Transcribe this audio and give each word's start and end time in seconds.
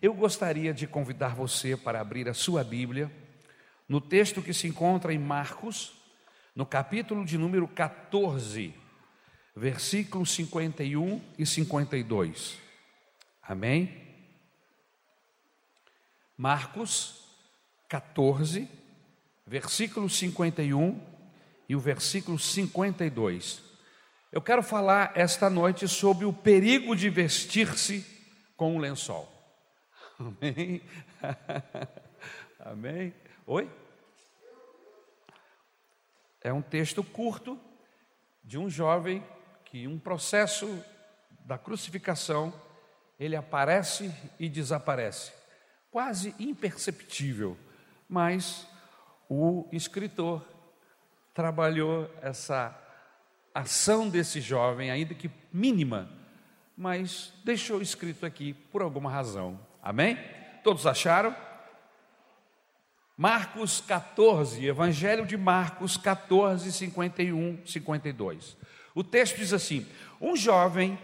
Eu 0.00 0.14
gostaria 0.14 0.72
de 0.72 0.86
convidar 0.86 1.34
você 1.34 1.76
para 1.76 2.00
abrir 2.00 2.28
a 2.28 2.34
sua 2.34 2.62
Bíblia 2.62 3.10
no 3.88 4.00
texto 4.00 4.40
que 4.40 4.54
se 4.54 4.68
encontra 4.68 5.12
em 5.12 5.18
Marcos, 5.18 5.92
no 6.54 6.64
capítulo 6.64 7.24
de 7.24 7.36
número 7.36 7.66
14, 7.66 8.72
versículos 9.56 10.30
51 10.30 11.20
e 11.36 11.44
52. 11.44 12.58
Amém? 13.42 14.06
Marcos 16.36 17.24
14, 17.88 18.68
versículo 19.44 20.08
51 20.08 21.00
e 21.68 21.74
o 21.74 21.80
versículo 21.80 22.38
52. 22.38 23.62
Eu 24.30 24.40
quero 24.40 24.62
falar 24.62 25.10
esta 25.16 25.50
noite 25.50 25.88
sobre 25.88 26.24
o 26.24 26.32
perigo 26.32 26.94
de 26.94 27.10
vestir-se 27.10 28.06
com 28.56 28.76
um 28.76 28.78
lençol. 28.78 29.37
Amém? 30.18 30.82
Amém? 32.58 33.14
Oi? 33.46 33.70
É 36.40 36.52
um 36.52 36.60
texto 36.60 37.04
curto 37.04 37.56
de 38.42 38.58
um 38.58 38.68
jovem 38.68 39.24
que, 39.64 39.86
um 39.86 39.96
processo 39.96 40.84
da 41.46 41.56
crucificação, 41.56 42.52
ele 43.18 43.36
aparece 43.36 44.12
e 44.40 44.48
desaparece, 44.48 45.32
quase 45.88 46.34
imperceptível, 46.40 47.56
mas 48.08 48.66
o 49.28 49.68
escritor 49.70 50.44
trabalhou 51.32 52.12
essa 52.20 52.76
ação 53.54 54.08
desse 54.08 54.40
jovem, 54.40 54.90
ainda 54.90 55.14
que 55.14 55.30
mínima, 55.52 56.10
mas 56.76 57.32
deixou 57.44 57.80
escrito 57.80 58.26
aqui 58.26 58.52
por 58.52 58.82
alguma 58.82 59.10
razão. 59.10 59.67
Amém? 59.82 60.18
Todos 60.62 60.86
acharam? 60.86 61.34
Marcos 63.16 63.80
14, 63.80 64.64
Evangelho 64.64 65.26
de 65.26 65.36
Marcos 65.36 65.96
14, 65.96 66.70
51, 66.70 67.66
52. 67.66 68.56
O 68.94 69.02
texto 69.02 69.36
diz 69.38 69.52
assim: 69.52 69.86
Um 70.20 70.36
jovem, 70.36 70.98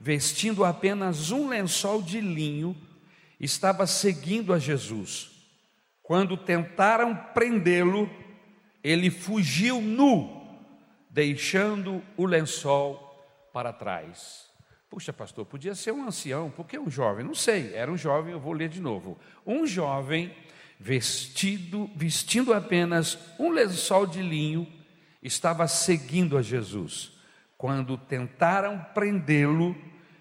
vestindo 0.00 0.64
apenas 0.64 1.30
um 1.30 1.48
lençol 1.48 2.00
de 2.00 2.20
linho, 2.20 2.74
estava 3.38 3.86
seguindo 3.86 4.54
a 4.54 4.58
Jesus. 4.58 5.30
Quando 6.02 6.38
tentaram 6.38 7.14
prendê-lo, 7.34 8.08
ele 8.82 9.10
fugiu 9.10 9.82
nu, 9.82 10.58
deixando 11.10 12.02
o 12.16 12.24
lençol 12.24 12.96
para 13.52 13.74
trás. 13.74 14.47
Puxa, 14.90 15.12
pastor, 15.12 15.44
podia 15.44 15.74
ser 15.74 15.92
um 15.92 16.06
ancião, 16.06 16.50
por 16.50 16.66
que 16.66 16.78
um 16.78 16.90
jovem? 16.90 17.24
Não 17.24 17.34
sei, 17.34 17.74
era 17.74 17.90
um 17.90 17.96
jovem, 17.96 18.32
eu 18.32 18.40
vou 18.40 18.52
ler 18.52 18.68
de 18.68 18.80
novo. 18.80 19.18
Um 19.46 19.66
jovem 19.66 20.34
vestido, 20.80 21.90
vestindo 21.94 22.54
apenas 22.54 23.18
um 23.38 23.50
lençol 23.50 24.06
de 24.06 24.22
linho, 24.22 24.66
estava 25.22 25.68
seguindo 25.68 26.38
a 26.38 26.42
Jesus. 26.42 27.12
Quando 27.56 27.98
tentaram 27.98 28.78
prendê-lo, 28.94 29.76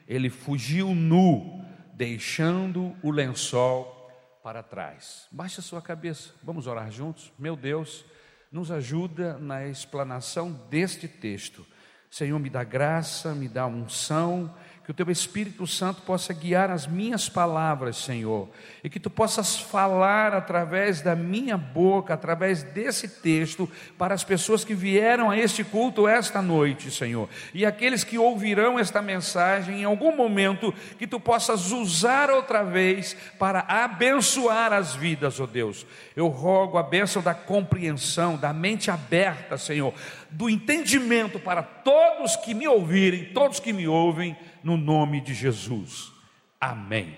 ele 0.08 0.30
fugiu 0.30 0.94
nu, 0.94 1.64
deixando 1.94 2.95
o 3.02 3.12
lençol 3.12 4.12
para 4.44 4.64
trás. 4.64 5.28
Baixe 5.32 5.60
a 5.60 5.64
sua 5.64 5.82
cabeça, 5.82 6.34
vamos 6.44 6.68
orar 6.68 6.92
juntos? 6.92 7.32
Meu 7.38 7.56
Deus, 7.56 8.06
nos 8.52 8.72
ajuda 8.72 9.38
na 9.38 9.68
explanação 9.68 10.52
deste 10.70 11.08
texto. 11.08 11.66
Senhor, 12.10 12.40
me 12.40 12.50
dá 12.50 12.64
graça, 12.64 13.34
me 13.34 13.48
dá 13.48 13.66
unção, 13.68 14.54
que 14.88 14.92
o 14.92 14.94
teu 14.94 15.12
Espírito 15.12 15.68
Santo 15.68 16.02
possa 16.04 16.34
guiar 16.34 16.72
as 16.72 16.88
minhas 16.88 17.28
palavras, 17.28 17.98
Senhor, 17.98 18.48
e 18.82 18.90
que 18.90 19.02
tu 19.02 19.10
possas 19.10 19.60
falar 19.60 20.34
através 20.34 21.02
da 21.02 21.14
minha 21.14 21.58
boca, 21.58 22.14
através 22.14 22.64
desse 22.64 23.06
texto, 23.10 23.70
para 23.98 24.14
as 24.16 24.24
pessoas 24.24 24.64
que 24.64 24.74
vieram 24.74 25.30
a 25.30 25.38
este 25.38 25.62
culto 25.62 26.08
esta 26.08 26.42
noite, 26.42 26.89
Senhor, 26.89 27.28
e 27.54 27.66
aqueles 27.66 28.06
que 28.06 28.17
ouvirão 28.17 28.80
esta 28.80 29.02
mensagem 29.02 29.82
em 29.82 29.84
algum 29.84 30.16
momento, 30.16 30.73
que 30.98 31.06
tu 31.06 31.20
possas 31.20 31.73
usar 31.73 32.30
outra 32.30 32.64
vez 32.64 33.14
para 33.38 33.66
abençoar 33.67 34.72
as 34.72 34.95
vidas, 34.95 35.38
ó 35.38 35.44
oh 35.44 35.48
Deus. 35.48 35.86
Eu 36.16 36.28
rogo 36.28 36.78
a 36.78 36.84
bênção 36.84 37.22
da 37.22 37.34
compreensão, 37.34 38.38
da 38.38 38.54
mente 38.54 38.90
aberta, 38.90 39.58
Senhor, 39.58 39.94
do 40.32 40.50
entendimento 40.50 41.40
para 41.40 41.61
todos 41.61 42.38
que 42.38 42.54
me 42.54 42.70
ouvirem, 42.70 43.26
todos 43.34 43.60
que 43.60 43.73
me 43.73 43.86
ouvem 43.86 44.34
no 44.67 44.76
nome 44.76 45.22
de 45.22 45.33
Jesus. 45.33 46.11
Amém. 46.60 47.17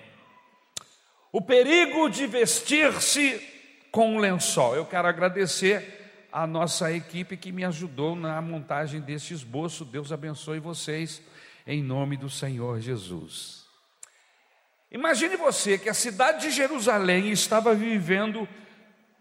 O 1.32 1.40
perigo 1.42 2.08
de 2.08 2.24
vestir-se 2.24 3.44
com 3.90 4.14
um 4.14 4.18
lençol. 4.20 4.76
Eu 4.76 4.86
quero 4.86 5.08
agradecer 5.08 6.28
a 6.30 6.46
nossa 6.46 6.92
equipe 6.92 7.36
que 7.36 7.50
me 7.50 7.64
ajudou 7.64 8.14
na 8.14 8.40
montagem 8.40 9.00
deste 9.00 9.34
esboço. 9.34 9.84
Deus 9.84 10.12
abençoe 10.12 10.60
vocês 10.60 11.20
em 11.66 11.82
nome 11.82 12.16
do 12.16 12.30
Senhor 12.30 12.78
Jesus. 12.78 13.64
Imagine 14.88 15.36
você 15.36 15.76
que 15.76 15.88
a 15.88 15.94
cidade 15.94 16.42
de 16.42 16.50
Jerusalém 16.52 17.32
estava 17.32 17.74
vivendo 17.74 18.48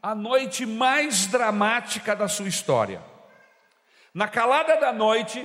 a 0.03 0.13
noite 0.13 0.67
mais 0.67 1.25
dramática 1.25 2.15
da 2.15 2.27
sua 2.27 2.47
história. 2.47 3.01
Na 4.13 4.27
calada 4.27 4.75
da 4.75 4.93
noite, 4.93 5.43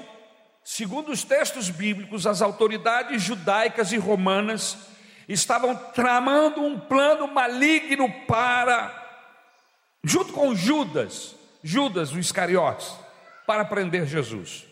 Segundo 0.65 1.13
os 1.13 1.23
textos 1.23 1.69
bíblicos, 1.69 2.27
as 2.27 2.41
autoridades 2.41 3.23
judaicas 3.23 3.93
e 3.93 3.99
romanas 3.99 4.79
estavam 5.29 5.77
tramando 5.77 6.63
um 6.63 6.81
plano 6.81 7.29
maligno 7.29 8.11
para, 8.27 9.29
junto 10.03 10.33
com 10.33 10.55
Judas, 10.55 11.37
Judas 11.63 12.13
o 12.13 12.19
Iscariotes, 12.19 12.91
para 13.47 13.65
prender 13.67 14.07
Jesus. 14.07 14.65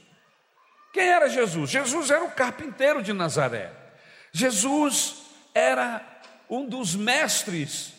Quem 0.94 1.08
era 1.08 1.28
Jesus? 1.28 1.70
Jesus 1.70 2.10
era 2.10 2.24
o 2.24 2.32
carpinteiro 2.32 3.02
de 3.02 3.12
Nazaré. 3.12 3.70
Jesus 4.32 5.22
era 5.54 6.02
um 6.48 6.66
dos 6.66 6.94
mestres, 6.94 7.92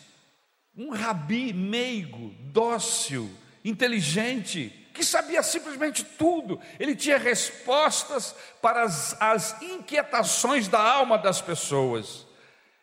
um 0.76 0.90
rabi 0.90 1.52
meigo, 1.52 2.34
dócil, 2.40 3.30
inteligente, 3.64 4.83
que 4.94 5.04
sabia 5.04 5.42
simplesmente 5.42 6.04
tudo, 6.04 6.60
ele 6.78 6.94
tinha 6.94 7.18
respostas 7.18 8.32
para 8.62 8.84
as, 8.84 9.20
as 9.20 9.60
inquietações 9.60 10.68
da 10.68 10.80
alma 10.80 11.18
das 11.18 11.42
pessoas. 11.42 12.24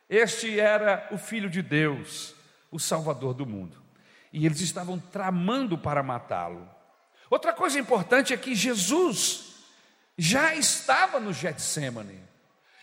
Este 0.10 0.60
era 0.60 1.08
o 1.12 1.18
Filho 1.18 1.50
de 1.50 1.62
Deus, 1.62 2.36
o 2.70 2.78
Salvador 2.78 3.34
do 3.34 3.46
mundo, 3.46 3.82
e 4.34 4.46
eles 4.46 4.60
estavam 4.60 5.00
tramando 5.00 5.78
para 5.78 6.04
matá-lo. 6.04 6.70
Outra 7.30 7.54
coisa 7.54 7.80
importante 7.80 8.34
é 8.34 8.38
que 8.38 8.54
Jesus 8.54 9.54
já 10.18 10.54
estava 10.54 11.18
no 11.18 11.32
Getsemane. 11.32 12.20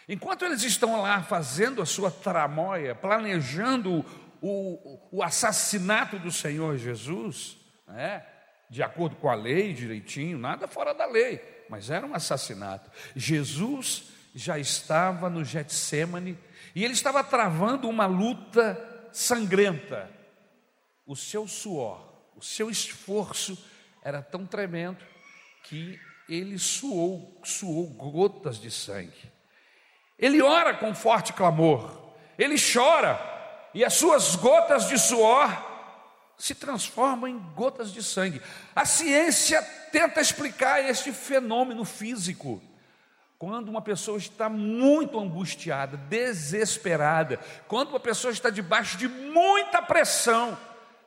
Enquanto 0.08 0.46
eles 0.46 0.62
estão 0.62 1.02
lá 1.02 1.22
fazendo 1.22 1.82
a 1.82 1.86
sua 1.86 2.10
tramóia, 2.10 2.94
planejando 2.94 4.02
o, 4.40 4.98
o 5.12 5.22
assassinato 5.22 6.18
do 6.18 6.32
Senhor 6.32 6.78
Jesus, 6.78 7.58
né? 7.86 8.24
De 8.68 8.82
acordo 8.82 9.16
com 9.16 9.28
a 9.28 9.34
lei, 9.34 9.72
direitinho, 9.72 10.38
nada 10.38 10.68
fora 10.68 10.92
da 10.92 11.06
lei, 11.06 11.40
mas 11.68 11.90
era 11.90 12.06
um 12.06 12.14
assassinato. 12.14 12.90
Jesus 13.16 14.04
já 14.34 14.58
estava 14.58 15.30
no 15.30 15.44
Getsemane 15.44 16.38
e 16.74 16.84
ele 16.84 16.92
estava 16.92 17.24
travando 17.24 17.88
uma 17.88 18.06
luta 18.06 19.08
sangrenta. 19.12 20.10
O 21.06 21.16
seu 21.16 21.48
suor, 21.48 22.06
o 22.36 22.42
seu 22.42 22.68
esforço 22.68 23.56
era 24.02 24.22
tão 24.22 24.46
tremendo 24.46 25.04
que 25.64 25.98
ele 26.28 26.58
suou, 26.58 27.40
suou 27.42 27.86
gotas 27.86 28.60
de 28.60 28.70
sangue. 28.70 29.32
Ele 30.18 30.42
ora 30.42 30.74
com 30.74 30.94
forte 30.94 31.32
clamor, 31.32 32.14
ele 32.38 32.56
chora, 32.58 33.18
e 33.72 33.84
as 33.84 33.94
suas 33.94 34.36
gotas 34.36 34.88
de 34.88 34.98
suor 34.98 35.77
se 36.38 36.54
transformam 36.54 37.28
em 37.28 37.38
gotas 37.54 37.92
de 37.92 38.02
sangue. 38.02 38.40
A 38.74 38.84
ciência 38.84 39.60
tenta 39.90 40.20
explicar 40.20 40.82
este 40.88 41.12
fenômeno 41.12 41.84
físico. 41.84 42.62
Quando 43.36 43.68
uma 43.68 43.82
pessoa 43.82 44.18
está 44.18 44.48
muito 44.48 45.18
angustiada, 45.18 45.96
desesperada, 45.96 47.38
quando 47.66 47.90
uma 47.90 48.00
pessoa 48.00 48.32
está 48.32 48.50
debaixo 48.50 48.96
de 48.96 49.08
muita 49.08 49.82
pressão, 49.82 50.56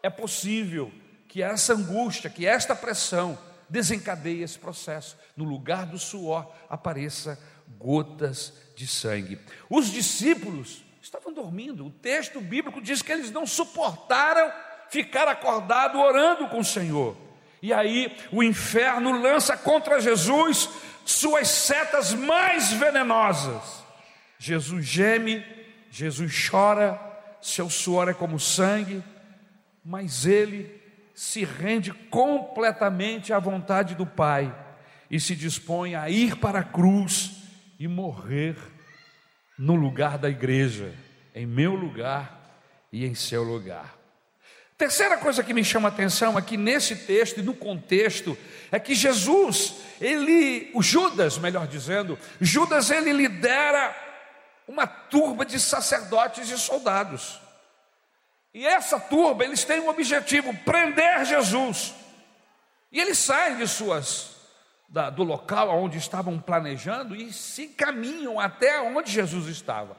é 0.03 0.09
possível 0.09 0.91
que 1.27 1.41
essa 1.41 1.73
angústia, 1.73 2.29
que 2.29 2.45
esta 2.45 2.75
pressão 2.75 3.37
desencadeie 3.69 4.43
esse 4.43 4.59
processo. 4.59 5.17
No 5.35 5.45
lugar 5.45 5.85
do 5.85 5.97
suor 5.97 6.51
apareça 6.69 7.39
gotas 7.77 8.53
de 8.75 8.85
sangue. 8.85 9.39
Os 9.69 9.89
discípulos 9.89 10.83
estavam 11.01 11.33
dormindo. 11.33 11.85
O 11.85 11.91
texto 11.91 12.41
bíblico 12.41 12.81
diz 12.81 13.01
que 13.01 13.11
eles 13.11 13.31
não 13.31 13.45
suportaram 13.45 14.51
ficar 14.91 15.27
acordado 15.27 15.99
orando 15.99 16.47
com 16.47 16.59
o 16.59 16.65
Senhor. 16.65 17.17
E 17.61 17.73
aí 17.73 18.15
o 18.31 18.43
inferno 18.43 19.19
lança 19.19 19.57
contra 19.57 19.99
Jesus 19.99 20.69
suas 21.05 21.47
setas 21.47 22.13
mais 22.13 22.71
venenosas. 22.73 23.83
Jesus 24.37 24.85
geme 24.85 25.43
Jesus 25.91 26.49
chora, 26.49 26.97
seu 27.41 27.69
suor 27.69 28.07
é 28.07 28.13
como 28.13 28.39
sangue, 28.39 29.03
mas 29.83 30.25
ele 30.25 30.81
se 31.13 31.43
rende 31.43 31.91
completamente 31.91 33.33
à 33.33 33.39
vontade 33.39 33.93
do 33.93 34.05
Pai 34.05 34.55
e 35.09 35.19
se 35.19 35.35
dispõe 35.35 35.93
a 35.93 36.09
ir 36.09 36.37
para 36.37 36.59
a 36.59 36.63
cruz 36.63 37.43
e 37.77 37.89
morrer 37.89 38.55
no 39.59 39.75
lugar 39.75 40.17
da 40.17 40.29
igreja, 40.29 40.93
em 41.35 41.45
meu 41.45 41.75
lugar 41.75 42.57
e 42.91 43.05
em 43.05 43.13
seu 43.13 43.43
lugar. 43.43 44.00
Terceira 44.81 45.15
coisa 45.15 45.43
que 45.43 45.53
me 45.53 45.63
chama 45.63 45.89
a 45.89 45.91
atenção 45.91 46.35
aqui 46.35 46.57
nesse 46.57 46.95
texto 46.95 47.39
e 47.39 47.43
no 47.43 47.53
contexto 47.53 48.35
é 48.71 48.79
que 48.79 48.95
Jesus, 48.95 49.75
ele, 50.01 50.71
o 50.73 50.81
Judas, 50.81 51.37
melhor 51.37 51.67
dizendo, 51.67 52.17
Judas 52.39 52.89
ele 52.89 53.13
lidera 53.13 53.95
uma 54.67 54.87
turba 54.87 55.45
de 55.45 55.59
sacerdotes 55.59 56.49
e 56.49 56.57
soldados. 56.57 57.39
E 58.55 58.65
essa 58.65 58.99
turba, 58.99 59.43
eles 59.43 59.63
têm 59.63 59.81
um 59.81 59.87
objetivo: 59.87 60.51
prender 60.65 61.25
Jesus. 61.25 61.93
E 62.91 62.99
eles 62.99 63.19
saem 63.19 63.57
de 63.57 63.67
suas 63.67 64.31
da, 64.89 65.11
do 65.11 65.21
local 65.21 65.69
onde 65.79 65.99
estavam 65.99 66.39
planejando 66.39 67.15
e 67.15 67.31
se 67.31 67.67
caminham 67.67 68.39
até 68.39 68.81
onde 68.81 69.11
Jesus 69.11 69.45
estava. 69.45 69.95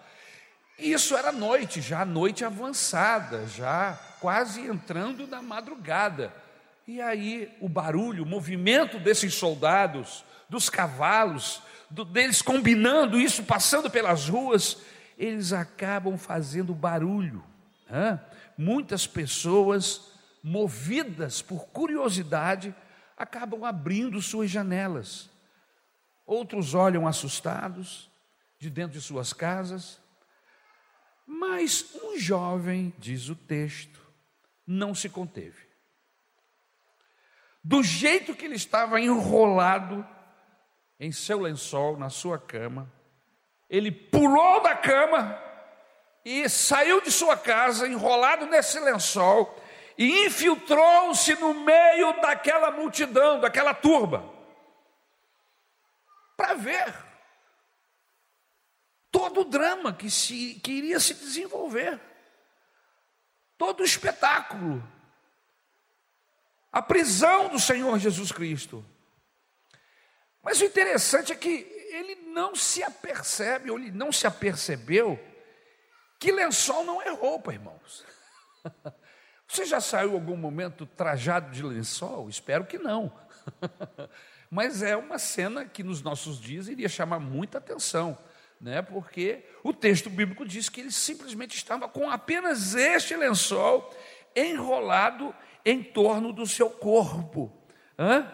E 0.77 0.93
isso 0.93 1.17
era 1.17 1.31
noite, 1.31 1.81
já 1.81 2.05
noite 2.05 2.45
avançada, 2.45 3.47
já 3.47 3.97
quase 4.23 4.61
entrando 4.61 5.27
na 5.27 5.43
madrugada. 5.43 6.33
E 6.87 7.01
aí 7.01 7.53
o 7.61 7.69
barulho, 7.69 8.23
o 8.23 8.27
movimento 8.27 9.01
desses 9.01 9.35
soldados, 9.35 10.25
dos 10.49 10.71
cavalos, 10.71 11.61
do, 11.91 12.05
deles 12.05 12.41
combinando 12.41 13.19
isso, 13.19 13.43
passando 13.43 13.91
pelas 13.91 14.29
ruas, 14.29 14.79
eles 15.19 15.53
acabam 15.53 16.17
fazendo 16.17 16.73
barulho. 16.73 17.43
Né? 17.91 18.21
Muitas 18.57 19.09
pessoas, 19.09 20.13
movidas 20.41 21.43
por 21.43 21.67
curiosidade, 21.67 22.73
acabam 23.19 23.65
abrindo 23.65 24.23
suas 24.23 24.49
janelas. 24.49 25.29
Outros 26.25 26.75
olham 26.75 27.09
assustados 27.09 28.09
de 28.57 28.71
dentro 28.71 28.93
de 28.93 29.05
suas 29.05 29.33
casas. 29.33 30.01
Mas 31.27 31.87
um 32.05 32.17
jovem, 32.17 32.95
diz 33.01 33.29
o 33.29 33.35
texto, 33.35 34.02
não 34.67 34.95
se 34.95 35.09
conteve. 35.09 35.67
Do 37.63 37.83
jeito 37.83 38.35
que 38.35 38.45
ele 38.45 38.57
estava 38.57 39.01
enrolado 39.01 40.07
em 40.99 41.13
seu 41.13 41.41
lençol, 41.41 41.97
na 41.97 42.11
sua 42.11 42.39
cama, 42.39 42.93
ele 43.69 43.91
pulou 43.91 44.61
da 44.63 44.75
cama 44.75 45.41
e 46.25 46.49
saiu 46.49 47.01
de 47.01 47.11
sua 47.11 47.37
casa 47.37 47.89
enrolado 47.89 48.47
nesse 48.47 48.79
lençol 48.81 49.57
e 49.97 50.27
infiltrou-se 50.27 51.35
no 51.37 51.55
meio 51.55 52.21
daquela 52.21 52.71
multidão, 52.71 53.41
daquela 53.41 53.75
turba, 53.75 54.29
para 56.37 56.55
ver 56.55 56.95
todo 59.11 59.43
o 59.43 59.45
drama 59.45 59.93
que, 59.93 60.11
se, 60.11 60.55
que 60.63 60.73
iria 60.73 60.99
se 60.99 61.15
desenvolver, 61.15 62.01
todo 63.63 63.83
o 63.83 63.85
espetáculo, 63.85 64.83
a 66.73 66.83
prisão 66.83 67.49
do 67.49 67.61
Senhor 67.61 67.97
Jesus 67.97 68.33
Cristo. 68.33 68.85
Mas 70.43 70.61
o 70.61 70.65
interessante 70.65 71.31
é 71.31 71.37
que 71.37 71.49
ele 71.93 72.17
não 72.33 72.57
se 72.57 72.83
apercebe, 72.83 73.71
ou 73.71 73.79
ele 73.79 73.93
não 73.93 74.11
se 74.11 74.27
apercebeu, 74.27 75.17
que 76.19 76.33
lençol 76.33 76.83
não 76.83 77.01
é 77.01 77.11
roupa, 77.11 77.53
irmãos. 77.53 78.05
Você 79.47 79.65
já 79.65 79.81
saiu 79.81 80.15
algum 80.15 80.37
momento 80.37 80.85
trajado 80.85 81.53
de 81.53 81.63
lençol? 81.63 82.29
Espero 82.29 82.67
que 82.67 82.79
não. 82.79 83.17
Mas 84.51 84.83
é 84.83 84.97
uma 84.97 85.21
cena 85.21 85.67
que 85.67 85.85
nos 85.85 86.03
nossos 86.03 86.41
dias 86.41 86.67
iria 86.67 86.89
chamar 86.89 87.21
muita 87.21 87.59
atenção, 87.59 88.19
né? 88.63 88.81
Porque 88.81 89.45
o 89.65 89.75
texto 89.75 90.09
bíblico 90.09 90.47
diz 90.47 90.69
que 90.69 90.81
ele 90.81 90.93
simplesmente 90.93 91.57
estava 91.57 91.89
com 91.89 92.09
apenas 92.09 92.77
este 92.77 93.17
lençol 93.17 93.93
enrolado 94.37 95.35
em 95.65 95.83
torno 95.83 96.33
do 96.33 96.47
seu 96.47 96.71
corpo. 96.71 97.53
Hã? 97.99 98.33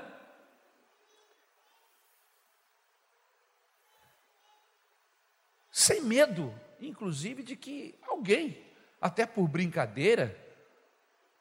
Sem 5.73 6.03
medo, 6.03 6.55
inclusive, 6.79 7.43
de 7.43 7.57
que 7.57 7.99
alguém, 8.03 8.63
até 9.01 9.25
por 9.25 9.49
brincadeira, 9.49 10.37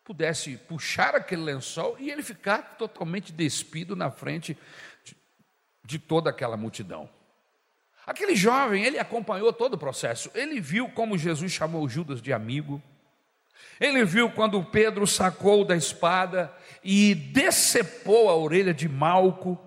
pudesse 0.01 0.56
puxar 0.56 1.13
aquele 1.13 1.42
lençol 1.42 1.98
e 2.00 2.10
ele 2.10 2.24
ficar 2.24 2.78
totalmente 2.78 3.33
despido 3.33 3.98
na 3.98 4.10
frente 4.10 4.57
de, 5.04 5.18
de 5.83 6.00
toda 6.00 6.30
aquela 6.30 6.56
multidão. 6.56 7.17
Aquele 8.07 8.38
jovem, 8.38 8.86
ele 8.86 8.98
acompanhou 8.98 9.51
todo 9.51 9.74
o 9.74 9.77
processo. 9.77 10.31
Ele 10.33 10.62
viu 10.62 10.88
como 10.88 11.18
Jesus 11.18 11.51
chamou 11.51 11.89
Judas 11.89 12.21
de 12.21 12.31
amigo. 12.31 12.81
Ele 13.81 14.06
viu 14.06 14.31
quando 14.31 14.63
Pedro 14.63 15.06
sacou 15.06 15.65
da 15.65 15.75
espada 15.75 16.50
e 16.81 17.13
decepou 17.13 18.30
a 18.30 18.36
orelha 18.36 18.74
de 18.74 18.88
Malco. 18.88 19.59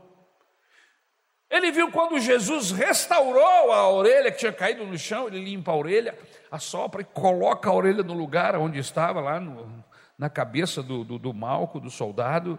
Ele 1.51 1.71
viu 1.71 1.93
quando 1.93 2.19
Jesus 2.19 2.71
restaurou 2.71 3.73
a 3.73 3.91
orelha 3.91 4.33
que 4.33 4.39
tinha 4.39 4.53
caído 4.53 4.87
no 4.87 4.97
chão, 4.97 5.27
ele 5.27 5.45
limpa 5.45 5.73
a 5.73 5.77
orelha, 5.77 6.17
assopra 6.51 7.03
e 7.03 7.05
coloca 7.05 7.69
a 7.69 7.75
orelha 7.75 8.03
no 8.03 8.15
lugar 8.15 8.57
onde 8.57 8.79
estava, 8.79 9.21
lá 9.21 9.39
no, 9.39 9.85
na 10.17 10.31
cabeça 10.31 10.83
do, 10.83 11.05
do, 11.05 11.19
do 11.19 11.35
Malco, 11.35 11.79
do 11.79 11.91
soldado. 11.91 12.59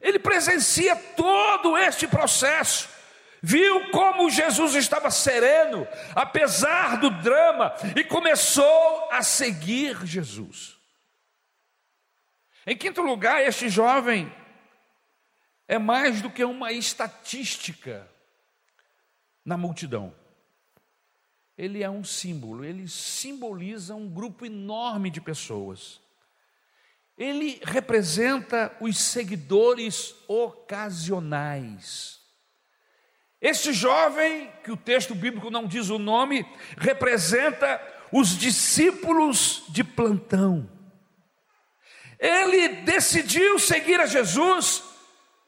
Ele 0.00 0.18
presencia 0.18 0.96
todo 0.96 1.76
este 1.76 2.08
processo. 2.08 2.99
Viu 3.42 3.90
como 3.90 4.30
Jesus 4.30 4.74
estava 4.74 5.10
sereno, 5.10 5.86
apesar 6.14 7.00
do 7.00 7.10
drama, 7.10 7.74
e 7.96 8.04
começou 8.04 9.08
a 9.10 9.22
seguir 9.22 10.04
Jesus. 10.06 10.78
Em 12.66 12.76
quinto 12.76 13.00
lugar, 13.00 13.42
este 13.42 13.68
jovem 13.68 14.32
é 15.66 15.78
mais 15.78 16.20
do 16.20 16.30
que 16.30 16.44
uma 16.44 16.72
estatística 16.72 18.06
na 19.44 19.56
multidão. 19.56 20.14
Ele 21.56 21.82
é 21.82 21.90
um 21.90 22.04
símbolo, 22.04 22.64
ele 22.64 22.88
simboliza 22.88 23.94
um 23.94 24.08
grupo 24.08 24.44
enorme 24.44 25.10
de 25.10 25.20
pessoas 25.20 26.00
ele 27.20 27.60
representa 27.62 28.74
os 28.80 28.96
seguidores 28.96 30.14
ocasionais. 30.26 32.19
Este 33.40 33.72
jovem, 33.72 34.52
que 34.62 34.70
o 34.70 34.76
texto 34.76 35.14
bíblico 35.14 35.50
não 35.50 35.66
diz 35.66 35.88
o 35.88 35.98
nome, 35.98 36.46
representa 36.76 37.80
os 38.12 38.36
discípulos 38.36 39.64
de 39.68 39.82
plantão. 39.82 40.68
Ele 42.18 42.68
decidiu 42.82 43.58
seguir 43.58 43.98
a 43.98 44.06
Jesus 44.06 44.82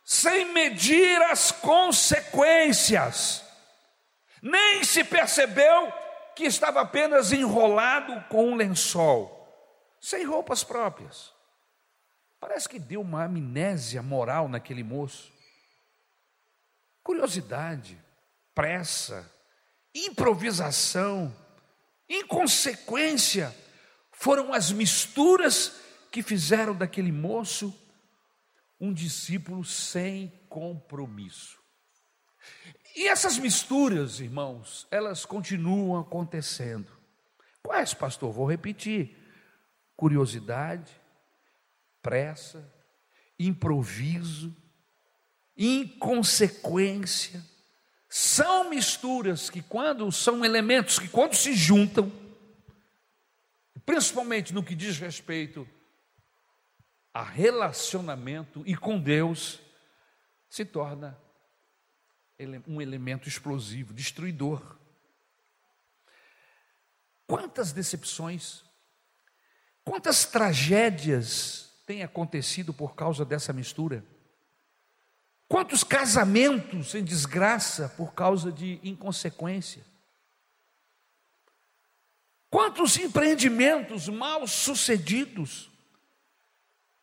sem 0.04 0.46
medir 0.52 1.20
as 1.22 1.52
consequências, 1.52 3.44
nem 4.40 4.82
se 4.82 5.04
percebeu 5.04 5.92
que 6.34 6.44
estava 6.44 6.80
apenas 6.80 7.30
enrolado 7.30 8.24
com 8.28 8.52
um 8.52 8.56
lençol, 8.56 9.38
sem 10.00 10.24
roupas 10.24 10.64
próprias. 10.64 11.30
Parece 12.40 12.68
que 12.68 12.78
deu 12.78 13.02
uma 13.02 13.24
amnésia 13.24 14.02
moral 14.02 14.48
naquele 14.48 14.82
moço. 14.82 15.30
Curiosidade, 17.02 17.98
pressa, 18.54 19.30
improvisação, 19.94 21.34
inconsequência 22.08 23.54
foram 24.12 24.52
as 24.52 24.70
misturas 24.70 25.80
que 26.10 26.22
fizeram 26.22 26.74
daquele 26.74 27.10
moço 27.10 27.76
um 28.80 28.92
discípulo 28.92 29.64
sem 29.64 30.28
compromisso. 30.48 31.60
E 32.94 33.08
essas 33.08 33.38
misturas, 33.38 34.20
irmãos, 34.20 34.86
elas 34.90 35.24
continuam 35.24 35.98
acontecendo. 36.00 36.90
Quais, 37.62 37.94
pastor? 37.94 38.32
Vou 38.32 38.44
repetir: 38.44 39.16
curiosidade, 39.96 40.92
pressa, 42.02 42.70
improviso, 43.38 44.54
inconsequência, 45.56 47.42
são 48.08 48.68
misturas 48.68 49.48
que, 49.48 49.62
quando 49.62 50.10
são 50.12 50.44
elementos 50.44 50.98
que, 50.98 51.08
quando 51.08 51.34
se 51.34 51.54
juntam, 51.54 52.12
principalmente 53.86 54.52
no 54.52 54.62
que 54.62 54.74
diz 54.74 54.98
respeito 54.98 55.66
a 57.14 57.22
relacionamento 57.22 58.62
e 58.66 58.76
com 58.76 59.00
Deus, 59.00 59.60
se 60.48 60.64
torna 60.64 61.18
um 62.66 62.80
elemento 62.80 63.28
explosivo, 63.28 63.94
destruidor. 63.94 64.78
Quantas 67.26 67.72
decepções, 67.72 68.62
quantas 69.84 70.26
tragédias 70.26 71.72
têm 71.86 72.02
acontecido 72.02 72.74
por 72.74 72.94
causa 72.94 73.24
dessa 73.24 73.52
mistura? 73.52 74.04
Quantos 75.52 75.84
casamentos 75.84 76.94
em 76.94 77.04
desgraça 77.04 77.86
por 77.90 78.14
causa 78.14 78.50
de 78.50 78.80
inconsequência? 78.82 79.84
Quantos 82.48 82.96
empreendimentos 82.96 84.08
mal 84.08 84.46
sucedidos? 84.46 85.70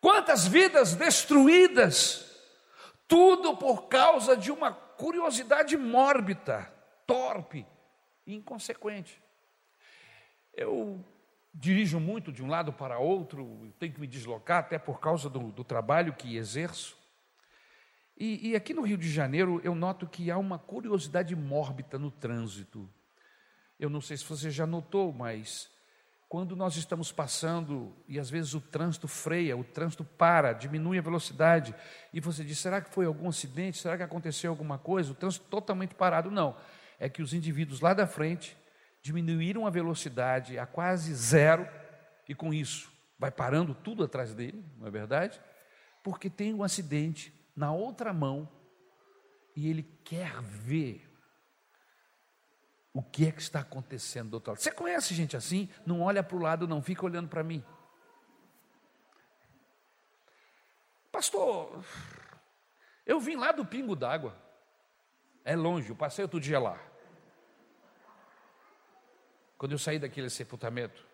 Quantas 0.01 0.48
vidas 0.48 0.96
destruídas? 0.96 2.25
Tudo 3.08 3.56
por 3.56 3.84
causa 3.84 4.36
de 4.36 4.51
uma 4.51 4.74
curiosidade 4.74 5.77
mórbida, 5.77 6.74
torpe 7.06 7.68
e 8.25 8.34
inconsequente. 8.34 9.22
Eu 10.56 11.06
dirijo 11.53 12.00
muito 12.00 12.32
de 12.32 12.41
um 12.44 12.48
lado 12.48 12.74
para 12.74 12.98
outro, 12.98 13.72
tenho 13.77 13.94
que 13.94 14.01
me 14.01 14.08
deslocar 14.08 14.62
até 14.62 14.79
por 14.79 15.00
causa 15.00 15.29
do, 15.29 15.51
do 15.51 15.63
trabalho 15.63 16.13
que 16.13 16.36
exerço. 16.36 16.99
E, 18.19 18.49
e, 18.49 18.55
aqui 18.55 18.73
no 18.73 18.81
Rio 18.81 18.97
de 18.97 19.09
Janeiro 19.09 19.61
eu 19.63 19.73
noto 19.73 20.05
que 20.05 20.29
há 20.29 20.38
uma 20.38 20.59
curiosidade 20.59 21.33
mórbida 21.38 21.97
no 21.97 22.11
trânsito. 22.11 22.89
Eu 23.79 23.89
não 23.89 24.01
sei 24.01 24.17
se 24.17 24.25
você 24.25 24.51
já 24.51 24.67
notou, 24.67 25.13
mas 25.13 25.71
quando 26.27 26.53
nós 26.53 26.75
estamos 26.75 27.13
passando 27.13 27.95
e 28.09 28.19
às 28.19 28.29
vezes 28.29 28.53
o 28.53 28.59
trânsito 28.59 29.07
freia, 29.07 29.55
o 29.55 29.63
trânsito 29.63 30.03
para, 30.03 30.51
diminui 30.51 30.99
a 30.99 31.01
velocidade, 31.01 31.73
e 32.13 32.19
você 32.19 32.43
diz: 32.43 32.59
será 32.59 32.81
que 32.81 32.93
foi 32.93 33.05
algum 33.05 33.29
acidente? 33.29 33.77
Será 33.77 33.95
que 33.95 34.03
aconteceu 34.03 34.51
alguma 34.51 34.77
coisa? 34.77 35.13
O 35.13 35.15
trânsito 35.15 35.45
totalmente 35.45 35.95
parado. 35.95 36.29
Não. 36.29 36.57
É 36.99 37.07
que 37.07 37.21
os 37.21 37.33
indivíduos 37.33 37.79
lá 37.79 37.93
da 37.93 38.05
frente 38.05 38.57
diminuíram 39.01 39.65
a 39.65 39.69
velocidade 39.69 40.59
a 40.59 40.65
quase 40.65 41.15
zero, 41.15 41.65
e 42.27 42.35
com 42.35 42.53
isso 42.53 42.91
vai 43.17 43.31
parando 43.31 43.73
tudo 43.73 44.03
atrás 44.03 44.33
dele, 44.33 44.61
não 44.77 44.88
é 44.88 44.91
verdade? 44.91 45.39
Porque 46.03 46.29
tem 46.29 46.53
um 46.53 46.63
acidente 46.63 47.38
na 47.59 47.73
outra 47.73 48.13
mão 48.13 48.49
e 49.53 49.69
ele 49.69 49.83
quer 50.05 50.41
ver 50.41 51.05
o 52.93 53.03
que 53.03 53.27
é 53.27 53.31
que 53.33 53.41
está 53.41 53.59
acontecendo 53.59 54.29
do 54.29 54.33
outro 54.35 54.51
lado. 54.51 54.61
Você 54.61 54.71
conhece 54.71 55.13
gente 55.13 55.35
assim? 55.35 55.67
Não 55.85 56.01
olha 56.01 56.23
para 56.23 56.37
o 56.37 56.39
lado, 56.39 56.69
não 56.69 56.81
fica 56.81 57.03
olhando 57.03 57.27
para 57.27 57.43
mim. 57.43 57.61
Pastor, 61.11 61.83
eu 63.05 63.19
vim 63.19 63.35
lá 63.35 63.51
do 63.51 63.65
Pingo 63.65 63.93
d'Água. 63.93 64.41
É 65.43 65.53
longe, 65.53 65.89
eu 65.89 65.97
passei 65.97 66.23
outro 66.23 66.39
dia 66.39 66.59
lá. 66.59 66.81
Quando 69.57 69.73
eu 69.73 69.77
saí 69.77 69.99
daquele 69.99 70.29
sepultamento, 70.29 71.05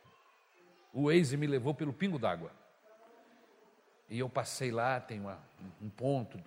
o 0.94 1.08
Waze 1.08 1.36
me 1.38 1.48
levou 1.48 1.74
pelo 1.74 1.92
Pingo 1.92 2.20
d'Água. 2.20 2.52
E 4.10 4.20
eu 4.20 4.30
passei 4.30 4.72
lá, 4.72 5.00
tem 5.00 5.20
uma, 5.20 5.40
um 5.82 5.90
ponto 5.90 6.42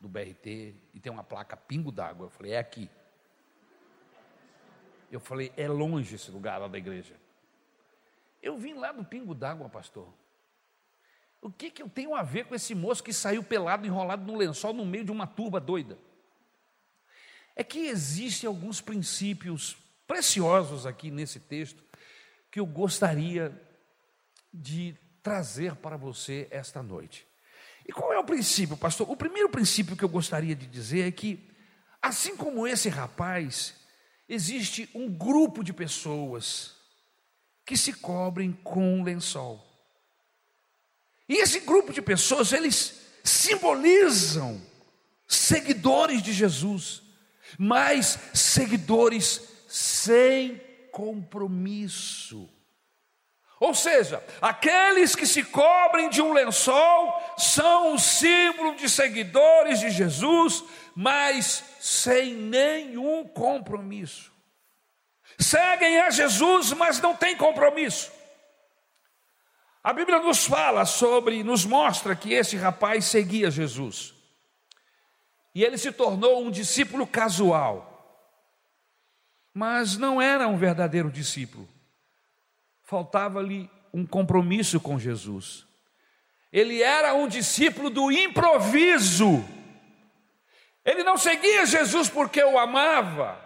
do 0.00 0.08
BRT 0.08 0.74
e 0.94 1.00
tem 1.00 1.12
uma 1.12 1.24
placa 1.24 1.56
Pingo 1.56 1.90
d'Água. 1.90 2.26
Eu 2.26 2.30
falei, 2.30 2.52
é 2.52 2.58
aqui. 2.58 2.88
Eu 5.10 5.20
falei, 5.20 5.52
é 5.56 5.68
longe 5.68 6.14
esse 6.14 6.30
lugar 6.30 6.60
lá 6.60 6.68
da 6.68 6.78
igreja. 6.78 7.14
Eu 8.42 8.56
vim 8.56 8.74
lá 8.74 8.92
do 8.92 9.04
Pingo 9.04 9.34
d'Água, 9.34 9.68
pastor. 9.68 10.12
O 11.42 11.50
que, 11.50 11.70
que 11.70 11.82
eu 11.82 11.88
tenho 11.88 12.14
a 12.14 12.22
ver 12.22 12.44
com 12.44 12.54
esse 12.54 12.74
moço 12.74 13.02
que 13.02 13.12
saiu 13.12 13.42
pelado, 13.42 13.86
enrolado 13.86 14.30
no 14.30 14.36
lençol, 14.36 14.74
no 14.74 14.84
meio 14.84 15.04
de 15.04 15.10
uma 15.10 15.26
turba 15.26 15.58
doida? 15.58 15.98
É 17.56 17.64
que 17.64 17.86
existem 17.86 18.46
alguns 18.46 18.80
princípios 18.80 19.76
preciosos 20.06 20.86
aqui 20.86 21.10
nesse 21.10 21.40
texto 21.40 21.82
que 22.50 22.60
eu 22.60 22.66
gostaria 22.66 23.58
de 24.52 24.96
trazer 25.22 25.76
para 25.76 25.96
você 25.96 26.48
esta 26.50 26.82
noite. 26.82 27.26
E 27.86 27.92
qual 27.92 28.12
é 28.12 28.18
o 28.18 28.24
princípio, 28.24 28.76
pastor? 28.76 29.10
O 29.10 29.16
primeiro 29.16 29.48
princípio 29.48 29.96
que 29.96 30.04
eu 30.04 30.08
gostaria 30.08 30.54
de 30.54 30.66
dizer 30.66 31.08
é 31.08 31.10
que, 31.10 31.50
assim 32.00 32.36
como 32.36 32.66
esse 32.66 32.88
rapaz, 32.88 33.74
existe 34.28 34.88
um 34.94 35.08
grupo 35.12 35.64
de 35.64 35.72
pessoas 35.72 36.76
que 37.64 37.76
se 37.76 37.92
cobrem 37.94 38.52
com 38.64 39.00
um 39.00 39.02
lençol. 39.02 39.66
E 41.28 41.36
esse 41.36 41.60
grupo 41.60 41.92
de 41.92 42.02
pessoas, 42.02 42.52
eles 42.52 43.00
simbolizam 43.22 44.60
seguidores 45.26 46.22
de 46.22 46.32
Jesus, 46.32 47.02
mas 47.58 48.18
seguidores 48.34 49.40
sem 49.68 50.60
compromisso. 50.90 52.48
Ou 53.60 53.74
seja, 53.74 54.24
aqueles 54.40 55.14
que 55.14 55.26
se 55.26 55.44
cobrem 55.44 56.08
de 56.08 56.22
um 56.22 56.32
lençol 56.32 57.14
são 57.36 57.94
o 57.94 57.98
símbolo 57.98 58.74
de 58.74 58.88
seguidores 58.88 59.80
de 59.80 59.90
Jesus, 59.90 60.64
mas 60.96 61.62
sem 61.78 62.32
nenhum 62.32 63.22
compromisso. 63.28 64.32
Seguem 65.38 66.00
a 66.00 66.08
Jesus, 66.08 66.72
mas 66.72 67.02
não 67.02 67.14
têm 67.14 67.36
compromisso. 67.36 68.10
A 69.84 69.92
Bíblia 69.92 70.20
nos 70.20 70.46
fala 70.46 70.86
sobre, 70.86 71.42
nos 71.44 71.66
mostra 71.66 72.16
que 72.16 72.32
esse 72.32 72.56
rapaz 72.56 73.04
seguia 73.04 73.50
Jesus. 73.50 74.14
E 75.54 75.62
ele 75.62 75.76
se 75.76 75.92
tornou 75.92 76.42
um 76.42 76.50
discípulo 76.50 77.06
casual. 77.06 77.86
Mas 79.52 79.98
não 79.98 80.20
era 80.20 80.48
um 80.48 80.56
verdadeiro 80.56 81.10
discípulo 81.10 81.68
faltava-lhe 82.90 83.70
um 83.94 84.04
compromisso 84.04 84.80
com 84.80 84.98
Jesus. 84.98 85.64
Ele 86.52 86.82
era 86.82 87.14
um 87.14 87.28
discípulo 87.28 87.88
do 87.88 88.10
improviso. 88.10 89.44
Ele 90.84 91.04
não 91.04 91.16
seguia 91.16 91.64
Jesus 91.64 92.08
porque 92.08 92.42
o 92.42 92.58
amava, 92.58 93.40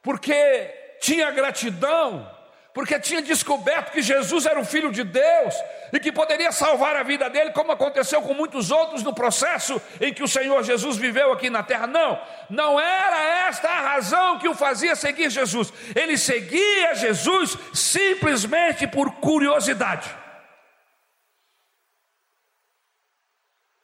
porque 0.00 0.72
tinha 1.00 1.32
gratidão, 1.32 2.30
porque 2.74 2.98
tinha 2.98 3.22
descoberto 3.22 3.92
que 3.92 4.02
Jesus 4.02 4.44
era 4.46 4.58
o 4.58 4.64
Filho 4.64 4.90
de 4.90 5.04
Deus 5.04 5.54
e 5.92 6.00
que 6.00 6.10
poderia 6.10 6.50
salvar 6.50 6.96
a 6.96 7.04
vida 7.04 7.30
dele, 7.30 7.52
como 7.52 7.70
aconteceu 7.70 8.20
com 8.20 8.34
muitos 8.34 8.72
outros 8.72 9.04
no 9.04 9.14
processo 9.14 9.80
em 10.00 10.12
que 10.12 10.24
o 10.24 10.28
Senhor 10.28 10.60
Jesus 10.64 10.96
viveu 10.96 11.32
aqui 11.32 11.48
na 11.48 11.62
terra. 11.62 11.86
Não, 11.86 12.20
não 12.50 12.80
era 12.80 13.46
esta 13.46 13.68
a 13.68 13.92
razão 13.92 14.40
que 14.40 14.48
o 14.48 14.56
fazia 14.56 14.96
seguir 14.96 15.30
Jesus. 15.30 15.72
Ele 15.94 16.18
seguia 16.18 16.96
Jesus 16.96 17.56
simplesmente 17.72 18.88
por 18.88 19.12
curiosidade. 19.20 20.12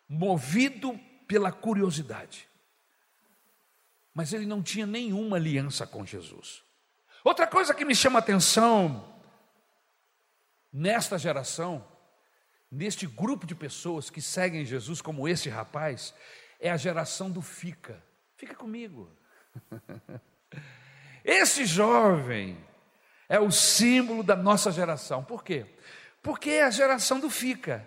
Movido 0.09 0.99
pela 1.29 1.53
curiosidade. 1.53 2.49
Mas 4.13 4.33
ele 4.33 4.47
não 4.47 4.61
tinha 4.61 4.85
nenhuma 4.85 5.37
aliança 5.37 5.87
com 5.87 6.05
Jesus. 6.05 6.69
Outra 7.23 7.47
coisa 7.47 7.75
que 7.75 7.85
me 7.85 7.95
chama 7.95 8.19
a 8.19 8.21
atenção 8.21 9.07
nesta 10.73 11.19
geração, 11.19 11.87
neste 12.71 13.07
grupo 13.07 13.47
de 13.47 13.55
pessoas 13.55 14.09
que 14.09 14.23
seguem 14.23 14.65
Jesus, 14.65 15.03
como 15.03 15.29
esse 15.29 15.49
rapaz, 15.49 16.15
é 16.59 16.71
a 16.71 16.77
geração 16.77 17.31
do 17.31 17.43
fica. 17.43 18.03
Fica 18.37 18.55
comigo. 18.55 19.11
Esse 21.25 21.67
jovem 21.67 22.57
é 23.29 23.39
o 23.39 23.51
símbolo 23.51 24.23
da 24.23 24.35
nossa 24.35 24.73
geração. 24.73 25.23
Por 25.23 25.45
quê? 25.45 25.67
Porque 26.23 26.51
é 26.51 26.63
a 26.65 26.71
geração 26.71 27.21
do 27.21 27.29
fica. 27.29 27.87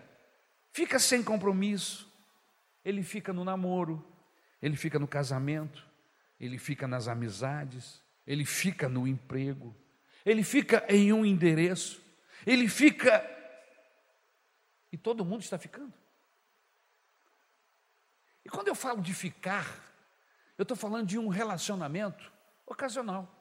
Fica 0.72 1.00
sem 1.00 1.24
compromisso. 1.24 2.12
Ele 2.86 3.02
fica 3.02 3.32
no 3.32 3.44
namoro, 3.44 4.06
ele 4.62 4.76
fica 4.76 5.00
no 5.00 5.08
casamento, 5.08 5.88
ele 6.40 6.58
fica 6.58 6.86
nas 6.86 7.08
amizades, 7.08 8.03
ele 8.26 8.46
fica 8.46 8.88
no 8.88 9.08
emprego, 9.08 9.76
ele 10.26 10.44
fica 10.44 10.86
em 10.90 11.12
um 11.12 11.26
endereço, 11.26 12.02
ele 12.46 12.68
fica. 12.68 13.30
E 14.92 14.98
todo 14.98 15.26
mundo 15.26 15.42
está 15.42 15.58
ficando. 15.58 15.94
E 18.46 18.50
quando 18.50 18.68
eu 18.68 18.76
falo 18.76 19.02
de 19.02 19.14
ficar, 19.14 19.82
eu 20.58 20.64
estou 20.64 20.78
falando 20.78 21.08
de 21.08 21.18
um 21.18 21.28
relacionamento 21.28 22.32
ocasional. 22.66 23.40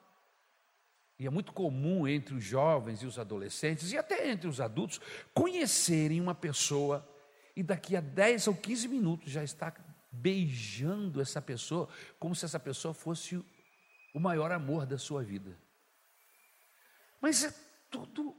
E 1.18 1.26
é 1.26 1.30
muito 1.30 1.52
comum 1.52 2.08
entre 2.08 2.34
os 2.34 2.42
jovens 2.42 3.02
e 3.02 3.06
os 3.06 3.18
adolescentes, 3.18 3.92
e 3.92 3.98
até 3.98 4.28
entre 4.30 4.48
os 4.48 4.60
adultos, 4.60 5.00
conhecerem 5.32 6.20
uma 6.20 6.34
pessoa 6.34 7.08
e 7.54 7.62
daqui 7.62 7.94
a 7.94 8.00
10 8.00 8.48
ou 8.48 8.54
15 8.56 8.88
minutos 8.88 9.30
já 9.30 9.44
está 9.44 9.72
beijando 10.10 11.20
essa 11.20 11.40
pessoa, 11.40 11.88
como 12.18 12.34
se 12.34 12.44
essa 12.44 12.58
pessoa 12.58 12.92
fosse 12.92 13.42
o 14.12 14.20
maior 14.20 14.52
amor 14.52 14.86
da 14.86 14.98
sua 14.98 15.22
vida. 15.22 15.58
Mas 17.20 17.44
é 17.44 17.54
tudo 17.90 18.36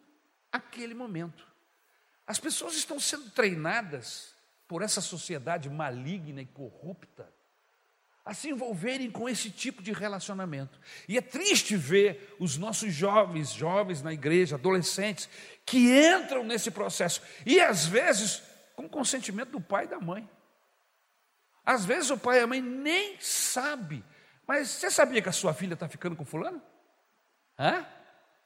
aquele 0.51 0.93
momento. 0.93 1.47
As 2.25 2.39
pessoas 2.39 2.75
estão 2.75 2.99
sendo 2.99 3.29
treinadas 3.31 4.33
por 4.67 4.81
essa 4.81 5.01
sociedade 5.01 5.69
maligna 5.69 6.41
e 6.41 6.45
corrupta 6.45 7.31
a 8.25 8.33
se 8.33 8.49
envolverem 8.49 9.11
com 9.11 9.27
esse 9.27 9.49
tipo 9.49 9.83
de 9.83 9.91
relacionamento. 9.91 10.79
E 11.09 11.17
é 11.17 11.21
triste 11.21 11.75
ver 11.75 12.35
os 12.39 12.57
nossos 12.57 12.93
jovens, 12.93 13.51
jovens 13.51 14.01
na 14.01 14.13
igreja, 14.13 14.55
adolescentes, 14.55 15.27
que 15.65 15.89
entram 15.89 16.43
nesse 16.43 16.71
processo 16.71 17.21
e 17.45 17.59
às 17.59 17.85
vezes 17.85 18.41
com 18.75 18.87
consentimento 18.87 19.51
do 19.51 19.61
pai 19.61 19.85
e 19.85 19.89
da 19.89 19.99
mãe. 19.99 20.29
Às 21.65 21.85
vezes 21.85 22.09
o 22.11 22.17
pai 22.17 22.39
e 22.39 22.41
a 22.41 22.47
mãe 22.47 22.61
nem 22.61 23.19
sabe. 23.19 24.03
Mas 24.47 24.69
você 24.69 24.91
sabia 24.91 25.21
que 25.21 25.29
a 25.29 25.33
sua 25.33 25.53
filha 25.53 25.73
está 25.73 25.87
ficando 25.87 26.15
com 26.15 26.25
fulano? 26.25 26.61
Hã? 27.57 27.85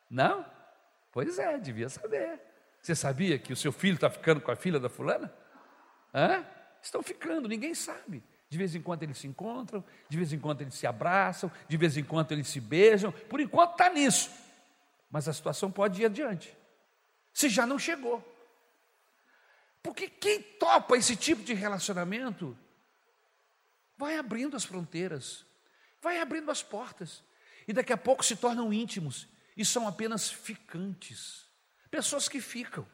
Não? 0.09 0.45
Pois 1.11 1.39
é, 1.39 1.57
devia 1.57 1.89
saber. 1.89 2.39
Você 2.81 2.95
sabia 2.95 3.39
que 3.39 3.51
o 3.51 3.55
seu 3.55 3.71
filho 3.71 3.95
está 3.95 4.09
ficando 4.09 4.39
com 4.39 4.51
a 4.51 4.55
filha 4.55 4.79
da 4.79 4.89
fulana? 4.89 5.33
Hã? 6.13 6.45
Estão 6.81 7.01
ficando, 7.01 7.47
ninguém 7.47 7.73
sabe. 7.73 8.23
De 8.49 8.57
vez 8.57 8.75
em 8.75 8.81
quando 8.81 9.03
eles 9.03 9.17
se 9.17 9.27
encontram, 9.27 9.83
de 10.07 10.15
vez 10.15 10.31
em 10.31 10.39
quando 10.39 10.61
eles 10.61 10.75
se 10.75 10.87
abraçam, 10.87 11.51
de 11.67 11.75
vez 11.75 11.97
em 11.97 12.03
quando 12.03 12.31
eles 12.31 12.47
se 12.47 12.61
beijam. 12.61 13.11
Por 13.11 13.41
enquanto 13.41 13.71
está 13.71 13.89
nisso. 13.89 14.29
Mas 15.09 15.27
a 15.27 15.33
situação 15.33 15.71
pode 15.71 16.01
ir 16.01 16.05
adiante. 16.05 16.55
Se 17.33 17.49
já 17.49 17.65
não 17.65 17.77
chegou. 17.77 18.23
Porque 19.81 20.07
quem 20.07 20.41
topa 20.41 20.97
esse 20.97 21.15
tipo 21.15 21.43
de 21.43 21.53
relacionamento 21.53 22.57
vai 23.97 24.17
abrindo 24.17 24.55
as 24.55 24.63
fronteiras, 24.63 25.45
vai 26.07 26.21
abrindo 26.21 26.49
as 26.49 26.63
portas, 26.63 27.21
e 27.67 27.73
daqui 27.73 27.91
a 27.91 27.97
pouco 27.97 28.23
se 28.23 28.37
tornam 28.37 28.71
íntimos 28.71 29.27
e 29.57 29.65
são 29.65 29.85
apenas 29.85 30.31
ficantes 30.31 31.45
pessoas 31.91 32.29
que 32.29 32.39
ficam. 32.39 32.87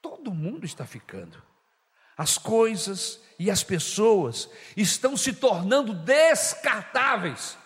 Todo 0.00 0.32
mundo 0.32 0.64
está 0.64 0.86
ficando. 0.86 1.42
As 2.16 2.38
coisas 2.38 3.20
e 3.36 3.50
as 3.50 3.64
pessoas 3.64 4.48
estão 4.76 5.16
se 5.16 5.32
tornando 5.32 5.92
descartáveis, 5.92 7.58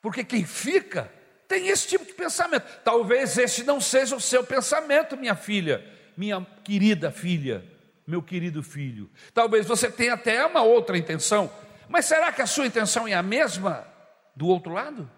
porque 0.00 0.24
quem 0.24 0.46
fica 0.46 1.12
tem 1.46 1.68
esse 1.68 1.86
tipo 1.86 2.06
de 2.06 2.14
pensamento. 2.14 2.64
Talvez 2.82 3.36
esse 3.36 3.62
não 3.62 3.78
seja 3.78 4.16
o 4.16 4.20
seu 4.20 4.42
pensamento, 4.42 5.18
minha 5.18 5.34
filha, 5.34 5.84
minha 6.16 6.40
querida 6.64 7.10
filha, 7.10 7.62
meu 8.06 8.22
querido 8.22 8.62
filho. 8.62 9.10
Talvez 9.34 9.66
você 9.66 9.90
tenha 9.90 10.14
até 10.14 10.46
uma 10.46 10.62
outra 10.62 10.96
intenção, 10.96 11.52
mas 11.88 12.06
será 12.06 12.32
que 12.32 12.42
a 12.42 12.46
sua 12.46 12.66
intenção 12.66 13.06
é 13.06 13.14
a 13.14 13.22
mesma 13.22 13.86
do 14.34 14.46
outro 14.48 14.72
lado? 14.72 15.10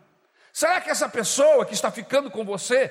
Será 0.53 0.81
que 0.81 0.91
essa 0.91 1.09
pessoa 1.09 1.65
que 1.65 1.75
está 1.75 1.91
ficando 1.91 2.31
com 2.31 2.45
você 2.45 2.89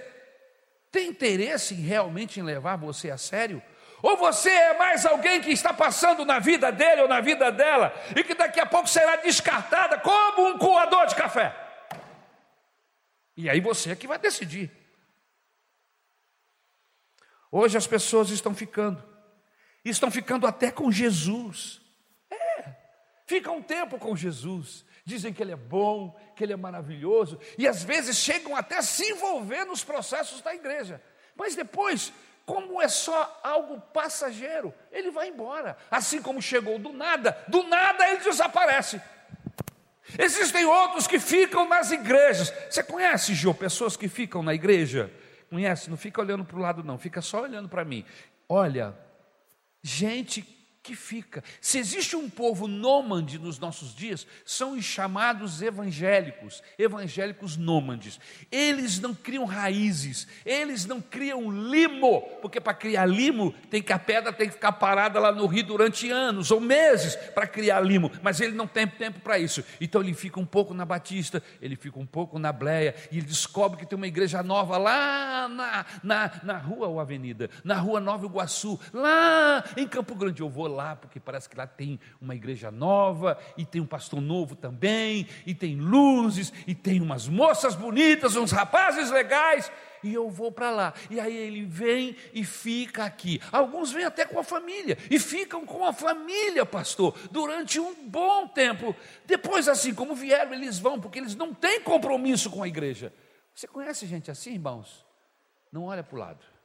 tem 0.91 1.09
interesse 1.09 1.73
realmente 1.73 2.39
em 2.39 2.43
levar 2.43 2.75
você 2.75 3.11
a 3.11 3.17
sério? 3.17 3.61
Ou 4.01 4.15
você 4.15 4.49
é 4.49 4.77
mais 4.77 5.05
alguém 5.05 5.41
que 5.41 5.51
está 5.51 5.73
passando 5.73 6.23
na 6.23 6.39
vida 6.39 6.71
dele 6.71 7.01
ou 7.01 7.07
na 7.07 7.19
vida 7.19 7.51
dela 7.51 7.93
e 8.15 8.23
que 8.23 8.35
daqui 8.35 8.59
a 8.59 8.65
pouco 8.65 8.87
será 8.87 9.15
descartada 9.17 9.99
como 9.99 10.49
um 10.49 10.57
coador 10.57 11.07
de 11.07 11.15
café? 11.15 11.55
E 13.35 13.49
aí 13.49 13.59
você 13.59 13.91
é 13.91 13.95
que 13.95 14.07
vai 14.07 14.17
decidir. 14.17 14.71
Hoje 17.51 17.77
as 17.77 17.87
pessoas 17.87 18.29
estão 18.29 18.53
ficando, 18.53 19.03
estão 19.83 20.11
ficando 20.11 20.45
até 20.45 20.71
com 20.71 20.91
Jesus. 20.91 21.81
Fica 23.27 23.51
um 23.51 23.61
tempo 23.61 23.99
com 23.99 24.15
Jesus, 24.15 24.85
dizem 25.03 25.33
que 25.33 25.43
ele 25.43 25.51
é 25.51 25.57
bom, 25.57 26.17
que 26.33 26.45
ele 26.45 26.53
é 26.53 26.55
maravilhoso, 26.55 27.37
e 27.57 27.67
às 27.67 27.83
vezes 27.83 28.15
chegam 28.15 28.55
até 28.55 28.77
a 28.77 28.81
se 28.81 29.03
envolver 29.11 29.65
nos 29.65 29.83
processos 29.83 30.39
da 30.41 30.55
igreja. 30.55 31.01
Mas 31.35 31.53
depois, 31.53 32.13
como 32.45 32.81
é 32.81 32.87
só 32.87 33.41
algo 33.43 33.81
passageiro, 33.93 34.73
ele 34.93 35.11
vai 35.11 35.27
embora. 35.27 35.77
Assim 35.91 36.21
como 36.21 36.41
chegou 36.41 36.79
do 36.79 36.93
nada, 36.93 37.37
do 37.49 37.63
nada 37.63 38.07
ele 38.07 38.21
desaparece. 38.21 39.01
Existem 40.17 40.63
outros 40.63 41.05
que 41.05 41.19
ficam 41.19 41.67
nas 41.67 41.91
igrejas. 41.91 42.49
Você 42.69 42.81
conhece, 42.81 43.35
Jô, 43.35 43.53
pessoas 43.53 43.97
que 43.97 44.07
ficam 44.07 44.41
na 44.41 44.53
igreja? 44.53 45.11
Conhece? 45.49 45.89
Não 45.89 45.97
fica 45.97 46.21
olhando 46.21 46.45
para 46.45 46.55
o 46.55 46.61
lado, 46.61 46.81
não, 46.81 46.97
fica 46.97 47.21
só 47.21 47.41
olhando 47.41 47.67
para 47.67 47.83
mim. 47.83 48.05
Olha, 48.47 48.97
gente 49.83 50.56
que 50.87 50.95
fica. 50.95 51.43
Se 51.59 51.77
existe 51.77 52.15
um 52.15 52.29
povo 52.29 52.65
nômade 52.65 53.37
nos 53.37 53.59
nossos 53.59 53.93
dias, 53.93 54.25
são 54.45 54.77
os 54.77 54.85
chamados 54.85 55.61
evangélicos, 55.61 56.63
evangélicos 56.79 57.57
nômades. 57.57 58.17
Eles 58.49 58.97
não 59.01 59.13
criam 59.13 59.43
raízes, 59.43 60.25
eles 60.45 60.85
não 60.85 61.01
criam 61.01 61.51
limo, 61.51 62.21
porque 62.41 62.61
para 62.61 62.73
criar 62.73 63.05
limo 63.05 63.53
tem 63.69 63.81
que 63.81 63.91
a 63.91 63.99
pedra 63.99 64.31
tem 64.31 64.47
que 64.47 64.53
ficar 64.53 64.71
parada 64.71 65.19
lá 65.19 65.29
no 65.29 65.45
rio 65.45 65.65
durante 65.65 66.09
anos 66.09 66.51
ou 66.51 66.61
meses 66.61 67.17
para 67.35 67.45
criar 67.45 67.81
limo, 67.81 68.09
mas 68.21 68.39
ele 68.39 68.55
não 68.55 68.65
tem 68.65 68.87
tempo 68.87 69.19
para 69.19 69.37
isso. 69.37 69.61
Então 69.81 70.01
ele 70.01 70.13
fica 70.13 70.39
um 70.39 70.45
pouco 70.45 70.73
na 70.73 70.85
Batista, 70.85 71.43
ele 71.61 71.75
fica 71.75 71.99
um 71.99 72.05
pouco 72.05 72.39
na 72.39 72.53
Bleia 72.53 72.95
e 73.11 73.17
ele 73.17 73.27
descobre 73.27 73.77
que 73.77 73.85
tem 73.85 73.97
uma 73.97 74.07
igreja 74.07 74.41
nova 74.41 74.77
lá 74.77 75.49
na, 75.49 75.85
na, 76.01 76.31
na 76.43 76.57
rua 76.57 76.87
ou 76.87 77.01
avenida, 77.01 77.49
na 77.61 77.75
rua 77.75 77.99
Nova 77.99 78.25
Iguaçu, 78.25 78.79
lá 78.93 79.65
em 79.75 79.85
Campo 79.85 80.15
Grande. 80.15 80.41
Eu 80.41 80.49
vou 80.49 80.67
lá 80.67 80.76
lá, 80.77 80.95
porque 80.95 81.19
parece 81.19 81.49
que 81.49 81.57
lá 81.57 81.65
tem 81.65 81.99
uma 82.21 82.35
igreja 82.35 82.71
nova, 82.71 83.37
e 83.57 83.65
tem 83.65 83.81
um 83.81 83.85
pastor 83.85 84.21
novo 84.21 84.55
também, 84.55 85.27
e 85.45 85.53
tem 85.53 85.75
luzes, 85.75 86.53
e 86.65 86.75
tem 86.75 87.01
umas 87.01 87.27
moças 87.27 87.75
bonitas, 87.75 88.35
uns 88.35 88.51
rapazes 88.51 89.09
legais, 89.09 89.71
e 90.03 90.13
eu 90.13 90.29
vou 90.29 90.51
para 90.51 90.69
lá. 90.69 90.93
E 91.09 91.19
aí 91.19 91.35
ele 91.35 91.65
vem 91.65 92.15
e 92.33 92.45
fica 92.45 93.03
aqui. 93.03 93.41
Alguns 93.51 93.91
vêm 93.91 94.05
até 94.05 94.25
com 94.25 94.39
a 94.39 94.43
família, 94.43 94.97
e 95.09 95.17
ficam 95.17 95.65
com 95.65 95.83
a 95.85 95.91
família, 95.91 96.65
pastor, 96.65 97.17
durante 97.31 97.79
um 97.79 97.93
bom 98.07 98.47
tempo. 98.47 98.95
Depois, 99.25 99.67
assim 99.67 99.93
como 99.93 100.15
vieram, 100.15 100.53
eles 100.53 100.77
vão, 100.77 101.01
porque 101.01 101.19
eles 101.19 101.35
não 101.35 101.53
têm 101.53 101.81
compromisso 101.81 102.49
com 102.51 102.61
a 102.61 102.67
igreja. 102.67 103.11
Você 103.53 103.67
conhece 103.67 104.05
gente 104.05 104.29
assim, 104.29 104.53
irmãos? 104.53 105.03
Não 105.71 105.85
olha 105.85 106.03
para 106.03 106.15
o 106.15 106.19
lado. 106.19 106.56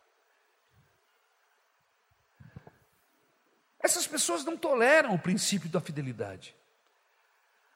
Essas 3.83 4.07
pessoas 4.07 4.45
não 4.45 4.57
toleram 4.57 5.15
o 5.15 5.19
princípio 5.19 5.69
da 5.69 5.81
fidelidade. 5.81 6.55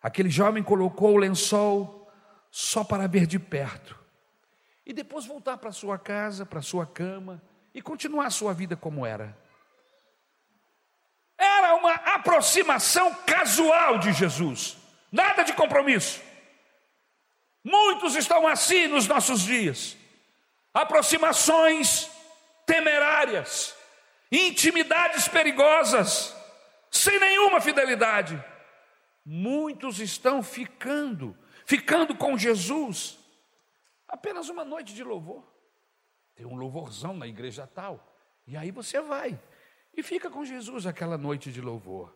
Aquele 0.01 0.31
jovem 0.31 0.63
colocou 0.63 1.15
o 1.15 1.19
lençol 1.19 2.09
só 2.51 2.85
para 2.85 3.09
ver 3.09 3.27
de 3.27 3.39
perto 3.39 3.99
e 4.85 4.93
depois 4.93 5.27
voltar 5.27 5.57
para 5.59 5.73
sua 5.73 5.99
casa, 5.99 6.47
para 6.47 6.63
sua 6.63 6.87
cama 6.87 7.43
e 7.75 7.83
continuar 7.83 8.27
a 8.27 8.31
sua 8.31 8.55
vida 8.55 8.77
como 8.77 9.05
era. 9.05 9.37
Era 11.37 11.75
uma 11.75 11.93
aproximação 11.93 13.13
casual 13.27 13.99
de 13.99 14.13
Jesus, 14.13 14.79
nada 15.11 15.43
de 15.43 15.53
compromisso. 15.53 16.23
Muitos 17.63 18.15
estão 18.15 18.47
assim 18.47 18.87
nos 18.87 19.09
nossos 19.09 19.41
dias, 19.43 19.97
aproximações 20.73 22.09
temerárias, 22.65 23.76
intimidades 24.31 25.29
perigosas, 25.29 26.35
sem 26.91 27.19
nenhuma 27.19 27.61
fidelidade. 27.61 28.43
Muitos 29.25 30.01
estão 30.01 30.43
ficando, 30.43 31.37
ficando 31.65 32.15
com 32.15 32.39
Jesus, 32.39 33.19
apenas 34.09 34.49
uma 34.49 34.65
noite 34.65 34.95
de 34.95 35.03
louvor. 35.03 35.45
Tem 36.35 36.47
um 36.47 36.57
louvorzão 36.57 37.17
na 37.17 37.27
igreja 37.27 37.67
tal, 37.67 38.15
e 38.47 38.57
aí 38.57 38.71
você 38.71 39.01
vai 39.01 39.39
e 39.97 40.03
fica 40.03 40.29
com 40.29 40.45
Jesus 40.45 40.87
aquela 40.87 41.17
noite 41.17 41.51
de 41.51 41.61
louvor, 41.61 42.15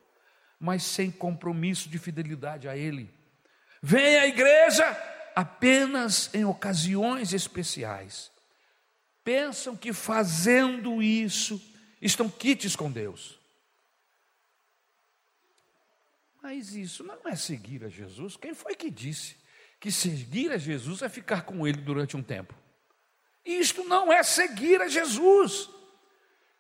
mas 0.58 0.82
sem 0.82 1.10
compromisso 1.10 1.88
de 1.88 1.98
fidelidade 1.98 2.68
a 2.68 2.76
Ele. 2.76 3.10
Vem 3.82 4.16
à 4.16 4.26
igreja 4.26 4.84
apenas 5.34 6.32
em 6.34 6.44
ocasiões 6.44 7.32
especiais. 7.32 8.30
Pensam 9.24 9.74
que 9.74 9.92
fazendo 9.92 11.02
isso 11.02 11.69
estão 12.00 12.28
quites 12.28 12.74
com 12.74 12.90
Deus. 12.90 13.38
Mas 16.42 16.74
isso 16.74 17.04
não 17.04 17.20
é 17.26 17.36
seguir 17.36 17.84
a 17.84 17.88
Jesus. 17.88 18.36
Quem 18.36 18.54
foi 18.54 18.74
que 18.74 18.90
disse 18.90 19.36
que 19.78 19.92
seguir 19.92 20.50
a 20.52 20.58
Jesus 20.58 21.02
é 21.02 21.08
ficar 21.08 21.42
com 21.42 21.66
Ele 21.66 21.80
durante 21.80 22.16
um 22.16 22.22
tempo? 22.22 22.54
Isto 23.44 23.84
não 23.84 24.12
é 24.12 24.22
seguir 24.22 24.80
a 24.80 24.88
Jesus. 24.88 25.68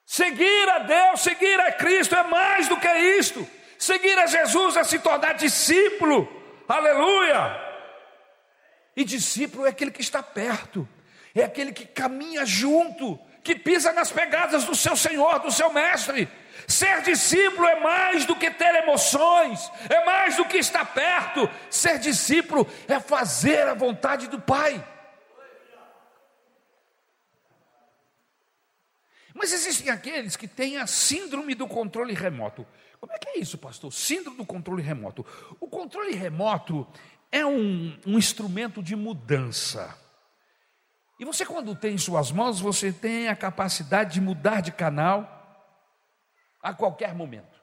Seguir 0.04 0.68
a 0.68 0.80
Deus, 0.80 1.20
seguir 1.20 1.60
a 1.60 1.72
Cristo 1.72 2.14
é 2.14 2.22
mais 2.24 2.68
do 2.68 2.78
que 2.78 2.88
isto. 2.88 3.46
Seguir 3.78 4.18
a 4.18 4.26
Jesus 4.26 4.76
é 4.76 4.84
se 4.84 4.98
tornar 4.98 5.34
discípulo. 5.34 6.28
Aleluia! 6.68 7.70
E 8.96 9.04
discípulo 9.04 9.66
é 9.66 9.70
aquele 9.70 9.90
que 9.90 10.00
está 10.00 10.22
perto, 10.22 10.86
é 11.34 11.44
aquele 11.44 11.72
que 11.72 11.86
caminha 11.86 12.44
junto, 12.44 13.18
que 13.42 13.54
pisa 13.54 13.92
nas 13.92 14.10
pegadas 14.10 14.64
do 14.64 14.74
seu 14.74 14.96
Senhor, 14.96 15.38
do 15.40 15.50
seu 15.50 15.72
Mestre. 15.72 16.28
Ser 16.66 17.02
discípulo 17.02 17.66
é 17.66 17.80
mais 17.80 18.24
do 18.24 18.36
que 18.36 18.50
ter 18.50 18.74
emoções, 18.76 19.70
é 19.88 20.04
mais 20.04 20.36
do 20.36 20.44
que 20.44 20.58
estar 20.58 20.84
perto. 20.84 21.48
Ser 21.68 21.98
discípulo 21.98 22.66
é 22.86 23.00
fazer 23.00 23.66
a 23.66 23.74
vontade 23.74 24.28
do 24.28 24.40
Pai. 24.40 24.86
Mas 29.34 29.52
existem 29.52 29.90
aqueles 29.90 30.36
que 30.36 30.46
têm 30.46 30.76
a 30.76 30.86
síndrome 30.86 31.54
do 31.54 31.66
controle 31.66 32.12
remoto. 32.12 32.66
Como 33.00 33.12
é 33.12 33.18
que 33.18 33.30
é 33.30 33.38
isso, 33.38 33.56
pastor? 33.56 33.92
Síndrome 33.92 34.36
do 34.36 34.44
controle 34.44 34.82
remoto. 34.82 35.24
O 35.58 35.66
controle 35.66 36.14
remoto 36.14 36.86
é 37.32 37.44
um, 37.46 37.98
um 38.06 38.18
instrumento 38.18 38.82
de 38.82 38.94
mudança. 38.94 39.96
E 41.20 41.24
você, 41.26 41.44
quando 41.44 41.76
tem 41.76 41.96
em 41.96 41.98
suas 41.98 42.32
mãos, 42.32 42.62
você 42.62 42.90
tem 42.90 43.28
a 43.28 43.36
capacidade 43.36 44.14
de 44.14 44.22
mudar 44.22 44.62
de 44.62 44.72
canal 44.72 45.36
a 46.62 46.72
qualquer 46.72 47.14
momento. 47.14 47.60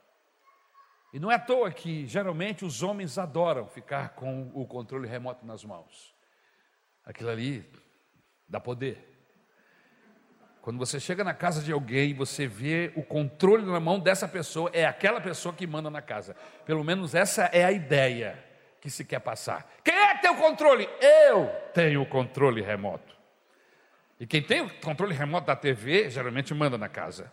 E 1.12 1.20
não 1.20 1.32
é 1.32 1.36
à 1.36 1.40
toa 1.40 1.72
que 1.72 2.06
geralmente 2.06 2.64
os 2.64 2.84
homens 2.84 3.18
adoram 3.18 3.66
ficar 3.66 4.10
com 4.10 4.52
o 4.54 4.68
controle 4.68 5.08
remoto 5.08 5.44
nas 5.44 5.64
mãos. 5.66 6.14
Aquilo 7.04 7.32
ali 7.32 7.68
dá 8.48 8.60
poder. 8.60 9.04
Quando 10.62 10.78
você 10.78 11.00
chega 11.00 11.24
na 11.24 11.34
casa 11.34 11.64
de 11.64 11.72
alguém, 11.72 12.14
você 12.14 12.46
vê 12.46 12.94
o 12.96 13.02
controle 13.02 13.66
na 13.66 13.80
mão 13.80 14.00
dessa 14.00 14.28
pessoa, 14.28 14.70
é 14.72 14.86
aquela 14.86 15.20
pessoa 15.20 15.56
que 15.56 15.66
manda 15.66 15.90
na 15.90 16.04
casa. 16.04 16.36
Pelo 16.64 16.84
menos 16.84 17.16
essa 17.16 17.46
é 17.46 17.66
a 17.66 17.72
ideia 17.72 18.38
que 18.80 18.92
se 18.92 19.04
quer 19.04 19.20
passar. 19.20 19.68
Quem 19.84 19.96
é 19.96 20.14
que 20.14 20.22
tem 20.22 20.30
o 20.30 20.38
controle? 20.38 20.88
Eu 21.02 21.50
tenho 21.74 22.04
o 22.04 22.06
controle 22.06 22.62
remoto. 22.62 23.17
E 24.20 24.26
quem 24.26 24.42
tem 24.42 24.62
o 24.62 24.82
controle 24.82 25.14
remoto 25.14 25.48
da 25.48 25.56
TV, 25.56 26.10
geralmente 26.10 26.54
manda 26.54 26.78
na 26.78 26.90
casa. 26.90 27.32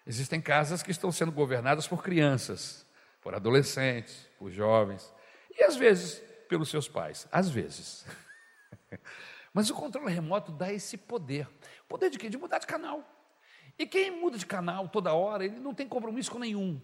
Existem 0.07 0.41
casas 0.41 0.83
que 0.83 0.91
estão 0.91 1.13
sendo 1.13 1.31
governadas 1.31 1.87
por 1.87 2.03
crianças, 2.03 2.85
por 3.21 3.35
adolescentes, 3.35 4.29
por 4.39 4.51
jovens, 4.51 5.13
e 5.57 5.63
às 5.63 5.77
vezes 5.77 6.23
pelos 6.49 6.69
seus 6.69 6.89
pais. 6.89 7.29
Às 7.31 7.49
vezes. 7.49 8.05
Mas 9.55 9.71
o 9.71 9.75
controle 9.75 10.13
remoto 10.13 10.53
dá 10.53 10.73
esse 10.73 10.97
poder. 10.97 11.49
Poder 11.89 12.11
de 12.11 12.19
quê? 12.19 12.29
De 12.29 12.37
mudar 12.37 12.59
de 12.59 12.67
canal. 12.67 13.05
E 13.79 13.87
quem 13.87 14.11
muda 14.11 14.39
de 14.39 14.47
canal 14.47 14.89
toda 14.89 15.13
hora, 15.13 15.45
ele 15.45 15.59
não 15.61 15.75
tem 15.75 15.89
compromisso 15.89 16.31
com 16.31 16.39
nenhum. 16.39 16.81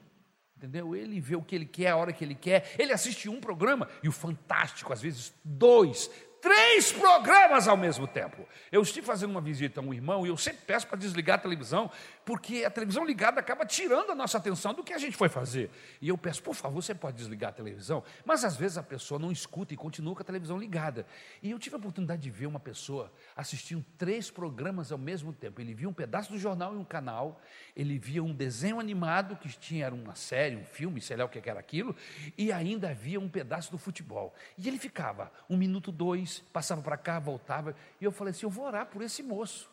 Entendeu? 0.57 0.95
Ele 0.95 1.21
vê 1.21 1.35
o 1.35 1.43
que 1.43 1.55
ele 1.55 1.67
quer, 1.67 1.89
a 1.89 1.97
hora 1.97 2.13
que 2.13 2.25
ele 2.25 2.35
quer. 2.35 2.75
Ele 2.79 2.93
assiste 2.93 3.29
um 3.29 3.41
programa 3.41 3.89
e 4.03 4.09
o 4.09 4.13
fantástico, 4.13 4.93
às 4.93 5.03
vezes 5.03 5.35
dois, 5.45 6.09
três 6.43 6.91
programas 6.91 7.69
ao 7.69 7.77
mesmo 7.77 8.05
tempo. 8.07 8.47
Eu 8.73 8.83
estive 8.83 9.07
fazendo 9.07 9.31
uma 9.31 9.41
visita 9.41 9.81
a 9.81 9.83
um 9.83 9.95
irmão 9.95 10.27
e 10.27 10.29
eu 10.29 10.37
sempre 10.37 10.63
peço 10.67 10.89
para 10.89 10.99
desligar 10.99 11.39
a 11.39 11.41
televisão, 11.41 11.89
porque 12.25 12.65
a 12.65 12.71
televisão 12.71 13.05
ligada 13.05 13.39
acaba 13.39 13.65
tirando 13.65 14.11
a 14.11 14.15
nossa 14.15 14.39
atenção 14.39 14.75
do 14.75 14.83
que 14.83 14.93
a 14.93 14.99
gente 14.99 15.17
foi 15.17 15.29
fazer. 15.29 15.71
E 16.01 16.09
eu 16.09 16.19
peço, 16.19 16.43
por 16.43 16.55
favor, 16.55 16.83
você 16.83 16.95
pode 16.95 17.17
desligar 17.17 17.51
a 17.51 17.53
televisão? 17.53 18.03
Mas 18.25 18.45
às 18.45 18.57
vezes 18.57 18.77
a 18.77 18.83
pessoa 18.83 19.21
não 19.21 19.31
escuta 19.31 19.73
e 19.73 19.77
continua 19.77 20.17
com 20.17 20.23
a 20.23 20.25
televisão 20.25 20.59
ligada. 20.59 21.07
E 21.41 21.53
eu 21.53 21.59
tive 21.61 21.77
a 21.77 21.79
oportunidade 21.79 22.21
de 22.21 22.31
ver 22.31 22.47
uma 22.47 22.61
pessoa 22.61 23.13
assistindo 23.37 23.85
três 23.97 24.29
programas 24.29 24.91
ao 24.91 24.99
mesmo 24.99 25.33
tempo. 25.33 25.61
Ele 25.61 25.75
via 25.75 25.89
um 25.89 25.93
pedaço 25.93 26.33
do 26.33 26.39
jornal 26.39 26.75
em 26.75 26.79
um 26.79 26.85
canal, 26.85 27.41
ele 27.77 27.99
via 28.01 28.23
um 28.23 28.35
desenho 28.35 28.81
animado 28.81 29.37
que 29.37 29.49
tinha 29.57 29.87
era 29.87 29.95
uma 29.95 30.17
série, 30.17 30.57
um 30.57 30.65
filme, 30.65 31.01
sei 31.01 31.17
lá 31.17 31.25
o 31.25 31.29
que 31.29 31.49
era 31.49 31.61
aquilo, 31.61 31.95
e 32.37 32.51
ainda 32.51 32.91
havia 32.91 33.21
um 33.21 33.29
pedaço 33.29 33.71
do 33.71 33.79
futebol. 33.79 34.35
E 34.59 34.67
ele 34.67 34.79
ficava 34.79 35.31
um 35.49 35.57
minuto, 35.57 35.93
dois, 35.93 36.32
passava 36.40 36.83
para 36.83 36.97
cá, 36.97 37.18
voltava. 37.18 37.75
E 38.01 38.05
eu 38.05 38.12
falei 38.12 38.31
assim: 38.31 38.47
eu 38.47 38.51
vou 38.51 38.64
orar 38.64 38.87
por 38.87 39.03
esse 39.03 39.23
moço. 39.23 39.71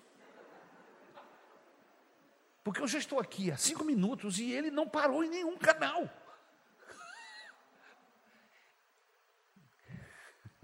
Porque 2.64 2.82
eu 2.82 2.88
já 2.88 3.00
estou 3.00 3.20
aqui 3.20 3.52
há 3.52 3.58
cinco 3.58 3.84
minutos 3.84 4.40
e 4.40 4.52
ele 4.52 4.70
não 4.70 4.88
parou 4.88 5.24
em 5.24 5.30
nenhum 5.30 5.58
canal. 5.58 6.10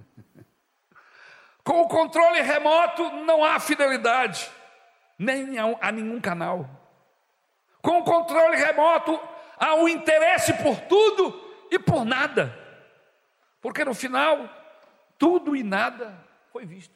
Com 1.64 1.82
o 1.82 1.88
controle 1.88 2.42
remoto 2.42 3.10
não 3.24 3.44
há 3.44 3.60
fidelidade, 3.60 4.52
nem 5.18 5.58
a 5.60 5.92
nenhum 5.92 6.22
canal. 6.22 6.70
Com 7.82 8.00
o 8.00 8.04
controle 8.04 8.56
remoto 8.58 9.20
há 9.58 9.76
um 9.76 9.88
interesse 9.88 10.54
por 10.54 10.80
tudo 10.82 11.68
e 11.72 11.80
por 11.80 12.06
nada. 12.06 12.56
Porque 13.62 13.84
no 13.84 13.96
final 13.96 14.48
tudo 15.18 15.56
e 15.56 15.64
nada 15.64 16.24
foi 16.52 16.66
visto. 16.66 16.94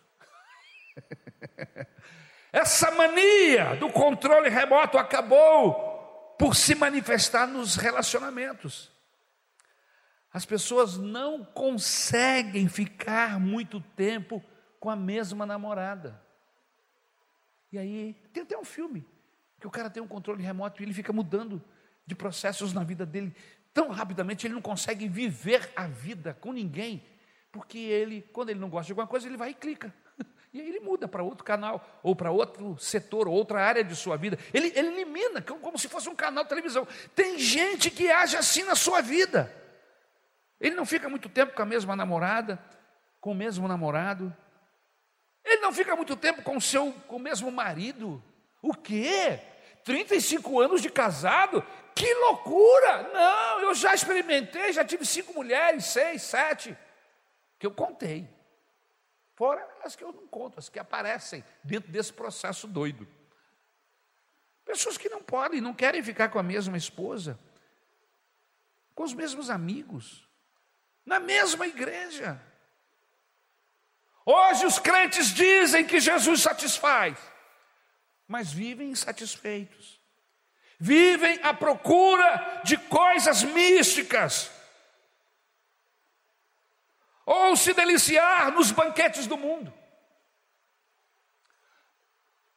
Essa 2.52 2.92
mania 2.92 3.76
do 3.76 3.90
controle 3.90 4.50
remoto 4.50 4.98
acabou 4.98 6.36
por 6.38 6.56
se 6.56 6.74
manifestar 6.74 7.46
nos 7.46 7.76
relacionamentos. 7.76 8.92
As 10.32 10.46
pessoas 10.46 10.98
não 10.98 11.44
conseguem 11.44 12.68
ficar 12.68 13.40
muito 13.40 13.82
tempo 13.82 14.44
com 14.80 14.90
a 14.90 14.96
mesma 14.96 15.46
namorada. 15.46 16.22
E 17.72 17.78
aí, 17.78 18.14
tem 18.34 18.44
até 18.44 18.58
um 18.58 18.64
filme 18.64 19.08
que 19.60 19.68
o 19.68 19.72
cara 19.72 19.90
tem 19.90 20.02
um 20.02 20.08
controle 20.08 20.42
remoto 20.42 20.82
e 20.82 20.86
ele 20.86 20.94
fica 20.94 21.12
mudando 21.12 21.62
de 22.06 22.16
processos 22.16 22.74
na 22.74 22.84
vida 22.84 23.06
dele 23.06 23.36
tão 23.74 23.90
rapidamente, 23.90 24.48
ele 24.48 24.54
não 24.54 24.62
consegue 24.62 25.08
viver 25.08 25.72
a 25.76 25.88
vida 25.88 26.34
com 26.34 26.52
ninguém 26.52 27.04
porque 27.52 27.78
ele, 27.78 28.22
quando 28.34 28.50
ele 28.50 28.60
não 28.60 28.70
gosta 28.70 28.86
de 28.86 28.92
alguma 28.92 29.08
coisa, 29.08 29.28
ele 29.28 29.38
vai 29.38 29.52
e 29.52 29.54
clica. 29.54 29.94
E 30.52 30.60
aí 30.60 30.68
ele 30.68 30.80
muda 30.80 31.08
para 31.08 31.22
outro 31.22 31.44
canal, 31.44 32.02
ou 32.02 32.16
para 32.16 32.32
outro 32.32 32.76
setor, 32.80 33.28
ou 33.28 33.36
outra 33.36 33.64
área 33.64 33.84
de 33.84 33.96
sua 33.96 34.18
vida. 34.18 34.36
Ele, 34.52 34.74
ele 34.76 34.88
elimina, 34.88 35.44
como 35.44 35.78
se 35.78 35.88
fosse 35.88 36.10
um 36.10 36.16
canal 36.16 36.44
de 36.44 36.50
televisão. 36.50 36.88
Tem 37.16 37.38
gente 37.38 37.92
que 37.92 38.10
age 38.10 38.36
assim 38.36 38.64
na 38.64 38.74
sua 38.74 39.00
vida. 39.00 39.56
Ele 40.60 40.74
não 40.74 40.88
fica 40.88 41.08
muito 41.08 41.30
tempo 41.30 41.54
com 41.54 41.62
a 41.62 41.68
mesma 41.68 41.96
namorada, 41.96 42.58
com 43.22 43.32
o 43.32 43.36
mesmo 43.36 43.68
namorado. 43.68 44.36
Ele 45.46 45.62
não 45.62 45.72
fica 45.72 45.96
muito 45.96 46.16
tempo 46.16 46.42
com 46.42 46.58
o 46.58 46.62
seu, 46.62 46.92
com 47.08 47.18
o 47.18 47.20
mesmo 47.20 47.52
marido. 47.52 48.20
O 48.60 48.74
quê? 48.74 49.40
35 49.86 50.60
anos 50.60 50.82
de 50.82 50.90
casado? 50.90 51.64
Que 51.94 52.12
loucura! 52.12 53.04
Não, 53.14 53.60
eu 53.62 53.76
já 53.76 53.94
experimentei, 53.94 54.74
já 54.74 54.84
tive 54.84 55.06
cinco 55.06 55.32
mulheres, 55.32 55.86
seis, 55.86 56.24
sete 56.24 56.76
que 57.60 57.68
eu 57.68 57.72
contei. 57.72 58.28
Fora 59.36 59.68
as 59.84 59.96
que 59.96 60.04
eu 60.04 60.12
não 60.12 60.28
conto, 60.28 60.58
as 60.58 60.70
que 60.70 60.80
aparecem 60.80 61.44
dentro 61.64 61.92
desse 61.92 62.12
processo 62.12 62.68
doido. 62.68 63.08
Pessoas 64.66 64.98
que 64.98 65.10
não 65.10 65.22
podem, 65.22 65.62
não 65.62 65.74
querem 65.74 66.02
ficar 66.02 66.30
com 66.30 66.40
a 66.40 66.44
mesma 66.44 66.78
esposa, 66.78 67.40
com 68.96 69.04
os 69.04 69.14
mesmos 69.14 69.50
amigos, 69.50 70.28
na 71.06 71.20
mesma 71.20 71.68
igreja. 71.68 72.42
Hoje 74.26 74.66
os 74.66 74.78
crentes 74.78 75.34
dizem 75.34 75.86
que 75.86 76.00
Jesus 76.00 76.42
satisfaz, 76.42 77.18
mas 78.28 78.52
vivem 78.52 78.92
insatisfeitos, 78.92 80.00
vivem 80.78 81.40
à 81.42 81.54
procura 81.54 82.62
de 82.64 82.78
coisas 82.78 83.42
místicas, 83.42 84.52
ou 87.32 87.56
se 87.56 87.76
deliciar 87.76 88.52
nos 88.52 88.72
banquetes 88.72 89.28
do 89.28 89.38
mundo. 89.38 89.72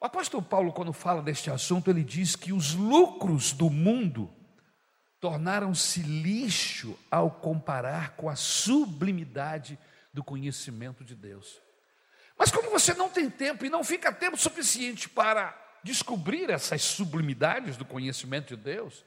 O 0.01 0.07
apóstolo 0.07 0.43
Paulo, 0.43 0.73
quando 0.73 0.95
fala 0.95 1.21
deste 1.21 1.51
assunto, 1.51 1.91
ele 1.91 2.03
diz 2.03 2.35
que 2.35 2.55
os 2.55 2.73
lucros 2.73 3.53
do 3.53 3.69
mundo 3.69 4.33
tornaram-se 5.21 6.01
lixo 6.01 6.99
ao 7.11 7.31
comparar 7.31 8.17
com 8.17 8.31
a 8.31 8.35
sublimidade 8.35 9.79
do 10.11 10.25
conhecimento 10.25 11.05
de 11.05 11.15
Deus. 11.15 11.61
Mas 12.39 12.51
como 12.51 12.71
você 12.71 12.95
não 12.95 13.11
tem 13.11 13.29
tempo 13.29 13.67
e 13.67 13.71
não 13.71 13.85
fica 13.85 14.11
tempo 14.11 14.39
suficiente 14.39 15.07
para 15.07 15.55
descobrir 15.85 16.49
essas 16.49 16.81
sublimidades 16.81 17.77
do 17.77 17.85
conhecimento 17.85 18.57
de 18.57 18.63
Deus, 18.63 19.05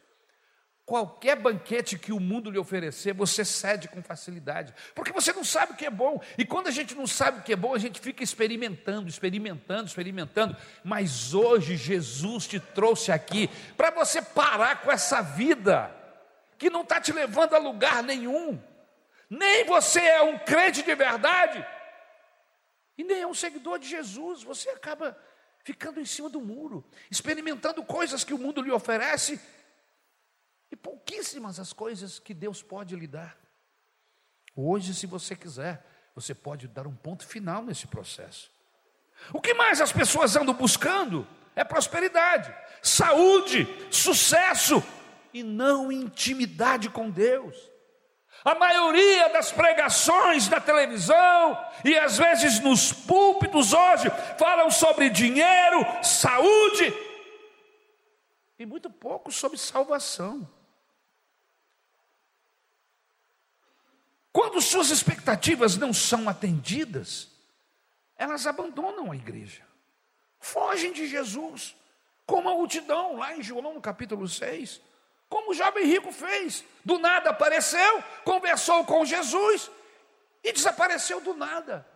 Qualquer 0.85 1.35
banquete 1.35 1.97
que 1.97 2.11
o 2.11 2.19
mundo 2.19 2.51
lhe 2.51 2.59
oferecer, 2.59 3.11
você 3.11 3.43
cede 3.43 3.87
com 3.87 4.03
facilidade, 4.03 4.71
porque 4.93 5.11
você 5.11 5.33
não 5.33 5.43
sabe 5.43 5.73
o 5.73 5.75
que 5.75 5.87
é 5.87 5.89
bom. 5.89 6.21
E 6.37 6.45
quando 6.45 6.67
a 6.67 6.71
gente 6.71 6.93
não 6.93 7.07
sabe 7.07 7.39
o 7.39 7.41
que 7.41 7.53
é 7.53 7.55
bom, 7.55 7.73
a 7.73 7.79
gente 7.79 7.99
fica 7.99 8.23
experimentando, 8.23 9.09
experimentando, 9.09 9.87
experimentando. 9.87 10.55
Mas 10.83 11.33
hoje 11.33 11.75
Jesus 11.75 12.45
te 12.45 12.59
trouxe 12.59 13.11
aqui 13.11 13.49
para 13.75 13.89
você 13.89 14.21
parar 14.21 14.81
com 14.81 14.91
essa 14.91 15.23
vida 15.23 15.89
que 16.55 16.69
não 16.69 16.81
está 16.81 17.01
te 17.01 17.11
levando 17.11 17.55
a 17.55 17.57
lugar 17.57 18.03
nenhum. 18.03 18.61
Nem 19.27 19.65
você 19.65 19.99
é 19.99 20.21
um 20.21 20.37
crente 20.37 20.83
de 20.83 20.93
verdade, 20.93 21.65
e 22.95 23.03
nem 23.03 23.21
é 23.21 23.27
um 23.27 23.33
seguidor 23.33 23.79
de 23.79 23.87
Jesus. 23.87 24.43
Você 24.43 24.69
acaba 24.69 25.17
ficando 25.63 25.99
em 25.99 26.05
cima 26.05 26.29
do 26.29 26.39
muro, 26.39 26.85
experimentando 27.09 27.83
coisas 27.83 28.23
que 28.23 28.35
o 28.35 28.37
mundo 28.37 28.61
lhe 28.61 28.69
oferece 28.69 29.41
e 30.75 30.77
pouquíssimas 30.77 31.57
as 31.57 31.71
coisas 31.71 32.19
que 32.19 32.33
Deus 32.33 32.61
pode 32.61 32.97
lhe 32.97 33.07
dar. 33.07 33.37
Hoje, 34.53 34.93
se 34.93 35.07
você 35.07 35.33
quiser, 35.33 35.85
você 36.13 36.35
pode 36.35 36.67
dar 36.67 36.85
um 36.85 36.93
ponto 36.93 37.25
final 37.25 37.63
nesse 37.63 37.87
processo. 37.87 38.51
O 39.31 39.39
que 39.39 39.53
mais 39.53 39.79
as 39.79 39.93
pessoas 39.93 40.35
andam 40.35 40.53
buscando 40.53 41.25
é 41.55 41.63
prosperidade, 41.63 42.53
saúde, 42.81 43.65
sucesso 43.89 44.83
e 45.33 45.43
não 45.43 45.89
intimidade 45.89 46.89
com 46.89 47.09
Deus. 47.09 47.55
A 48.43 48.53
maioria 48.53 49.29
das 49.29 49.53
pregações 49.53 50.49
na 50.49 50.59
televisão 50.59 51.57
e 51.85 51.97
às 51.97 52.17
vezes 52.17 52.59
nos 52.59 52.91
púlpitos 52.91 53.71
hoje 53.71 54.09
falam 54.37 54.69
sobre 54.69 55.09
dinheiro, 55.09 55.85
saúde 56.03 56.93
e 58.59 58.65
muito 58.65 58.89
pouco 58.89 59.31
sobre 59.31 59.57
salvação. 59.57 60.54
Quando 64.35 64.59
suas 64.59 64.89
expectativas 64.89 65.77
não 65.77 65.93
são 65.93 66.27
atendidas, 66.27 67.31
elas 68.17 68.45
abandonam 68.45 69.09
a 69.09 69.15
igreja, 69.15 69.65
fogem 70.41 70.91
de 70.91 71.07
Jesus, 71.07 71.73
como 72.25 72.49
a 72.49 72.53
multidão 72.53 73.15
lá 73.15 73.33
em 73.33 73.41
João 73.41 73.73
no 73.73 73.79
capítulo 73.79 74.27
6. 74.27 74.81
Como 75.29 75.51
o 75.51 75.53
jovem 75.53 75.85
rico 75.85 76.11
fez, 76.11 76.65
do 76.83 76.99
nada 76.99 77.29
apareceu, 77.29 78.03
conversou 78.25 78.83
com 78.83 79.05
Jesus 79.05 79.71
e 80.43 80.51
desapareceu 80.51 81.21
do 81.21 81.33
nada. 81.33 81.87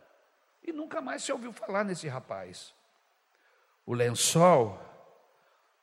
E 0.64 0.72
nunca 0.72 1.02
mais 1.02 1.22
se 1.22 1.34
ouviu 1.34 1.52
falar 1.52 1.84
nesse 1.84 2.08
rapaz. 2.08 2.74
O 3.86 3.94
lençol 3.94 4.80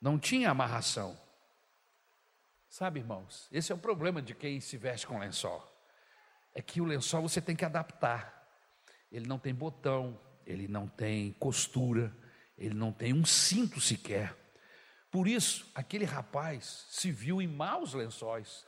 não 0.01 0.19
tinha 0.19 0.53
amarração. 0.53 1.21
Sabe, 2.71 3.01
irmãos, 3.01 3.47
esse 3.53 3.71
é 3.71 3.75
o 3.75 3.79
problema 3.79 4.23
de 4.23 4.35
quem 4.35 4.59
se 4.59 4.79
veste 4.79 5.07
com 5.07 5.19
lençol. 5.19 5.76
É 6.57 6.63
que 6.63 6.81
o 6.81 6.87
lençol 6.87 7.21
você 7.21 7.39
tem 7.39 7.55
que 7.55 7.67
adaptar. 7.67 8.49
Ele 9.13 9.27
não 9.27 9.39
tem 9.39 9.55
botão, 9.55 10.19
ele 10.47 10.67
não 10.67 10.89
tem 10.89 11.35
costura, 11.35 12.11
ele 12.57 12.75
não 12.75 12.91
tem 12.91 13.13
um 13.13 13.27
cinto 13.27 13.79
sequer. 13.79 14.35
Por 15.11 15.29
isso, 15.29 15.71
aquele 15.75 16.07
rapaz 16.07 16.87
se 16.89 17.13
viu 17.13 17.43
em 17.43 17.47
maus 17.47 17.93
lençóis. 17.93 18.67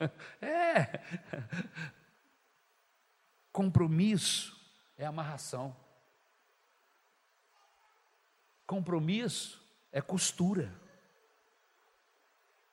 é. 0.42 1.00
Compromisso 3.50 4.54
é 4.98 5.06
amarração. 5.06 5.74
Compromisso 8.66 9.66
é 9.90 10.02
costura. 10.02 10.78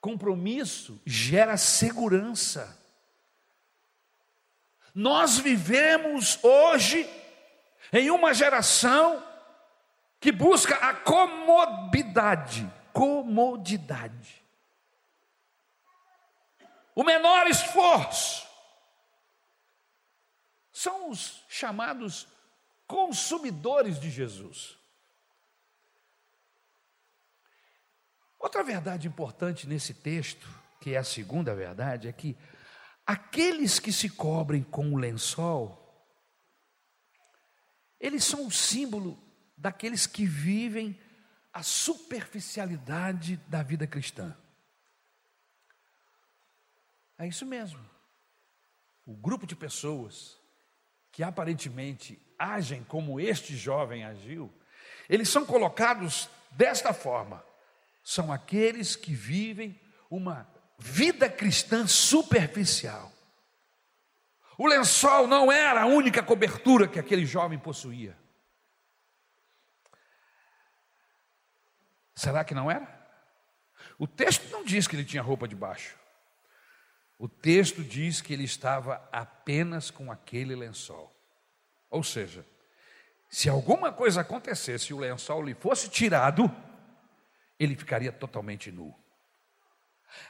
Compromisso 0.02 1.02
gera 1.06 1.56
segurança. 1.56 2.78
Nós 4.98 5.38
vivemos 5.38 6.44
hoje 6.44 7.08
em 7.94 8.10
uma 8.10 8.34
geração 8.34 9.24
que 10.20 10.32
busca 10.32 10.76
a 10.76 10.94
comodidade 10.94 12.68
comodidade. 12.98 14.44
O 16.96 17.04
menor 17.04 17.46
esforço. 17.46 18.48
São 20.74 21.12
os 21.12 21.44
chamados 21.48 22.28
consumidores 22.88 24.00
de 24.00 24.10
Jesus. 24.10 24.76
Outra 28.40 28.64
verdade 28.64 29.08
importante 29.08 29.68
nesse 29.68 29.94
texto, 29.94 30.48
que 30.82 30.96
é 30.96 30.98
a 30.98 31.04
segunda 31.04 31.54
verdade, 31.54 32.08
é 32.08 32.12
que 32.12 32.36
aqueles 33.08 33.80
que 33.80 33.94
se 33.94 34.10
cobrem 34.10 34.62
com 34.62 34.94
o 34.94 34.98
lençol, 34.98 35.82
eles 37.98 38.26
são 38.26 38.46
o 38.46 38.52
símbolo 38.52 39.18
daqueles 39.56 40.06
que 40.06 40.26
vivem 40.26 41.00
a 41.54 41.64
superficialidade 41.64 43.38
da 43.48 43.64
vida 43.64 43.88
cristã. 43.88 44.38
É 47.18 47.26
isso 47.26 47.46
mesmo. 47.46 47.84
O 49.06 49.16
grupo 49.16 49.48
de 49.48 49.56
pessoas 49.56 50.38
que 51.12 51.24
aparentemente 51.24 52.22
agem 52.38 52.84
como 52.84 53.20
este 53.20 53.56
jovem 53.56 54.04
agiu, 54.04 54.54
eles 55.10 55.30
são 55.30 55.46
colocados 55.46 56.30
desta 56.52 56.94
forma: 56.94 57.44
são 58.04 58.32
aqueles 58.32 58.96
que 58.98 59.14
vivem 59.14 59.80
uma 60.10 60.48
vida 60.78 61.30
cristã 61.30 61.88
superficial. 61.88 63.12
O 64.58 64.68
lençol 64.68 65.28
não 65.28 65.52
era 65.52 65.84
a 65.84 65.86
única 65.86 66.24
cobertura 66.24 66.88
que 66.88 67.00
aquele 67.00 67.26
jovem 67.26 67.60
possuía. 67.60 68.18
Será 72.16 72.44
que 72.44 72.56
não 72.56 72.70
era? 72.70 72.98
O 74.00 74.08
texto 74.08 74.50
não 74.52 74.64
diz 74.64 74.88
que 74.88 74.96
ele 74.96 75.06
tinha 75.06 75.22
roupa 75.22 75.48
de 75.48 75.56
baixo. 75.56 75.96
O 77.20 77.28
texto 77.28 77.84
diz 77.84 78.22
que 78.22 78.34
ele 78.34 78.44
estava 78.44 79.08
apenas 79.12 79.90
com 79.92 80.12
aquele 80.12 80.56
lençol. 80.56 81.16
Ou 81.90 82.04
seja, 82.04 82.46
se 83.30 83.50
alguma 83.50 83.92
coisa 83.92 84.22
acontecesse 84.22 84.92
e 84.92 84.94
o 84.94 85.00
lençol 85.00 85.44
lhe 85.44 85.54
fosse 85.54 85.90
tirado, 85.90 86.52
ele 87.60 87.76
ficaria 87.76 88.12
totalmente 88.12 88.72
nu. 88.72 88.96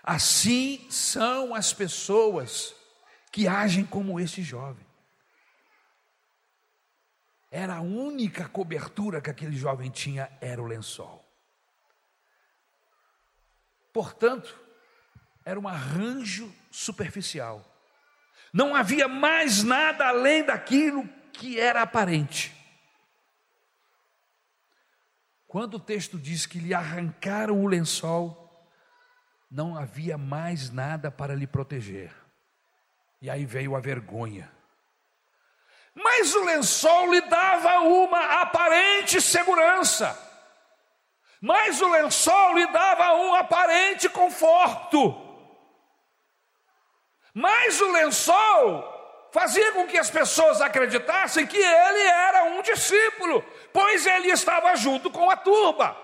Assim 0.04 0.86
são 0.90 1.54
as 1.54 1.74
pessoas 1.74 2.76
que 3.32 3.48
agem 3.48 3.86
como 3.86 4.20
esse 4.20 4.42
jovem. 4.42 4.86
Era 7.50 7.76
a 7.76 7.82
única 7.82 8.48
cobertura 8.48 9.22
que 9.22 9.30
aquele 9.30 9.56
jovem 9.56 9.90
tinha, 9.90 10.30
era 10.42 10.62
o 10.62 10.66
lençol. 10.66 11.26
Portanto, 13.94 14.60
era 15.44 15.60
um 15.60 15.68
arranjo 15.68 16.54
superficial. 16.70 17.66
Não 18.54 18.76
havia 18.76 19.08
mais 19.08 19.64
nada 19.64 20.08
além 20.08 20.44
daquilo 20.44 21.08
que 21.32 21.60
era 21.60 21.82
aparente. 21.82 22.54
Quando 25.48 25.76
o 25.76 25.80
texto 25.80 26.18
diz 26.20 26.46
que 26.46 26.60
lhe 26.60 26.74
arrancaram 26.74 27.64
o 27.64 27.68
lençol, 27.68 28.47
não 29.50 29.78
havia 29.78 30.18
mais 30.18 30.70
nada 30.70 31.10
para 31.10 31.36
lhe 31.36 31.48
proteger. 31.48 32.14
E 33.22 33.30
aí 33.30 33.46
veio 33.46 33.76
a 33.76 33.80
vergonha. 33.80 34.52
Mas 35.96 36.34
o 36.36 36.44
lençol 36.44 37.12
lhe 37.12 37.22
dava 37.22 37.80
uma 37.80 38.42
aparente 38.42 39.20
segurança 39.20 40.28
mas 41.42 41.80
o 41.82 41.90
lençol 41.90 42.54
lhe 42.56 42.68
dava 42.68 43.14
um 43.14 43.36
aparente 43.36 44.10
conforto. 44.10 45.24
Mas 47.34 47.80
o 47.80 47.92
lençol 47.92 49.30
fazia 49.32 49.72
com 49.74 49.86
que 49.86 50.00
as 50.00 50.10
pessoas 50.10 50.62
acreditassem 50.62 51.46
que 51.46 51.58
ele 51.58 52.02
era 52.08 52.46
um 52.46 52.62
discípulo, 52.64 53.44
pois 53.72 54.06
ele 54.08 54.30
estava 54.30 54.76
junto 54.76 55.12
com 55.12 55.30
a 55.30 55.38
turba. 55.38 55.96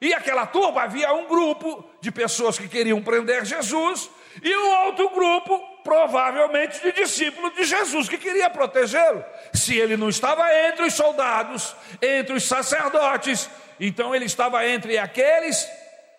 E 0.00 0.14
aquela 0.14 0.46
turba 0.46 0.82
havia 0.82 1.12
um 1.12 1.26
grupo 1.26 1.84
de 2.00 2.12
pessoas 2.12 2.58
que 2.58 2.68
queriam 2.68 3.02
prender 3.02 3.44
Jesus 3.44 4.08
e 4.42 4.56
um 4.56 4.86
outro 4.86 5.10
grupo, 5.10 5.58
provavelmente 5.82 6.80
de 6.80 6.92
discípulos 6.92 7.52
de 7.54 7.64
Jesus, 7.64 8.08
que 8.08 8.16
queria 8.16 8.48
protegê-lo. 8.48 9.24
Se 9.52 9.76
ele 9.76 9.96
não 9.96 10.08
estava 10.08 10.48
entre 10.68 10.84
os 10.84 10.94
soldados, 10.94 11.74
entre 12.00 12.34
os 12.34 12.44
sacerdotes, 12.44 13.50
então 13.80 14.14
ele 14.14 14.26
estava 14.26 14.64
entre 14.66 14.98
aqueles 14.98 15.68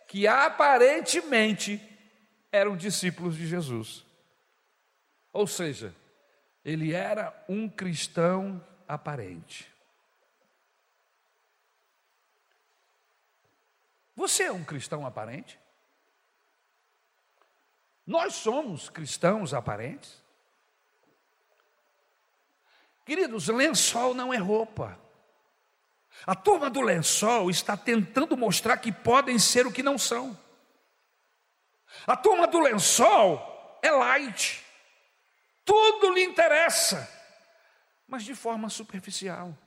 que 0.07 0.27
aparentemente 0.27 1.81
eram 2.51 2.75
discípulos 2.75 3.37
de 3.37 3.47
Jesus. 3.47 4.03
Ou 5.31 5.47
seja, 5.47 5.95
ele 6.65 6.93
era 6.93 7.33
um 7.47 7.69
cristão 7.69 8.61
aparente. 8.87 9.67
Você 14.19 14.43
é 14.43 14.51
um 14.51 14.65
cristão 14.65 15.05
aparente? 15.05 15.57
Nós 18.05 18.33
somos 18.33 18.89
cristãos 18.89 19.53
aparentes? 19.53 20.21
Queridos, 23.05 23.47
lençol 23.47 24.13
não 24.13 24.33
é 24.33 24.37
roupa. 24.37 24.99
A 26.27 26.35
turma 26.35 26.69
do 26.69 26.81
lençol 26.81 27.49
está 27.49 27.77
tentando 27.77 28.35
mostrar 28.35 28.75
que 28.75 28.91
podem 28.91 29.39
ser 29.39 29.65
o 29.65 29.71
que 29.71 29.81
não 29.81 29.97
são. 29.97 30.37
A 32.05 32.17
turma 32.17 32.45
do 32.45 32.59
lençol 32.59 33.79
é 33.81 33.89
light, 33.89 34.61
tudo 35.63 36.11
lhe 36.11 36.25
interessa, 36.25 37.09
mas 38.05 38.25
de 38.25 38.35
forma 38.35 38.67
superficial. 38.67 39.57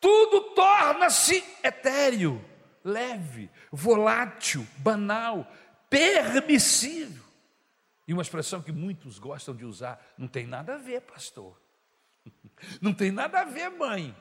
Tudo 0.00 0.40
torna-se 0.54 1.36
etéreo, 1.62 2.44
leve, 2.84 3.50
volátil, 3.72 4.66
banal, 4.78 5.50
permissível. 5.88 7.24
E 8.06 8.12
uma 8.12 8.22
expressão 8.22 8.60
que 8.60 8.70
muitos 8.70 9.18
gostam 9.18 9.56
de 9.56 9.64
usar: 9.64 10.00
não 10.18 10.28
tem 10.28 10.46
nada 10.46 10.74
a 10.74 10.78
ver, 10.78 11.00
pastor. 11.00 11.60
Não 12.80 12.94
tem 12.94 13.10
nada 13.10 13.40
a 13.40 13.44
ver, 13.44 13.68
mãe. 13.68 14.16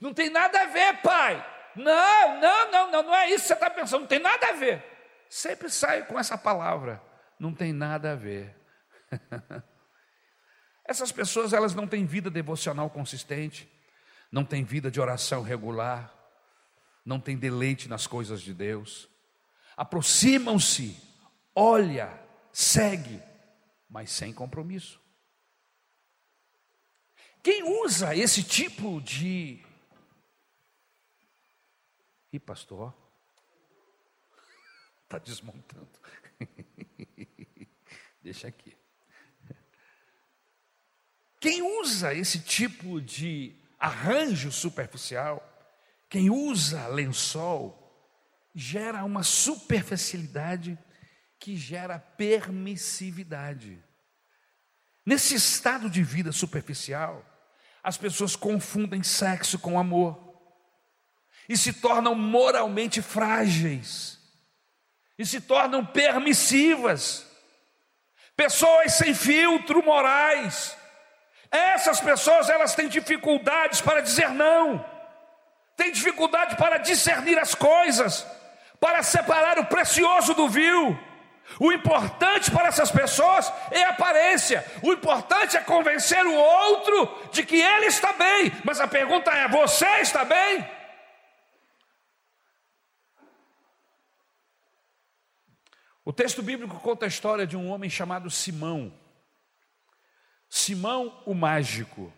Não 0.00 0.14
tem 0.14 0.30
nada 0.30 0.62
a 0.62 0.66
ver, 0.66 1.02
pai. 1.02 1.44
Não, 1.74 2.40
não, 2.40 2.70
não, 2.70 2.90
não, 2.90 3.02
não 3.04 3.14
é 3.14 3.30
isso 3.30 3.42
que 3.42 3.48
você 3.48 3.54
está 3.54 3.70
pensando, 3.70 4.00
não 4.00 4.08
tem 4.08 4.18
nada 4.18 4.48
a 4.48 4.52
ver. 4.52 4.82
Sempre 5.28 5.70
sai 5.70 6.04
com 6.06 6.18
essa 6.18 6.36
palavra, 6.36 7.00
não 7.38 7.54
tem 7.54 7.72
nada 7.72 8.12
a 8.12 8.14
ver. 8.16 8.56
Essas 10.84 11.12
pessoas, 11.12 11.52
elas 11.52 11.74
não 11.74 11.86
têm 11.86 12.06
vida 12.06 12.30
devocional 12.30 12.88
consistente, 12.88 13.68
não 14.32 14.44
têm 14.44 14.64
vida 14.64 14.90
de 14.90 15.00
oração 15.00 15.42
regular, 15.42 16.12
não 17.08 17.18
têm 17.18 17.38
deleite 17.38 17.88
nas 17.88 18.06
coisas 18.06 18.42
de 18.42 18.52
Deus. 18.52 19.08
Aproximam-se, 19.74 20.94
olha, 21.54 22.22
segue, 22.52 23.22
mas 23.88 24.10
sem 24.10 24.30
compromisso. 24.30 25.00
Quem 27.42 27.62
usa 27.82 28.14
esse 28.14 28.42
tipo 28.42 29.00
de. 29.00 29.64
E 32.30 32.38
pastor? 32.38 32.92
Está 35.04 35.16
desmontando. 35.24 35.88
Deixa 38.20 38.48
aqui. 38.48 38.76
Quem 41.40 41.62
usa 41.80 42.12
esse 42.12 42.40
tipo 42.40 43.00
de 43.00 43.54
arranjo 43.78 44.52
superficial, 44.52 45.47
quem 46.08 46.30
usa 46.30 46.86
lençol, 46.88 47.76
gera 48.54 49.04
uma 49.04 49.22
superficialidade 49.22 50.78
que 51.38 51.56
gera 51.56 51.98
permissividade. 51.98 53.82
Nesse 55.04 55.34
estado 55.34 55.88
de 55.88 56.02
vida 56.02 56.32
superficial, 56.32 57.24
as 57.82 57.96
pessoas 57.96 58.34
confundem 58.34 59.02
sexo 59.02 59.58
com 59.58 59.78
amor 59.78 60.18
e 61.48 61.56
se 61.56 61.72
tornam 61.72 62.14
moralmente 62.14 63.00
frágeis 63.00 64.18
e 65.18 65.24
se 65.24 65.40
tornam 65.40 65.84
permissivas. 65.84 67.26
Pessoas 68.36 68.94
sem 68.94 69.14
filtro 69.14 69.84
morais. 69.84 70.76
Essas 71.50 72.00
pessoas, 72.00 72.48
elas 72.48 72.74
têm 72.74 72.88
dificuldades 72.88 73.80
para 73.80 74.00
dizer 74.00 74.30
não. 74.30 74.84
Têm 75.78 75.92
dificuldade 75.92 76.56
para 76.56 76.76
discernir 76.78 77.38
as 77.38 77.54
coisas, 77.54 78.26
para 78.80 79.00
separar 79.04 79.60
o 79.60 79.66
precioso 79.66 80.34
do 80.34 80.48
vil. 80.48 80.98
O 81.60 81.72
importante 81.72 82.50
para 82.50 82.66
essas 82.66 82.90
pessoas 82.90 83.50
é 83.70 83.84
a 83.84 83.90
aparência. 83.90 84.66
O 84.82 84.92
importante 84.92 85.56
é 85.56 85.60
convencer 85.60 86.26
o 86.26 86.34
outro 86.34 87.30
de 87.30 87.46
que 87.46 87.60
ele 87.60 87.86
está 87.86 88.12
bem. 88.12 88.50
Mas 88.64 88.80
a 88.80 88.88
pergunta 88.88 89.30
é: 89.30 89.46
você 89.46 89.86
está 90.00 90.24
bem? 90.24 90.68
O 96.04 96.12
texto 96.12 96.42
bíblico 96.42 96.80
conta 96.80 97.04
a 97.04 97.08
história 97.08 97.46
de 97.46 97.56
um 97.56 97.70
homem 97.70 97.88
chamado 97.88 98.28
Simão. 98.28 98.92
Simão 100.50 101.22
o 101.24 101.34
mágico. 101.34 102.12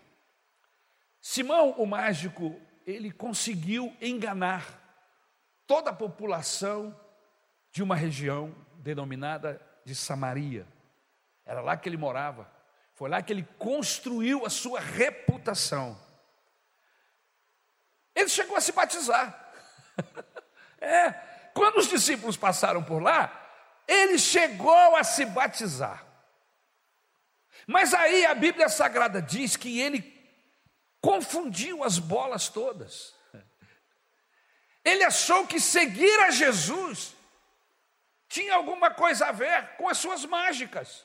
Simão 1.21 1.73
o 1.73 1.85
mágico, 1.85 2.59
ele 2.91 3.11
conseguiu 3.11 3.95
enganar 4.01 4.79
toda 5.67 5.91
a 5.91 5.95
população 5.95 6.99
de 7.71 7.83
uma 7.83 7.95
região 7.95 8.55
denominada 8.75 9.61
de 9.85 9.95
Samaria. 9.95 10.67
Era 11.45 11.61
lá 11.61 11.77
que 11.77 11.89
ele 11.89 11.97
morava. 11.97 12.51
Foi 12.95 13.09
lá 13.09 13.23
que 13.23 13.33
ele 13.33 13.47
construiu 13.59 14.45
a 14.45 14.51
sua 14.51 14.81
reputação. 14.81 15.99
Ele 18.15 18.29
chegou 18.29 18.57
a 18.57 18.61
se 18.61 18.73
batizar. 18.73 19.53
é, 20.81 21.13
quando 21.55 21.79
os 21.79 21.89
discípulos 21.89 22.37
passaram 22.37 22.83
por 22.83 23.03
lá, 23.03 23.33
ele 23.87 24.19
chegou 24.19 24.97
a 24.97 25.05
se 25.05 25.25
batizar. 25.25 26.07
Mas 27.67 27.95
aí 27.95 28.27
a 28.27 28.35
Bíblia 28.35 28.69
Sagrada 28.69 29.23
diz 29.23 29.57
que 29.57 29.81
ele 29.81 30.20
confundiu 31.01 31.83
as 31.83 31.99
bolas 31.99 32.49
todas. 32.49 33.15
Ele 34.85 35.05
achou 35.05 35.47
que 35.47 35.61
seguir 35.61 36.21
a 36.21 36.31
Jesus 36.31 37.15
tinha 38.29 38.55
alguma 38.55 38.91
coisa 38.91 39.27
a 39.27 39.33
ver 39.33 39.77
com 39.77 39.89
as 39.89 39.99
suas 39.99 40.25
mágicas. 40.25 41.05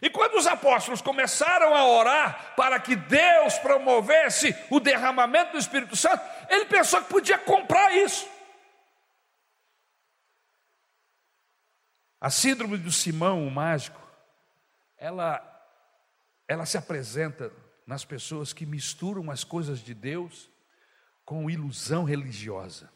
E 0.00 0.10
quando 0.10 0.34
os 0.34 0.46
apóstolos 0.46 1.00
começaram 1.00 1.74
a 1.74 1.86
orar 1.86 2.54
para 2.56 2.78
que 2.80 2.96
Deus 2.96 3.58
promovesse 3.58 4.54
o 4.70 4.80
derramamento 4.80 5.52
do 5.52 5.58
Espírito 5.58 5.94
Santo, 5.94 6.24
ele 6.48 6.64
pensou 6.66 7.02
que 7.02 7.08
podia 7.08 7.38
comprar 7.38 7.92
isso. 7.96 8.28
A 12.20 12.30
síndrome 12.30 12.78
do 12.78 12.90
Simão, 12.90 13.46
o 13.46 13.50
mágico, 13.50 14.00
ela, 14.96 15.40
ela 16.46 16.64
se 16.64 16.78
apresenta 16.78 17.52
nas 17.92 18.06
pessoas 18.06 18.54
que 18.54 18.64
misturam 18.64 19.30
as 19.30 19.44
coisas 19.44 19.80
de 19.80 19.92
Deus 19.92 20.48
com 21.26 21.50
ilusão 21.50 22.04
religiosa. 22.04 22.90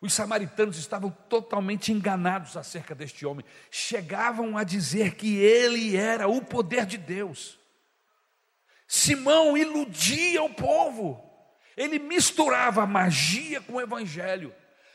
Os 0.00 0.12
samaritanos 0.12 0.76
estavam 0.76 1.08
totalmente 1.28 1.92
enganados 1.92 2.56
acerca 2.56 2.96
deste 2.96 3.24
homem. 3.24 3.46
Chegavam 3.70 4.58
a 4.58 4.64
dizer 4.64 5.14
que 5.14 5.36
ele 5.36 5.96
era 5.96 6.26
o 6.26 6.42
poder 6.42 6.84
de 6.84 6.98
Deus. 6.98 7.60
Simão 8.88 9.56
iludia 9.56 10.42
o 10.42 10.52
povo. 10.52 11.24
Ele 11.76 12.00
misturava 12.00 12.84
magia 12.88 13.60
com 13.60 13.74
o 13.74 13.80
evangelho. 13.80 14.52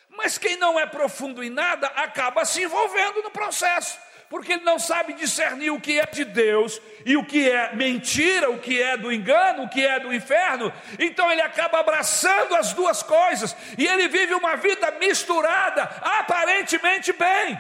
Mas 0.10 0.38
quem 0.38 0.58
não 0.58 0.78
é 0.78 0.86
profundo 0.86 1.42
em 1.42 1.50
nada 1.50 1.88
acaba 1.88 2.44
se 2.44 2.62
envolvendo 2.62 3.22
no 3.22 3.32
processo 3.32 3.98
porque 4.30 4.54
ele 4.54 4.64
não 4.64 4.80
sabe 4.80 5.14
discernir 5.14 5.70
o 5.70 5.80
que 5.80 6.00
é 6.00 6.06
de 6.06 6.26
Deus 6.26 6.82
e 7.06 7.16
o 7.16 7.26
que 7.26 7.50
é 7.50 7.76
mentira, 7.76 8.50
o 8.50 8.60
que 8.60 8.82
é 8.82 8.98
do 8.98 9.12
engano, 9.12 9.64
o 9.64 9.70
que 9.70 9.86
é 9.86 10.00
do 10.00 10.14
inferno. 10.14 10.74
Então 11.00 11.32
ele 11.32 11.42
acaba 11.42 11.80
abraçando 11.80 12.56
as 12.56 12.74
duas 12.74 13.04
coisas 13.04 13.56
e 13.78 13.86
ele 13.86 14.08
vive 14.08 14.34
uma 14.34 14.56
vida 14.56 14.92
misturada, 15.00 15.84
aparentemente 16.02 17.14
bem, 17.14 17.60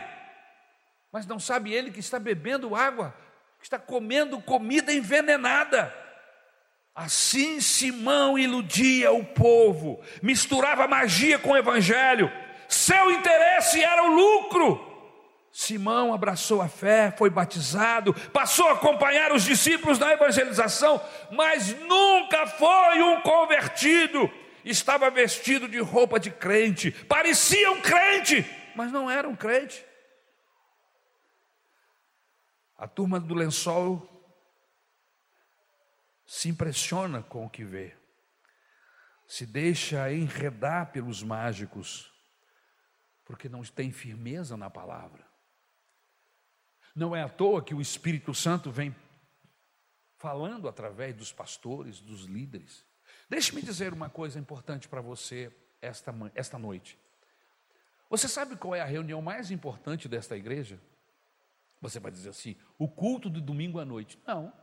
mas 1.11 1.25
não 1.25 1.39
sabe 1.39 1.73
ele 1.73 1.91
que 1.91 1.99
está 1.99 2.19
bebendo 2.19 2.75
água, 2.75 3.15
que 3.59 3.65
está 3.65 3.79
comendo 3.79 4.41
comida 4.41 4.91
envenenada. 4.91 5.93
Assim 6.93 7.61
Simão 7.61 8.37
iludia 8.39 9.11
o 9.11 9.23
povo, 9.23 10.01
misturava 10.21 10.87
magia 10.87 11.37
com 11.37 11.51
o 11.51 11.57
evangelho, 11.57 12.31
seu 12.67 13.11
interesse 13.11 13.83
era 13.83 14.03
o 14.03 14.15
lucro. 14.15 14.84
Simão 15.57 16.13
abraçou 16.13 16.61
a 16.61 16.67
fé, 16.67 17.15
foi 17.17 17.29
batizado, 17.29 18.13
passou 18.31 18.67
a 18.67 18.73
acompanhar 18.73 19.31
os 19.31 19.45
discípulos 19.45 19.97
na 19.97 20.11
evangelização, 20.11 21.01
mas 21.31 21.69
nunca 21.79 22.45
foi 22.45 23.01
um 23.01 23.21
convertido. 23.21 24.29
Estava 24.65 25.09
vestido 25.09 25.69
de 25.69 25.79
roupa 25.79 26.19
de 26.19 26.29
crente, 26.29 26.91
parecia 26.91 27.71
um 27.71 27.79
crente, 27.79 28.45
mas 28.75 28.91
não 28.91 29.09
era 29.09 29.29
um 29.29 29.35
crente. 29.35 29.85
A 32.77 32.85
turma 32.85 33.17
do 33.17 33.33
lençol 33.33 34.05
se 36.25 36.49
impressiona 36.49 37.23
com 37.23 37.45
o 37.45 37.49
que 37.49 37.63
vê, 37.63 37.95
se 39.25 39.45
deixa 39.45 40.11
enredar 40.11 40.91
pelos 40.91 41.23
mágicos, 41.23 42.11
porque 43.23 43.47
não 43.47 43.63
tem 43.63 43.89
firmeza 43.89 44.57
na 44.57 44.69
palavra. 44.69 45.33
Não 46.95 47.13
é 47.13 47.21
à 47.21 47.27
toa 47.27 47.61
que 47.61 47.75
o 47.75 47.81
Espírito 47.81 48.33
Santo 48.33 48.71
vem 48.71 48.95
falando 50.17 50.69
através 50.69 51.13
dos 51.13 51.31
pastores, 51.31 51.99
dos 51.99 52.23
líderes. 52.23 52.85
Deixe-me 53.29 53.61
dizer 53.61 53.91
uma 53.91 54.09
coisa 54.09 54.39
importante 54.39 54.87
para 54.87 55.01
você 55.01 55.51
esta, 55.81 56.15
esta 56.33 56.57
noite. 56.57 56.97
Você 58.09 58.29
sabe 58.29 58.55
qual 58.55 58.73
é 58.73 58.81
a 58.81 58.85
reunião 58.85 59.21
mais 59.21 59.51
importante 59.51 60.07
desta 60.07 60.37
igreja? 60.37 60.79
Você 61.81 61.99
vai 61.99 62.11
dizer 62.11 62.29
assim: 62.29 62.55
o 62.77 62.87
culto 62.87 63.29
do 63.29 63.41
domingo 63.41 63.77
à 63.79 63.83
noite. 63.83 64.17
Não. 64.25 64.53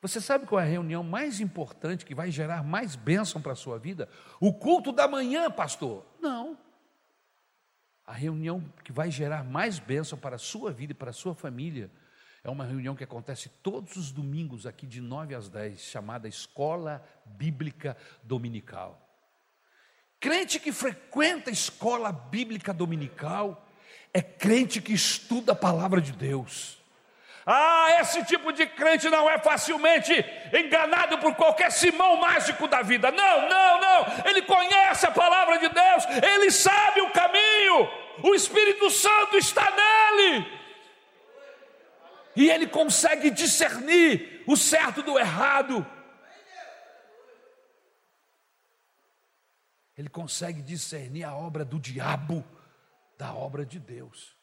Você 0.00 0.20
sabe 0.20 0.46
qual 0.46 0.60
é 0.60 0.64
a 0.64 0.66
reunião 0.66 1.02
mais 1.02 1.40
importante 1.40 2.04
que 2.04 2.14
vai 2.14 2.30
gerar 2.30 2.62
mais 2.62 2.94
bênção 2.94 3.42
para 3.42 3.52
a 3.52 3.56
sua 3.56 3.78
vida? 3.78 4.08
O 4.40 4.52
culto 4.52 4.92
da 4.92 5.08
manhã, 5.08 5.50
pastor. 5.50 6.06
Não 6.20 6.56
a 8.06 8.12
reunião 8.12 8.62
que 8.84 8.92
vai 8.92 9.10
gerar 9.10 9.44
mais 9.44 9.78
bênção 9.78 10.18
para 10.18 10.36
a 10.36 10.38
sua 10.38 10.72
vida 10.72 10.92
e 10.92 10.94
para 10.94 11.10
a 11.10 11.14
sua 11.14 11.34
família 11.34 11.90
é 12.44 12.50
uma 12.50 12.64
reunião 12.64 12.96
que 12.96 13.04
acontece 13.04 13.48
todos 13.62 13.96
os 13.96 14.10
domingos, 14.10 14.66
aqui 14.66 14.84
de 14.84 15.00
9 15.00 15.34
às 15.34 15.48
10, 15.48 15.80
chamada 15.80 16.26
Escola 16.26 17.04
Bíblica 17.24 17.96
Dominical. 18.24 18.98
Crente 20.18 20.58
que 20.58 20.72
frequenta 20.72 21.50
a 21.50 21.52
escola 21.52 22.12
bíblica 22.12 22.72
dominical 22.72 23.64
é 24.12 24.20
crente 24.20 24.80
que 24.80 24.92
estuda 24.92 25.52
a 25.52 25.56
palavra 25.56 26.00
de 26.00 26.12
Deus. 26.12 26.82
Ah, 27.44 27.98
esse 28.00 28.24
tipo 28.24 28.52
de 28.52 28.64
crente 28.66 29.08
não 29.08 29.28
é 29.28 29.36
facilmente 29.38 30.12
enganado 30.52 31.18
por 31.18 31.34
qualquer 31.34 31.72
Simão 31.72 32.16
mágico 32.16 32.68
da 32.68 32.82
vida. 32.82 33.10
Não, 33.10 33.48
não, 33.48 33.80
não. 33.80 34.06
Ele 34.26 34.42
conhece 34.42 35.06
a 35.06 35.10
palavra 35.10 35.58
de 35.58 35.68
Deus, 35.68 36.04
ele 36.22 36.50
sabe 36.50 37.00
o 37.00 37.10
caminho. 37.10 37.41
O 38.22 38.34
Espírito 38.34 38.90
Santo 38.90 39.36
está 39.36 39.70
nele. 39.70 40.46
E 42.34 42.50
ele 42.50 42.66
consegue 42.66 43.30
discernir 43.30 44.42
o 44.46 44.56
certo 44.56 45.02
do 45.02 45.18
errado. 45.18 45.86
Ele 49.96 50.08
consegue 50.08 50.62
discernir 50.62 51.24
a 51.24 51.34
obra 51.34 51.64
do 51.64 51.78
diabo 51.78 52.44
da 53.18 53.34
obra 53.34 53.64
de 53.64 53.78
Deus. 53.78 54.34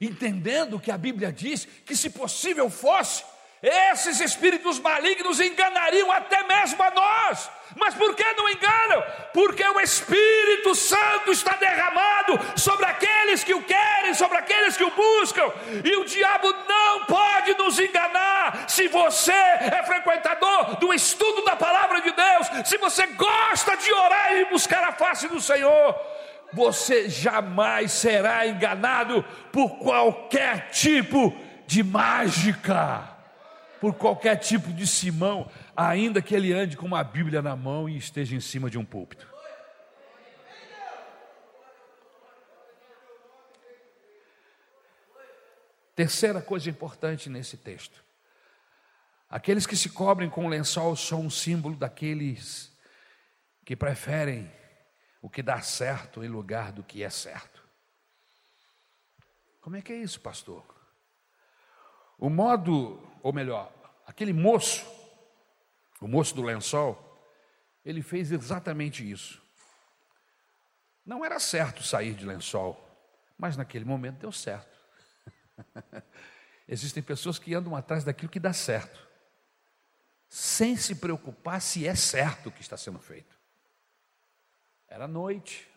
Entendendo 0.00 0.78
que 0.78 0.90
a 0.90 0.98
Bíblia 0.98 1.32
diz 1.32 1.64
que, 1.64 1.96
se 1.96 2.10
possível 2.10 2.68
fosse, 2.68 3.24
esses 3.64 4.20
espíritos 4.20 4.78
malignos 4.78 5.40
enganariam 5.40 6.12
até 6.12 6.42
mesmo 6.42 6.82
a 6.82 6.90
nós. 6.90 7.50
Mas 7.74 7.94
por 7.94 8.14
que 8.14 8.24
não 8.34 8.48
enganam? 8.48 9.02
Porque 9.32 9.66
o 9.66 9.80
Espírito 9.80 10.74
Santo 10.74 11.32
está 11.32 11.56
derramado 11.56 12.38
sobre 12.56 12.84
aqueles 12.84 13.42
que 13.42 13.54
o 13.54 13.62
querem, 13.62 14.12
sobre 14.12 14.36
aqueles 14.36 14.76
que 14.76 14.84
o 14.84 14.90
buscam, 14.90 15.50
e 15.82 15.96
o 15.96 16.04
diabo 16.04 16.54
não 16.68 17.06
pode 17.06 17.54
nos 17.54 17.78
enganar. 17.78 18.68
Se 18.68 18.86
você 18.86 19.32
é 19.32 19.82
frequentador 19.86 20.76
do 20.76 20.92
estudo 20.92 21.42
da 21.42 21.56
palavra 21.56 22.02
de 22.02 22.10
Deus, 22.10 22.68
se 22.68 22.76
você 22.76 23.06
gosta 23.06 23.76
de 23.78 23.92
orar 23.92 24.36
e 24.36 24.44
buscar 24.44 24.84
a 24.84 24.92
face 24.92 25.26
do 25.26 25.40
Senhor, 25.40 25.98
você 26.52 27.08
jamais 27.08 27.92
será 27.92 28.46
enganado 28.46 29.24
por 29.50 29.78
qualquer 29.78 30.68
tipo 30.70 31.34
de 31.66 31.82
mágica 31.82 33.13
por 33.84 33.92
qualquer 33.96 34.36
tipo 34.36 34.72
de 34.72 34.86
Simão, 34.86 35.46
ainda 35.76 36.22
que 36.22 36.34
ele 36.34 36.54
ande 36.54 36.74
com 36.74 36.86
uma 36.86 37.04
Bíblia 37.04 37.42
na 37.42 37.54
mão 37.54 37.86
e 37.86 37.98
esteja 37.98 38.34
em 38.34 38.40
cima 38.40 38.70
de 38.70 38.78
um 38.78 38.84
púlpito. 38.84 39.30
Terceira 45.94 46.40
coisa 46.40 46.70
importante 46.70 47.28
nesse 47.28 47.58
texto: 47.58 48.02
aqueles 49.28 49.66
que 49.66 49.76
se 49.76 49.90
cobrem 49.90 50.30
com 50.30 50.48
lençol 50.48 50.96
são 50.96 51.20
um 51.20 51.28
símbolo 51.28 51.76
daqueles 51.76 52.72
que 53.66 53.76
preferem 53.76 54.50
o 55.20 55.28
que 55.28 55.42
dá 55.42 55.60
certo 55.60 56.24
em 56.24 56.28
lugar 56.28 56.72
do 56.72 56.82
que 56.82 57.02
é 57.02 57.10
certo. 57.10 57.62
Como 59.60 59.76
é 59.76 59.82
que 59.82 59.92
é 59.92 59.96
isso, 59.96 60.22
pastor? 60.22 60.73
O 62.18 62.30
modo, 62.30 63.00
ou 63.22 63.32
melhor, 63.32 63.72
aquele 64.06 64.32
moço, 64.32 64.86
o 66.00 66.08
moço 66.08 66.34
do 66.34 66.42
lençol, 66.42 67.00
ele 67.84 68.02
fez 68.02 68.32
exatamente 68.32 69.08
isso. 69.08 69.42
Não 71.04 71.24
era 71.24 71.38
certo 71.38 71.82
sair 71.82 72.14
de 72.14 72.24
lençol, 72.24 72.80
mas 73.36 73.56
naquele 73.56 73.84
momento 73.84 74.20
deu 74.20 74.32
certo. 74.32 74.78
Existem 76.66 77.02
pessoas 77.02 77.38
que 77.38 77.54
andam 77.54 77.76
atrás 77.76 78.04
daquilo 78.04 78.30
que 78.30 78.40
dá 78.40 78.52
certo, 78.52 79.06
sem 80.28 80.76
se 80.76 80.94
preocupar 80.94 81.60
se 81.60 81.86
é 81.86 81.94
certo 81.94 82.48
o 82.48 82.52
que 82.52 82.62
está 82.62 82.76
sendo 82.76 82.98
feito. 82.98 83.36
Era 84.88 85.06
noite, 85.06 85.68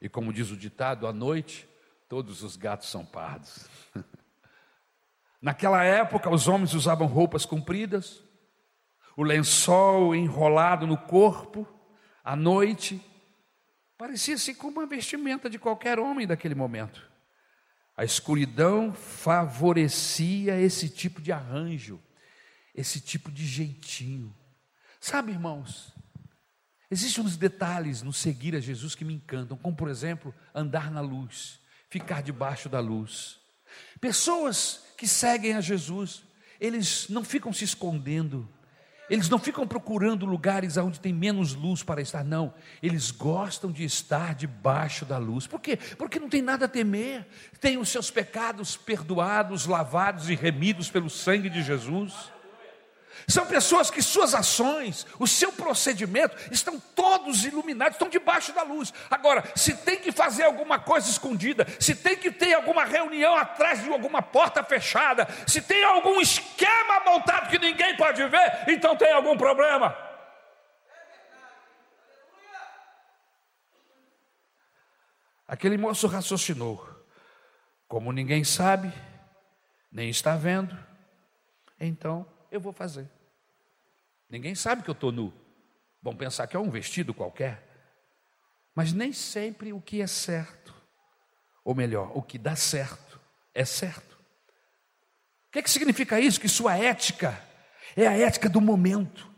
e 0.00 0.08
como 0.08 0.32
diz 0.32 0.50
o 0.50 0.56
ditado, 0.56 1.06
à 1.06 1.12
noite 1.12 1.68
todos 2.08 2.42
os 2.42 2.56
gatos 2.56 2.90
são 2.90 3.04
pardos. 3.06 3.68
Naquela 5.44 5.84
época, 5.84 6.30
os 6.30 6.48
homens 6.48 6.72
usavam 6.72 7.06
roupas 7.06 7.44
compridas, 7.44 8.24
o 9.14 9.22
lençol 9.22 10.14
enrolado 10.14 10.86
no 10.86 10.96
corpo, 10.96 11.68
à 12.24 12.34
noite, 12.34 12.98
parecia-se 13.98 14.54
como 14.54 14.80
uma 14.80 14.86
vestimenta 14.86 15.50
de 15.50 15.58
qualquer 15.58 15.98
homem 15.98 16.26
daquele 16.26 16.54
momento. 16.54 17.06
A 17.94 18.06
escuridão 18.06 18.94
favorecia 18.94 20.58
esse 20.58 20.88
tipo 20.88 21.20
de 21.20 21.30
arranjo, 21.30 22.02
esse 22.74 22.98
tipo 22.98 23.30
de 23.30 23.46
jeitinho. 23.46 24.34
Sabe, 24.98 25.32
irmãos, 25.32 25.94
existem 26.90 27.22
uns 27.22 27.36
detalhes 27.36 28.00
no 28.00 28.14
seguir 28.14 28.56
a 28.56 28.60
Jesus 28.60 28.94
que 28.94 29.04
me 29.04 29.12
encantam, 29.12 29.58
como 29.58 29.76
por 29.76 29.90
exemplo, 29.90 30.34
andar 30.54 30.90
na 30.90 31.02
luz, 31.02 31.60
ficar 31.90 32.22
debaixo 32.22 32.66
da 32.66 32.80
luz. 32.80 33.38
Pessoas 34.00 34.83
que 34.96 35.06
seguem 35.06 35.54
a 35.54 35.60
Jesus, 35.60 36.22
eles 36.60 37.08
não 37.08 37.24
ficam 37.24 37.52
se 37.52 37.64
escondendo, 37.64 38.48
eles 39.08 39.28
não 39.28 39.38
ficam 39.38 39.66
procurando 39.66 40.24
lugares 40.24 40.76
onde 40.76 40.98
tem 40.98 41.12
menos 41.12 41.54
luz 41.54 41.82
para 41.82 42.00
estar, 42.00 42.24
não. 42.24 42.54
Eles 42.82 43.10
gostam 43.10 43.70
de 43.70 43.84
estar 43.84 44.34
debaixo 44.34 45.04
da 45.04 45.18
luz. 45.18 45.46
Por 45.46 45.60
quê? 45.60 45.76
Porque 45.98 46.18
não 46.18 46.28
tem 46.28 46.40
nada 46.40 46.64
a 46.64 46.68
temer. 46.68 47.26
Tem 47.60 47.76
os 47.76 47.90
seus 47.90 48.10
pecados 48.10 48.76
perdoados, 48.76 49.66
lavados 49.66 50.30
e 50.30 50.34
remidos 50.34 50.88
pelo 50.88 51.10
sangue 51.10 51.50
de 51.50 51.62
Jesus. 51.62 52.32
São 53.26 53.46
pessoas 53.46 53.90
que 53.90 54.02
suas 54.02 54.34
ações, 54.34 55.06
o 55.18 55.26
seu 55.26 55.52
procedimento 55.52 56.36
estão 56.52 56.78
todos 56.78 57.44
iluminados, 57.44 57.94
estão 57.94 58.08
debaixo 58.08 58.52
da 58.52 58.62
luz. 58.62 58.92
Agora, 59.10 59.44
se 59.54 59.74
tem 59.76 59.98
que 59.98 60.12
fazer 60.12 60.44
alguma 60.44 60.78
coisa 60.78 61.08
escondida, 61.08 61.66
se 61.80 61.94
tem 61.94 62.16
que 62.16 62.30
ter 62.30 62.54
alguma 62.54 62.84
reunião 62.84 63.34
atrás 63.34 63.82
de 63.82 63.90
alguma 63.90 64.20
porta 64.20 64.62
fechada, 64.62 65.26
se 65.46 65.62
tem 65.62 65.84
algum 65.84 66.20
esquema 66.20 67.00
montado 67.04 67.48
que 67.48 67.58
ninguém 67.58 67.96
pode 67.96 68.24
ver, 68.26 68.64
então 68.68 68.96
tem 68.96 69.12
algum 69.12 69.36
problema. 69.36 69.96
Aquele 75.46 75.76
moço 75.76 76.06
raciocinou: 76.06 76.86
como 77.86 78.12
ninguém 78.12 78.44
sabe, 78.44 78.92
nem 79.92 80.08
está 80.08 80.36
vendo, 80.36 80.76
então 81.78 82.26
eu 82.50 82.60
vou 82.60 82.72
fazer. 82.72 83.13
Ninguém 84.28 84.54
sabe 84.54 84.82
que 84.82 84.90
eu 84.90 84.94
estou 84.94 85.12
nu. 85.12 85.32
Vão 86.02 86.16
pensar 86.16 86.46
que 86.46 86.56
é 86.56 86.60
um 86.60 86.70
vestido 86.70 87.14
qualquer. 87.14 87.74
Mas 88.74 88.92
nem 88.92 89.12
sempre 89.12 89.72
o 89.72 89.80
que 89.80 90.02
é 90.02 90.06
certo, 90.06 90.74
ou 91.64 91.74
melhor, 91.74 92.16
o 92.16 92.22
que 92.22 92.36
dá 92.36 92.56
certo, 92.56 93.20
é 93.54 93.64
certo. 93.64 94.14
O 95.48 95.52
que, 95.52 95.60
é 95.60 95.62
que 95.62 95.70
significa 95.70 96.18
isso? 96.18 96.40
Que 96.40 96.48
sua 96.48 96.76
ética 96.76 97.40
é 97.96 98.04
a 98.06 98.18
ética 98.18 98.48
do 98.48 98.60
momento, 98.60 99.30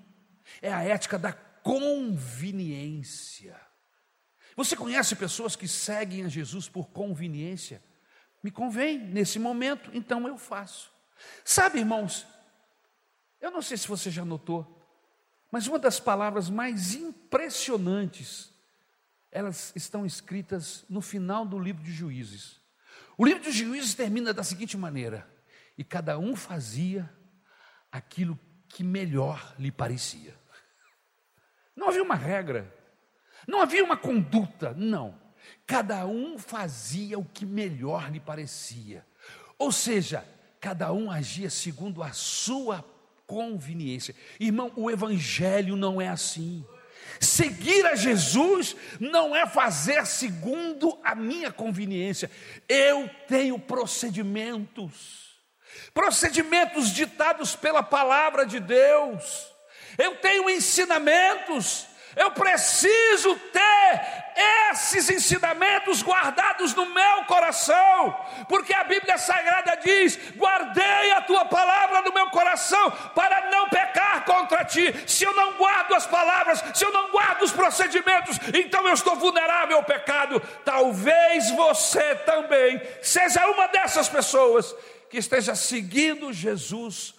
é 0.63 0.73
a 0.73 0.83
ética 0.83 1.19
da 1.19 1.33
conveniência. 1.33 3.61
Você 4.57 4.75
conhece 4.75 5.15
pessoas 5.15 5.55
que 5.55 5.69
seguem 5.69 6.25
a 6.25 6.29
Jesus 6.29 6.67
por 6.67 6.89
conveniência? 6.89 7.85
Me 8.43 8.51
convém 8.51 8.99
nesse 8.99 9.39
momento, 9.39 9.91
então 9.93 10.27
eu 10.27 10.39
faço. 10.39 10.91
Sabe, 11.45 11.81
irmãos, 11.81 12.27
eu 13.39 13.51
não 13.51 13.61
sei 13.61 13.77
se 13.77 13.87
você 13.87 14.11
já 14.11 14.25
notou, 14.25 14.76
mas 15.51 15.67
uma 15.67 15.79
das 15.79 16.01
palavras 16.01 16.51
mais 16.51 16.95
impressionantes, 16.95 18.53
elas 19.31 19.73
estão 19.77 20.05
escritas 20.05 20.85
no 20.89 21.01
final 21.01 21.47
do 21.47 21.59
livro 21.59 21.83
de 21.83 21.93
Juízes. 21.93 22.61
O 23.17 23.25
livro 23.25 23.43
de 23.43 23.53
Juízes 23.53 23.95
termina 23.95 24.33
da 24.33 24.43
seguinte 24.43 24.77
maneira: 24.77 25.29
e 25.79 25.85
cada 25.85 26.19
um 26.19 26.35
fazia 26.35 27.11
aquilo 27.91 28.39
que 28.69 28.83
melhor 28.83 29.55
lhe 29.59 29.71
parecia. 29.71 30.35
Não 31.75 31.89
havia 31.89 32.03
uma 32.03 32.15
regra, 32.15 32.75
não 33.47 33.61
havia 33.61 33.85
uma 33.85 33.97
conduta, 33.97 34.75
não. 34.75 35.21
Cada 35.67 36.07
um 36.07 36.39
fazia 36.39 37.19
o 37.19 37.25
que 37.25 37.47
melhor 37.47 38.11
lhe 38.11 38.19
parecia. 38.19 39.07
Ou 39.59 39.71
seja, 39.71 40.27
cada 40.61 40.93
um 40.93 41.11
agia 41.11 41.49
segundo 41.49 42.03
a 42.03 42.13
sua 42.13 42.83
conveniência. 43.27 44.15
Irmão, 44.39 44.73
o 44.77 44.91
Evangelho 44.91 45.77
não 45.77 46.01
é 46.01 46.09
assim. 46.09 46.65
Seguir 47.21 47.87
a 47.87 47.95
Jesus 47.95 48.77
não 49.01 49.35
é 49.35 49.47
fazer 49.47 50.07
segundo 50.07 50.99
a 51.03 51.15
minha 51.15 51.51
conveniência. 51.51 52.31
Eu 52.69 53.09
tenho 53.27 53.59
procedimentos, 53.59 55.41
procedimentos 55.95 56.91
ditados 56.91 57.57
pela 57.57 57.83
palavra 57.83 58.45
de 58.45 58.61
Deus. 58.61 59.47
Eu 59.99 60.17
tenho 60.17 60.51
ensinamentos 60.51 61.87
eu 62.17 62.31
preciso 62.31 63.37
ter 63.53 64.25
esses 64.71 65.11
ensinamentos 65.11 66.03
guardados 66.03 66.75
no 66.75 66.87
meu 66.87 67.25
coração, 67.27 68.19
porque 68.49 68.73
a 68.73 68.85
Bíblia 68.85 69.19
Sagrada 69.19 69.77
diz: 69.77 70.19
guardei 70.35 71.13
a 71.13 71.21
tua 71.21 71.45
palavra 71.45 72.01
no 72.01 72.13
meu 72.13 72.31
coração 72.31 72.91
para 73.15 73.51
não 73.51 73.69
pecar 73.69 74.25
contra 74.25 74.65
ti. 74.65 74.95
Se 75.07 75.25
eu 75.25 75.35
não 75.35 75.59
guardo 75.59 75.95
as 75.95 76.07
palavras, 76.07 76.65
se 76.75 76.85
eu 76.85 76.93
não 76.93 77.11
guardo 77.11 77.43
os 77.43 77.53
procedimentos, 77.53 78.39
então 78.55 78.87
eu 78.89 78.95
estou 78.95 79.17
vulnerável 79.17 79.77
ao 79.77 79.85
pecado. 79.85 80.41
Talvez 80.65 81.51
você 81.51 82.15
também 82.17 82.81
seja 83.03 83.47
uma 83.49 83.67
dessas 83.69 84.09
pessoas 84.09 84.75
que 85.11 85.19
esteja 85.19 85.55
seguindo 85.55 86.33
Jesus 86.33 87.15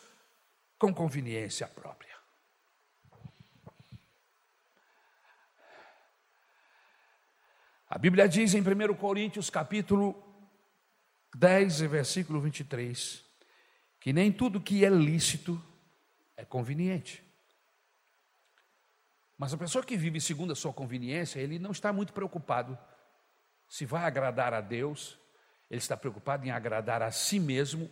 com 0.80 0.94
conveniência 0.94 1.68
própria. 1.68 2.07
A 7.98 8.00
Bíblia 8.00 8.30
diz 8.30 8.54
em 8.54 8.62
1 8.62 8.94
Coríntios 8.94 9.50
capítulo 9.50 10.24
10, 11.34 11.80
versículo 11.80 12.40
23, 12.40 13.26
que 14.00 14.14
nem 14.14 14.32
tudo 14.32 14.62
que 14.62 14.86
é 14.86 14.88
lícito 14.88 15.60
é 16.38 16.46
conveniente. 16.46 17.24
Mas 19.36 19.52
a 19.52 19.58
pessoa 19.58 19.84
que 19.84 19.98
vive 19.98 20.22
segundo 20.22 20.54
a 20.54 20.56
sua 20.56 20.72
conveniência, 20.72 21.40
ele 21.40 21.58
não 21.58 21.72
está 21.72 21.92
muito 21.92 22.14
preocupado 22.14 22.78
se 23.68 23.84
vai 23.84 24.04
agradar 24.04 24.54
a 24.54 24.62
Deus, 24.62 25.18
ele 25.68 25.80
está 25.80 25.98
preocupado 25.98 26.46
em 26.46 26.52
agradar 26.52 27.02
a 27.02 27.10
si 27.10 27.40
mesmo 27.40 27.90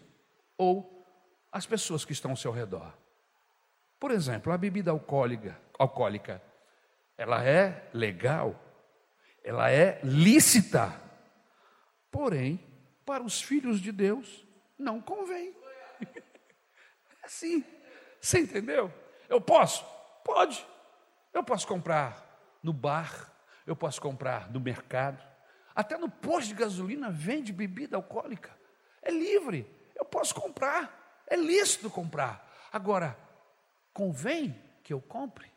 ou 0.55 1.03
as 1.51 1.65
pessoas 1.65 2.05
que 2.05 2.13
estão 2.13 2.29
ao 2.29 2.37
seu 2.37 2.51
redor. 2.51 2.95
Por 3.99 4.11
exemplo, 4.11 4.53
a 4.53 4.57
bebida 4.59 4.91
alcoólica, 4.91 5.59
alcoólica 5.79 6.43
ela 7.17 7.43
é 7.43 7.89
legal, 7.91 8.64
ela 9.45 9.69
é 9.71 9.99
lícita, 10.03 10.99
porém, 12.09 12.59
para 13.05 13.21
os 13.21 13.39
filhos 13.39 13.79
de 13.79 13.91
Deus, 13.91 14.43
não 14.77 14.99
convém. 14.99 15.55
É 17.21 17.27
assim, 17.27 17.65
você 18.21 18.41
entendeu? 18.41 18.93
Eu 19.27 19.41
posso? 19.41 19.83
Pode. 20.23 20.63
Eu 21.33 21.43
posso 21.43 21.67
comprar 21.67 22.23
no 22.61 22.71
bar, 22.71 23.31
eu 23.65 23.75
posso 23.75 23.99
comprar 23.99 24.51
no 24.51 24.59
mercado, 24.59 25.23
até 25.73 25.97
no 25.97 26.07
posto 26.07 26.49
de 26.49 26.53
gasolina 26.53 27.09
vende 27.09 27.51
bebida 27.51 27.97
alcoólica. 27.97 28.55
É 29.01 29.09
livre, 29.09 29.67
eu 29.95 30.05
posso 30.05 30.35
comprar, 30.35 31.23
é 31.25 31.35
lícito 31.35 31.89
comprar. 31.89 32.47
Agora, 32.71 33.17
convém 33.91 34.55
que 34.83 34.93
eu 34.93 35.01
compre? 35.01 35.51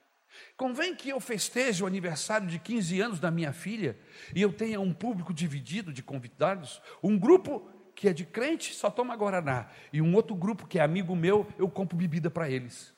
Convém 0.56 0.94
que 0.94 1.08
eu 1.08 1.20
festeje 1.20 1.82
o 1.82 1.86
aniversário 1.86 2.46
de 2.46 2.58
15 2.58 3.00
anos 3.00 3.20
da 3.20 3.30
minha 3.30 3.52
filha 3.52 3.98
e 4.34 4.42
eu 4.42 4.52
tenha 4.52 4.80
um 4.80 4.92
público 4.92 5.32
dividido 5.32 5.92
de 5.92 6.02
convidados, 6.02 6.82
um 7.02 7.18
grupo 7.18 7.70
que 7.94 8.08
é 8.08 8.12
de 8.12 8.24
crente 8.24 8.74
só 8.74 8.90
toma 8.90 9.16
guaraná 9.16 9.68
e 9.92 10.00
um 10.00 10.14
outro 10.14 10.36
grupo 10.36 10.66
que 10.66 10.78
é 10.78 10.82
amigo 10.82 11.16
meu, 11.16 11.46
eu 11.58 11.68
compro 11.68 11.96
bebida 11.96 12.30
para 12.30 12.48
eles. 12.48 12.94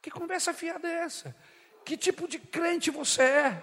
Que 0.00 0.10
conversa 0.10 0.54
fiada 0.54 0.88
é 0.88 1.02
essa? 1.02 1.36
Que 1.84 1.96
tipo 1.96 2.28
de 2.28 2.38
crente 2.38 2.90
você 2.90 3.22
é? 3.22 3.62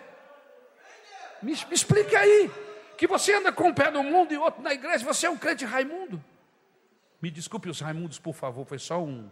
Me, 1.42 1.54
me 1.54 1.74
explique 1.74 2.16
aí. 2.16 2.52
Que 2.98 3.08
você 3.08 3.34
anda 3.34 3.52
com 3.52 3.70
um 3.70 3.74
pé 3.74 3.92
no 3.92 4.04
mundo 4.04 4.34
e 4.34 4.38
outro 4.38 4.62
na 4.62 4.74
igreja, 4.74 5.04
você 5.04 5.26
é 5.26 5.30
um 5.30 5.38
crente 5.38 5.66
Raimundo? 5.66 6.24
Me 7.22 7.30
desculpe 7.30 7.70
os 7.70 7.80
Raimundos, 7.80 8.20
por 8.20 8.34
favor, 8.34 8.66
foi 8.66 8.80
só 8.80 9.04
um 9.04 9.30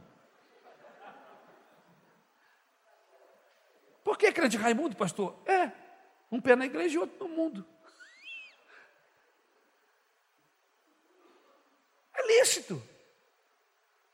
Por 4.03 4.17
que 4.17 4.31
crente 4.31 4.57
Raimundo, 4.57 4.95
pastor? 4.95 5.35
É, 5.45 5.71
um 6.31 6.41
pé 6.41 6.55
na 6.55 6.65
igreja 6.65 6.95
e 6.95 6.97
outro 6.97 7.27
no 7.27 7.33
mundo. 7.33 7.65
É 12.13 12.27
lícito, 12.27 12.81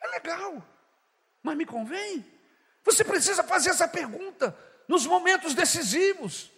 é 0.02 0.08
legal, 0.08 0.64
mas 1.44 1.58
me 1.58 1.66
convém? 1.66 2.26
Você 2.84 3.04
precisa 3.04 3.44
fazer 3.44 3.72
essa 3.72 3.88
pergunta 3.88 4.58
nos 4.88 5.06
momentos 5.06 5.54
decisivos. 5.54 6.50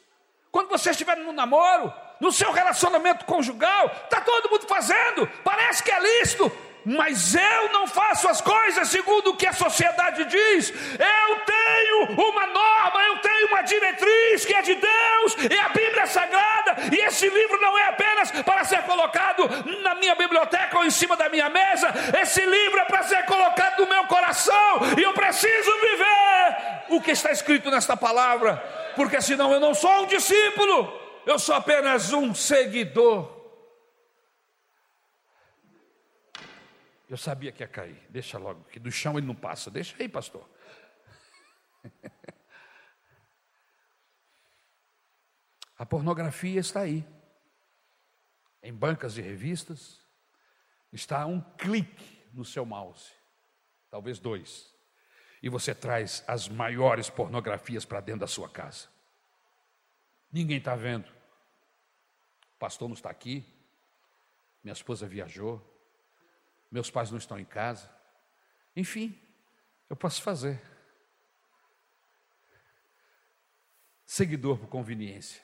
Quando 0.52 0.70
você 0.70 0.92
estiver 0.92 1.18
no 1.18 1.32
namoro, 1.32 1.94
no 2.20 2.32
seu 2.32 2.52
relacionamento 2.52 3.26
conjugal, 3.26 3.88
está 4.04 4.22
todo 4.22 4.50
mundo 4.50 4.68
fazendo, 4.68 5.28
parece 5.44 5.82
que 5.82 5.92
é 5.92 6.00
lícito, 6.00 6.52
mas 6.86 7.36
eu 7.36 7.70
não 7.72 7.88
faço 7.88 8.28
as 8.28 8.42
coisas 8.42 8.88
segundo 8.90 9.32
o 9.32 9.36
que 9.36 9.48
a 9.48 9.54
sociedade 9.54 10.26
diz. 10.26 10.70
Eu 10.72 11.36
tenho 11.46 12.30
uma 12.30 12.48
norma, 12.48 13.04
eu 13.08 13.18
tenho 13.20 13.48
uma 13.48 13.62
diretriz 13.62 14.46
que 14.46 14.54
é 14.54 14.62
de 14.62 14.76
Deus, 14.76 15.38
e 15.50 15.58
a 15.58 15.70
Bíblia 15.70 16.04
é 16.04 16.06
sagrada, 16.06 16.76
e 16.92 17.00
esse 17.06 17.30
livro 17.30 17.60
não 17.60 17.78
é 17.78 17.84
apenas 17.86 18.32
para 18.32 18.64
ser 18.64 18.82
colocado 18.84 19.48
na 19.82 19.96
minha 19.96 20.16
biblioteca 20.16 20.78
ou 20.78 20.86
em 20.86 20.92
cima 20.92 21.16
da 21.16 21.30
minha 21.30 21.50
mesa, 21.50 21.94
esse 22.22 22.42
livro 22.42 22.80
é 22.80 22.86
para 22.86 23.04
ser 23.04 23.26
colocado 23.26 23.82
no 23.82 23.88
meu 23.88 24.06
coração, 24.06 24.80
e 24.98 25.04
eu 25.04 25.14
preciso 25.14 25.72
viver 25.80 26.58
o 26.90 27.02
que 27.02 27.12
está 27.12 27.32
escrito 27.32 27.70
nesta 27.70 27.96
palavra, 27.96 28.58
porque 28.96 29.22
senão 29.22 29.52
eu 29.52 29.60
não 29.60 29.74
sou 29.74 30.04
um 30.04 30.08
discípulo, 30.08 31.00
eu 31.26 31.38
sou 31.38 31.56
apenas 31.56 32.12
um 32.12 32.34
seguidor. 32.34 33.41
Eu 37.12 37.18
sabia 37.18 37.52
que 37.52 37.62
ia 37.62 37.68
cair. 37.68 38.02
Deixa 38.10 38.38
logo, 38.38 38.64
que 38.64 38.80
do 38.80 38.90
chão 38.90 39.18
ele 39.18 39.28
não 39.28 39.36
passa. 39.36 39.70
Deixa 39.70 39.94
aí, 40.00 40.08
pastor. 40.08 40.50
A 45.78 45.86
pornografia 45.86 46.62
está 46.62 46.80
aí. 46.80 47.06
Em 48.64 48.74
bancas 48.74 49.16
de 49.16 49.22
revistas. 49.22 50.00
Está 50.94 51.26
um 51.26 51.42
clique 51.42 52.30
no 52.34 52.46
seu 52.46 52.66
mouse. 52.66 53.12
Talvez 53.90 54.18
dois. 54.18 54.74
E 55.44 55.50
você 55.50 55.76
traz 55.76 56.24
as 56.26 56.48
maiores 56.48 57.10
pornografias 57.10 57.84
para 57.84 58.00
dentro 58.00 58.22
da 58.22 58.28
sua 58.28 58.48
casa. 58.48 58.88
Ninguém 60.32 60.60
está 60.60 60.78
vendo. 60.78 61.10
O 62.56 62.58
pastor 62.58 62.88
não 62.88 62.96
está 62.96 63.10
aqui. 63.10 63.46
Minha 64.64 64.72
esposa 64.72 65.06
viajou 65.06 65.71
meus 66.72 66.90
pais 66.90 67.12
não 67.12 67.18
estão 67.18 67.38
em 67.38 67.46
casa. 67.46 67.94
Enfim, 68.76 69.20
eu 69.90 69.96
posso 69.96 70.22
fazer. 70.22 70.62
Seguidor 74.06 74.58
por 74.58 74.68
conveniência. 74.68 75.42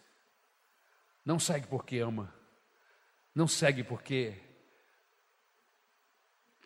Não 1.25 1.37
segue 1.37 1.67
porque 1.67 1.97
ama. 1.97 2.33
Não 3.35 3.47
segue 3.47 3.83
porque 3.83 4.41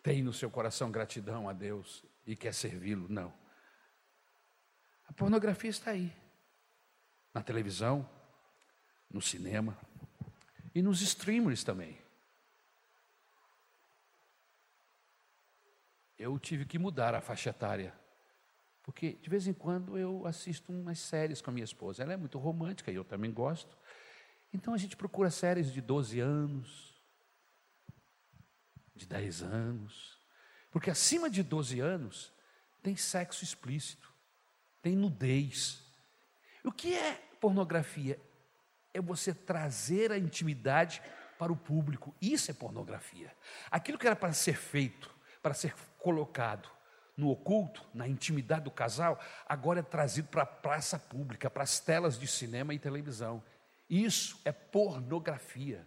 tem 0.02 0.22
no 0.22 0.32
seu 0.32 0.50
coração 0.50 0.90
gratidão 0.90 1.48
a 1.48 1.52
Deus 1.52 2.04
e 2.26 2.34
quer 2.34 2.54
servi-lo. 2.54 3.08
Não. 3.08 3.32
A 5.06 5.12
pornografia 5.12 5.70
está 5.70 5.90
aí. 5.90 6.12
Na 7.34 7.42
televisão, 7.42 8.08
no 9.10 9.20
cinema 9.20 9.78
e 10.74 10.82
nos 10.82 11.00
streamers 11.02 11.62
também. 11.62 12.01
Eu 16.22 16.38
tive 16.38 16.64
que 16.64 16.78
mudar 16.78 17.14
a 17.14 17.20
faixa 17.20 17.50
etária. 17.50 17.92
Porque 18.82 19.14
de 19.14 19.28
vez 19.28 19.46
em 19.46 19.52
quando 19.52 19.98
eu 19.98 20.26
assisto 20.26 20.72
umas 20.72 20.98
séries 20.98 21.40
com 21.40 21.50
a 21.50 21.52
minha 21.52 21.64
esposa. 21.64 22.02
Ela 22.02 22.12
é 22.12 22.16
muito 22.16 22.38
romântica 22.38 22.90
e 22.90 22.94
eu 22.94 23.04
também 23.04 23.32
gosto. 23.32 23.76
Então 24.52 24.72
a 24.72 24.78
gente 24.78 24.96
procura 24.96 25.30
séries 25.30 25.72
de 25.72 25.80
12 25.80 26.20
anos, 26.20 26.94
de 28.94 29.06
10 29.06 29.42
anos. 29.42 30.20
Porque 30.70 30.90
acima 30.90 31.28
de 31.28 31.42
12 31.42 31.80
anos 31.80 32.32
tem 32.82 32.96
sexo 32.96 33.44
explícito, 33.44 34.12
tem 34.80 34.96
nudez. 34.96 35.84
O 36.64 36.72
que 36.72 36.94
é 36.94 37.14
pornografia? 37.40 38.20
É 38.94 39.00
você 39.00 39.32
trazer 39.32 40.12
a 40.12 40.18
intimidade 40.18 41.02
para 41.38 41.52
o 41.52 41.56
público. 41.56 42.14
Isso 42.20 42.50
é 42.50 42.54
pornografia. 42.54 43.34
Aquilo 43.70 43.98
que 43.98 44.06
era 44.06 44.14
para 44.14 44.32
ser 44.32 44.56
feito, 44.56 45.12
para 45.42 45.54
ser 45.54 45.74
colocado 45.98 46.68
no 47.16 47.30
oculto, 47.30 47.84
na 47.92 48.08
intimidade 48.08 48.64
do 48.64 48.70
casal, 48.70 49.20
agora 49.46 49.80
é 49.80 49.82
trazido 49.82 50.28
para 50.28 50.42
a 50.42 50.46
praça 50.46 50.98
pública, 50.98 51.50
para 51.50 51.62
as 51.62 51.78
telas 51.78 52.18
de 52.18 52.26
cinema 52.26 52.72
e 52.72 52.78
televisão. 52.78 53.42
Isso 53.88 54.40
é 54.44 54.52
pornografia. 54.52 55.86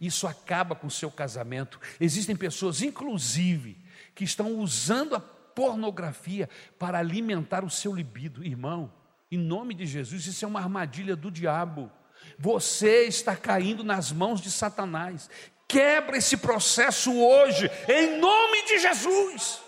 Isso 0.00 0.26
acaba 0.26 0.74
com 0.74 0.86
o 0.86 0.90
seu 0.90 1.10
casamento. 1.10 1.80
Existem 1.98 2.36
pessoas, 2.36 2.82
inclusive, 2.82 3.82
que 4.14 4.24
estão 4.24 4.58
usando 4.58 5.14
a 5.14 5.20
pornografia 5.20 6.48
para 6.78 6.98
alimentar 6.98 7.64
o 7.64 7.70
seu 7.70 7.94
libido. 7.94 8.44
Irmão, 8.44 8.92
em 9.30 9.38
nome 9.38 9.74
de 9.74 9.86
Jesus, 9.86 10.26
isso 10.26 10.44
é 10.44 10.48
uma 10.48 10.60
armadilha 10.60 11.16
do 11.16 11.30
diabo. 11.30 11.90
Você 12.38 13.04
está 13.04 13.34
caindo 13.34 13.82
nas 13.82 14.12
mãos 14.12 14.40
de 14.40 14.50
Satanás. 14.50 15.28
Quebra 15.72 16.18
esse 16.18 16.36
processo 16.36 17.18
hoje, 17.18 17.70
em 17.88 18.18
nome 18.18 18.62
de 18.66 18.78
Jesus. 18.78 19.62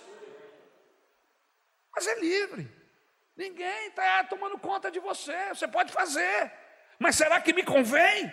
Mas 1.97 2.07
é 2.07 2.21
livre. 2.21 2.71
Ninguém 3.35 3.89
está 3.89 4.23
tomando 4.25 4.59
conta 4.59 4.91
de 4.91 5.01
você. 5.01 5.49
Você 5.49 5.67
pode 5.67 5.95
fazer. 5.95 6.53
Mas 6.99 7.17
será 7.17 7.41
que 7.41 7.55
me 7.55 7.63
convém? 7.63 8.31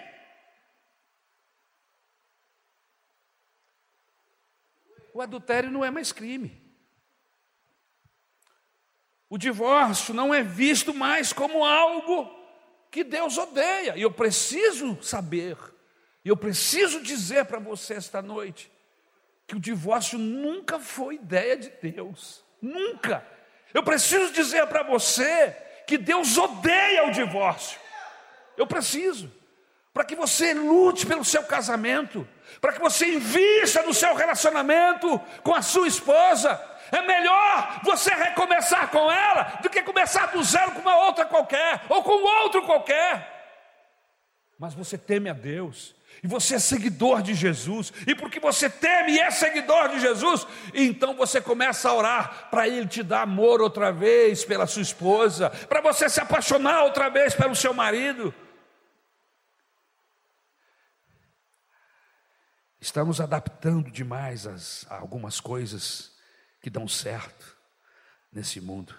O 5.14 5.22
adultério 5.22 5.72
não 5.72 5.86
é 5.86 5.90
mais 5.90 6.12
crime. 6.12 6.62
O 9.30 9.38
divórcio 9.38 10.14
não 10.14 10.34
é 10.34 10.44
visto 10.44 10.94
mais 10.94 11.32
como 11.32 11.64
algo 11.64 12.30
que 12.92 13.02
Deus 13.02 13.38
odeia. 13.38 13.96
E 13.96 14.02
eu 14.02 14.12
preciso 14.12 15.02
saber 15.02 15.58
e 16.24 16.30
eu 16.30 16.38
preciso 16.38 17.02
dizer 17.02 17.46
para 17.46 17.60
você 17.60 17.96
esta 17.96 18.22
noite 18.22 18.72
que 19.48 19.56
o 19.56 19.60
divórcio 19.60 20.18
nunca 20.18 20.80
foi 20.80 21.16
ideia 21.16 21.58
de 21.58 21.70
Deus, 21.70 22.44
nunca. 22.62 23.26
Eu 23.74 23.84
preciso 23.84 24.32
dizer 24.32 24.66
para 24.68 24.84
você 24.84 25.56
que 25.88 25.98
Deus 25.98 26.38
odeia 26.38 27.08
o 27.08 27.12
divórcio. 27.12 27.80
Eu 28.56 28.68
preciso, 28.68 29.32
para 29.94 30.06
que 30.06 30.16
você 30.16 30.54
lute 30.54 31.06
pelo 31.06 31.26
seu 31.26 31.44
casamento, 31.44 32.28
para 32.60 32.74
que 32.74 32.80
você 32.80 33.16
invista 33.16 33.82
no 33.84 33.94
seu 33.94 34.14
relacionamento 34.14 35.20
com 35.44 35.54
a 35.54 35.62
sua 35.62 35.88
esposa. 35.88 36.62
É 36.92 37.02
melhor 37.02 37.82
você 37.84 38.14
recomeçar 38.14 38.90
com 38.90 39.12
ela 39.12 39.60
do 39.62 39.70
que 39.70 39.82
começar 39.82 40.28
do 40.28 40.44
zero 40.44 40.72
com 40.74 40.82
uma 40.82 40.98
outra 41.06 41.26
qualquer 41.26 41.82
ou 41.90 42.04
com 42.04 42.12
outro 42.12 42.64
qualquer. 42.64 43.40
Mas 44.60 44.74
você 44.74 44.98
teme 44.98 45.30
a 45.30 45.34
Deus, 45.34 45.96
e 46.24 46.28
você 46.28 46.56
é 46.56 46.60
seguidor 46.60 47.22
de 47.22 47.34
Jesus, 47.34 47.92
e 48.06 48.14
porque 48.14 48.40
você 48.40 48.70
teme 48.70 49.14
e 49.14 49.20
é 49.20 49.32
seguidor 49.32 49.90
de 49.90 50.00
Jesus, 50.00 50.46
então 50.74 51.16
você 51.16 51.42
começa 51.42 51.90
a 51.90 51.94
orar 51.96 52.50
para 52.50 52.68
Ele 52.68 52.88
te 52.88 53.02
dar 53.02 53.24
amor 53.24 53.60
outra 53.60 53.92
vez 53.92 54.46
pela 54.46 54.68
sua 54.68 54.84
esposa, 54.84 55.50
para 55.50 55.82
você 55.82 56.08
se 56.08 56.22
apaixonar 56.22 56.84
outra 56.84 57.10
vez 57.10 57.34
pelo 57.34 57.56
seu 57.56 57.74
marido. 57.74 58.34
Estamos 62.80 63.20
adaptando 63.20 63.92
demais 63.92 64.46
as, 64.46 64.86
algumas 64.90 65.40
coisas 65.40 66.12
que 66.62 66.70
dão 66.70 66.88
certo 66.88 67.58
nesse 68.32 68.62
mundo. 68.62 68.96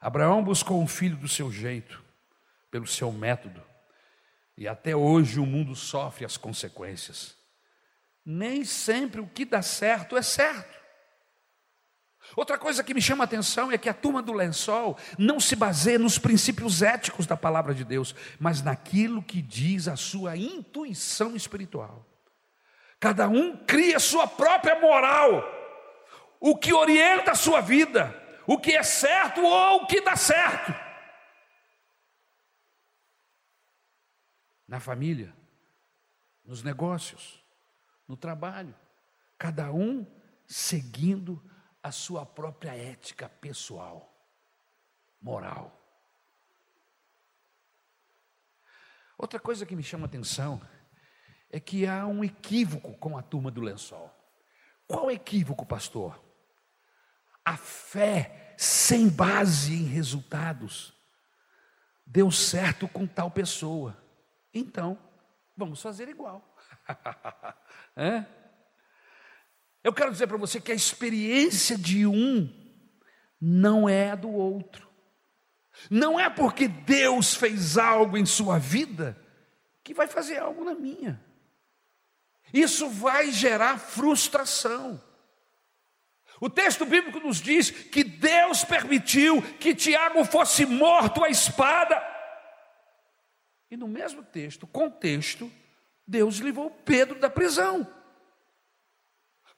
Abraão 0.00 0.44
buscou 0.44 0.82
um 0.82 0.86
filho 0.86 1.16
do 1.16 1.28
seu 1.28 1.50
jeito, 1.50 2.02
pelo 2.70 2.86
seu 2.86 3.10
método, 3.10 3.62
e 4.58 4.66
até 4.66 4.94
hoje 4.94 5.38
o 5.38 5.46
mundo 5.46 5.76
sofre 5.76 6.24
as 6.24 6.36
consequências. 6.36 7.36
Nem 8.26 8.64
sempre 8.64 9.20
o 9.20 9.26
que 9.28 9.44
dá 9.44 9.62
certo 9.62 10.16
é 10.16 10.20
certo. 10.22 10.76
Outra 12.34 12.58
coisa 12.58 12.82
que 12.82 12.92
me 12.92 13.00
chama 13.00 13.22
a 13.22 13.26
atenção 13.26 13.70
é 13.70 13.78
que 13.78 13.88
a 13.88 13.94
turma 13.94 14.20
do 14.20 14.32
lençol 14.32 14.98
não 15.16 15.38
se 15.38 15.54
baseia 15.54 15.96
nos 15.96 16.18
princípios 16.18 16.82
éticos 16.82 17.24
da 17.24 17.36
palavra 17.36 17.72
de 17.72 17.84
Deus, 17.84 18.16
mas 18.38 18.60
naquilo 18.60 19.22
que 19.22 19.40
diz 19.40 19.86
a 19.86 19.94
sua 19.94 20.36
intuição 20.36 21.36
espiritual. 21.36 22.04
Cada 22.98 23.28
um 23.28 23.56
cria 23.58 24.00
sua 24.00 24.26
própria 24.26 24.80
moral, 24.80 25.40
o 26.40 26.56
que 26.56 26.72
orienta 26.72 27.30
a 27.30 27.36
sua 27.36 27.60
vida, 27.60 28.12
o 28.44 28.58
que 28.58 28.72
é 28.72 28.82
certo 28.82 29.40
ou 29.40 29.84
o 29.84 29.86
que 29.86 30.00
dá 30.00 30.16
certo. 30.16 30.87
Na 34.68 34.78
família, 34.78 35.34
nos 36.44 36.62
negócios, 36.62 37.42
no 38.06 38.16
trabalho, 38.16 38.74
cada 39.38 39.72
um 39.72 40.06
seguindo 40.46 41.42
a 41.82 41.90
sua 41.90 42.26
própria 42.26 42.76
ética 42.76 43.28
pessoal, 43.28 44.14
moral. 45.20 45.74
Outra 49.16 49.40
coisa 49.40 49.66
que 49.66 49.74
me 49.74 49.82
chama 49.82 50.04
a 50.04 50.06
atenção 50.06 50.60
é 51.50 51.58
que 51.58 51.86
há 51.86 52.06
um 52.06 52.22
equívoco 52.22 52.94
com 52.98 53.18
a 53.18 53.22
turma 53.22 53.50
do 53.50 53.60
lençol. 53.60 54.14
Qual 54.86 55.10
equívoco, 55.10 55.66
pastor? 55.66 56.22
A 57.44 57.56
fé 57.56 58.54
sem 58.56 59.08
base 59.08 59.74
em 59.74 59.84
resultados 59.84 60.94
deu 62.06 62.30
certo 62.30 62.86
com 62.88 63.06
tal 63.06 63.30
pessoa. 63.30 63.96
Então, 64.58 64.98
vamos 65.56 65.80
fazer 65.80 66.08
igual. 66.08 66.56
é? 67.96 68.24
Eu 69.84 69.92
quero 69.92 70.10
dizer 70.10 70.26
para 70.26 70.36
você 70.36 70.60
que 70.60 70.72
a 70.72 70.74
experiência 70.74 71.78
de 71.78 72.06
um 72.06 72.52
não 73.40 73.88
é 73.88 74.10
a 74.10 74.16
do 74.16 74.30
outro. 74.30 74.88
Não 75.88 76.18
é 76.18 76.28
porque 76.28 76.66
Deus 76.66 77.34
fez 77.34 77.78
algo 77.78 78.16
em 78.16 78.26
sua 78.26 78.58
vida 78.58 79.16
que 79.84 79.94
vai 79.94 80.08
fazer 80.08 80.38
algo 80.38 80.64
na 80.64 80.74
minha. 80.74 81.22
Isso 82.52 82.88
vai 82.88 83.30
gerar 83.30 83.78
frustração. 83.78 85.00
O 86.40 86.48
texto 86.48 86.84
bíblico 86.84 87.20
nos 87.20 87.40
diz 87.40 87.70
que 87.70 88.04
Deus 88.04 88.64
permitiu 88.64 89.42
que 89.58 89.74
Tiago 89.74 90.24
fosse 90.24 90.64
morto 90.66 91.24
à 91.24 91.28
espada. 91.28 92.17
E 93.70 93.76
no 93.76 93.86
mesmo 93.86 94.22
texto, 94.22 94.66
contexto, 94.66 95.50
Deus 96.06 96.36
livrou 96.36 96.70
Pedro 96.70 97.18
da 97.18 97.28
prisão. 97.28 97.86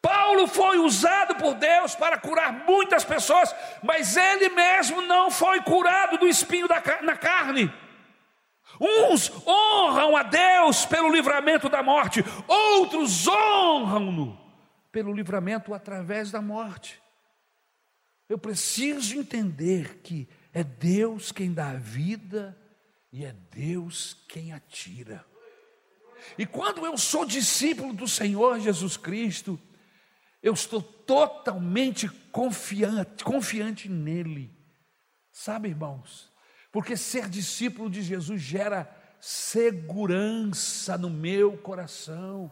Paulo 0.03 0.47
foi 0.47 0.79
usado 0.79 1.35
por 1.37 1.55
Deus 1.55 1.95
para 1.95 2.19
curar 2.19 2.65
muitas 2.67 3.05
pessoas, 3.05 3.55
mas 3.83 4.17
ele 4.17 4.49
mesmo 4.49 5.03
não 5.03 5.31
foi 5.31 5.61
curado 5.63 6.19
do 6.19 6.27
espinho 6.27 6.67
da, 6.67 6.83
na 7.03 7.17
carne. 7.17 7.73
Uns 8.81 9.31
honram 9.47 10.17
a 10.17 10.23
Deus 10.23 10.87
pelo 10.87 11.11
livramento 11.11 11.69
da 11.69 11.83
morte, 11.83 12.25
outros 12.49 13.29
honram-no 13.29 14.41
pelo 14.91 15.13
livramento 15.13 15.75
através 15.75 16.31
da 16.31 16.41
morte. 16.41 17.01
Eu 18.29 18.39
preciso 18.39 19.19
entender 19.19 19.99
que 19.99 20.29
é 20.53 20.65
Deus 20.65 21.31
quem 21.31 21.53
dá 21.53 21.71
a 21.71 21.77
vida 21.77 22.57
e 23.13 23.25
é 23.25 23.33
Deus 23.51 24.17
quem 24.29 24.53
a 24.53 24.61
tira. 24.61 25.25
E 26.39 26.47
quando 26.47 26.85
eu 26.85 26.97
sou 26.97 27.25
discípulo 27.25 27.93
do 27.93 28.07
Senhor 28.07 28.61
Jesus 28.61 28.97
Cristo, 28.97 29.61
eu 30.43 30.53
estou 30.53 30.83
totalmente 30.83 32.09
confiante, 32.31 33.25
confiante 33.25 33.89
nele. 33.89 34.55
Sabe, 35.33 35.69
irmãos? 35.69 36.31
Porque 36.73 36.97
ser 36.97 37.29
discípulo 37.29 37.91
de 37.91 38.03
Jesus 38.03 38.41
gera 38.41 38.89
segurança 39.21 40.97
no 40.97 41.11
meu 41.11 41.59
coração. 41.59 42.51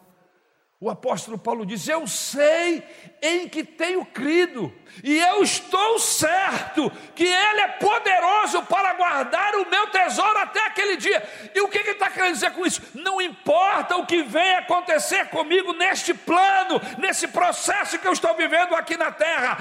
O 0.81 0.89
apóstolo 0.89 1.37
Paulo 1.37 1.67
diz: 1.67 1.89
Eu 1.89 2.07
sei 2.07 2.85
em 3.21 3.49
que 3.49 3.65
tenho 3.65 4.05
crido, 4.07 4.73
e 5.03 5.19
eu 5.19 5.43
estou 5.43 5.99
certo 5.99 6.89
que 7.17 7.25
Ele 7.25 7.61
é 7.63 7.69
poderoso 7.69 8.63
para 8.63 8.95
guardar 8.95 9.57
o 9.57 9.69
meu 9.69 9.89
tesouro 9.89 10.39
até 10.39 10.61
aquele 10.67 10.97
dia. 10.97 11.21
E 11.53 11.61
o 11.61 11.69
que 11.69 11.79
ele 11.79 11.91
está 11.91 12.09
querendo 12.09 12.35
dizer 12.35 12.53
com 12.53 12.65
isso? 12.65 12.81
Não 12.95 13.21
importa 13.21 13.97
o 13.97 14.07
que 14.07 14.23
venha 14.23 14.59
acontecer 14.59 15.29
comigo 15.31 15.73
neste 15.73 16.15
plano, 16.15 16.81
nesse 16.99 17.27
processo 17.27 17.99
que 17.99 18.07
eu 18.07 18.13
estou 18.13 18.35
vivendo 18.37 18.77
aqui 18.77 18.97
na 18.97 19.11
terra, 19.11 19.59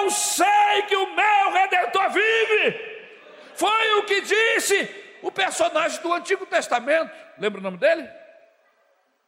eu 0.00 0.10
sei 0.10 0.82
que 0.88 0.96
o 0.96 1.14
meu 1.14 1.52
redentor 1.52 2.10
vive. 2.10 2.98
Foi 3.54 3.98
o 3.98 4.04
que 4.04 4.22
disse 4.22 5.18
o 5.20 5.30
personagem 5.30 6.00
do 6.00 6.10
Antigo 6.10 6.46
Testamento. 6.46 7.12
Lembra 7.36 7.60
o 7.60 7.62
nome 7.62 7.76
dele? 7.76 8.08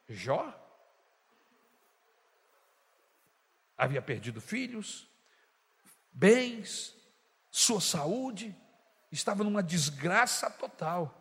Jó. 0.08 0.59
Havia 3.80 4.02
perdido 4.02 4.40
filhos, 4.40 5.08
bens, 6.12 6.94
sua 7.50 7.80
saúde, 7.80 8.54
estava 9.10 9.42
numa 9.42 9.62
desgraça 9.62 10.50
total. 10.50 11.16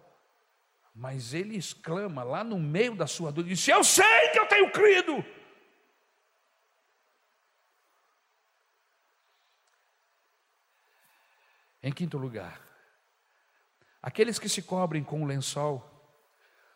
Mas 0.94 1.34
ele 1.34 1.56
exclama 1.56 2.24
lá 2.24 2.44
no 2.44 2.60
meio 2.60 2.96
da 2.96 3.08
sua 3.08 3.32
dor, 3.32 3.46
disse: 3.46 3.72
Eu 3.72 3.84
sei 3.84 4.30
que 4.30 4.40
eu 4.40 4.48
tenho 4.48 4.72
crido. 4.72 5.24
Em 11.82 11.94
quinto 11.94 12.18
lugar, 12.18 12.70
Aqueles 14.02 14.40
que 14.40 14.48
se 14.48 14.62
cobrem 14.62 15.04
com 15.04 15.24
o 15.24 15.26
lençol 15.26 15.86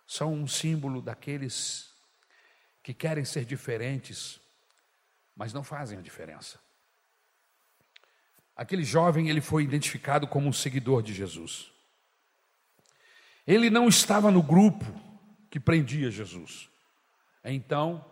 são 0.05 0.33
um 0.33 0.45
símbolo 0.45 1.01
daqueles 1.01 1.93
que 2.83 2.93
querem 2.93 3.23
ser 3.23 3.45
diferentes, 3.45 4.41
mas 5.35 5.53
não 5.53 5.63
fazem 5.63 5.97
a 5.97 6.01
diferença. 6.01 6.59
Aquele 8.55 8.83
jovem, 8.83 9.29
ele 9.29 9.41
foi 9.41 9.63
identificado 9.63 10.27
como 10.27 10.47
um 10.47 10.53
seguidor 10.53 11.01
de 11.01 11.13
Jesus. 11.13 11.71
Ele 13.45 13.69
não 13.69 13.87
estava 13.87 14.31
no 14.31 14.43
grupo 14.43 14.85
que 15.49 15.59
prendia 15.59 16.11
Jesus. 16.11 16.69
Então, 17.43 18.03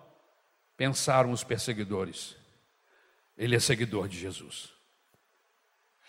pensaram 0.76 1.32
os 1.32 1.44
perseguidores, 1.44 2.36
ele 3.38 3.56
é 3.56 3.60
seguidor 3.60 4.08
de 4.08 4.20
Jesus. 4.20 4.74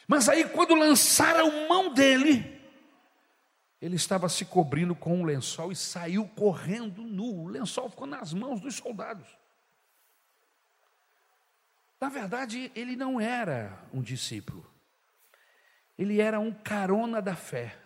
Mas 0.08 0.28
aí, 0.28 0.48
quando 0.48 0.74
lançaram 0.74 1.68
mão 1.68 1.92
dele, 1.92 2.60
ele 3.80 3.96
estava 3.96 4.28
se 4.28 4.44
cobrindo 4.44 4.94
com 4.94 5.20
um 5.20 5.24
lençol 5.24 5.70
e 5.70 5.76
saiu 5.76 6.26
correndo 6.28 7.02
nu. 7.02 7.44
O 7.44 7.48
lençol 7.48 7.88
ficou 7.90 8.06
nas 8.06 8.32
mãos 8.32 8.60
dos 8.60 8.76
soldados. 8.76 9.28
Na 12.02 12.08
verdade, 12.08 12.72
ele 12.74 12.96
não 12.96 13.20
era 13.20 13.78
um 13.94 14.02
discípulo, 14.02 14.68
ele 15.96 16.20
era 16.20 16.40
um 16.40 16.52
carona 16.52 17.22
da 17.22 17.36
fé. 17.36 17.78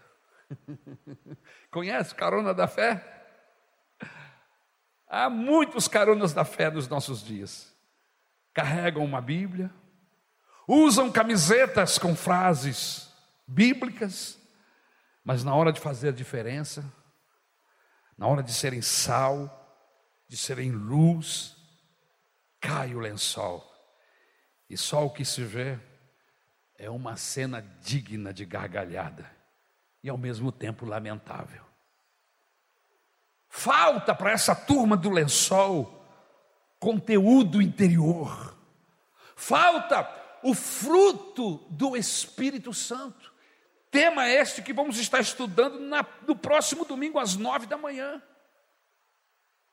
Conhece 1.71 2.14
carona 2.14 2.55
da 2.55 2.67
fé? 2.67 3.05
Há 5.07 5.29
muitos 5.29 5.87
caronas 5.87 6.33
da 6.33 6.47
fé 6.47 6.71
nos 6.71 6.89
nossos 6.89 7.23
dias. 7.23 7.77
Carregam 8.55 9.05
uma 9.05 9.21
Bíblia, 9.21 9.71
usam 10.67 11.12
camisetas 11.12 11.99
com 11.99 12.17
frases 12.17 13.12
bíblicas, 13.47 14.39
mas 15.23 15.45
na 15.45 15.55
hora 15.55 15.71
de 15.71 15.79
fazer 15.79 16.09
a 16.09 16.12
diferença, 16.12 16.91
na 18.17 18.27
hora 18.27 18.43
de 18.43 18.55
serem 18.55 18.81
sal, 18.81 19.77
de 20.27 20.39
serem 20.39 20.71
luz, 20.71 21.55
cai 22.59 22.95
o 22.95 22.99
lençol. 22.99 23.76
E 24.69 24.77
só 24.77 25.05
o 25.07 25.11
que 25.11 25.25
se 25.25 25.43
vê 25.43 25.79
é 26.77 26.91
uma 26.91 27.17
cena 27.17 27.61
digna 27.81 28.33
de 28.33 28.45
gargalhada 28.45 29.31
e 30.03 30.09
ao 30.09 30.19
mesmo 30.19 30.53
tempo 30.53 30.85
lamentável. 30.85 31.64
Falta 33.49 34.14
para 34.14 34.33
essa 34.33 34.55
turma 34.55 34.97
do 34.97 35.11
lençol 35.11 36.05
conteúdo 36.79 37.62
interior. 37.62 38.57
Falta 39.35 40.09
o 40.43 40.55
fruto 40.55 41.57
do 41.71 41.97
Espírito 41.97 42.73
Santo. 42.75 43.33
Tema 43.91 44.29
este 44.29 44.62
que 44.62 44.73
vamos 44.73 44.99
estar 44.99 45.21
estudando 45.21 45.81
na, 45.81 46.05
no 46.27 46.37
próximo 46.37 46.85
domingo 46.85 47.19
às 47.19 47.35
nove 47.35 47.67
da 47.67 47.79
manhã. 47.79 48.23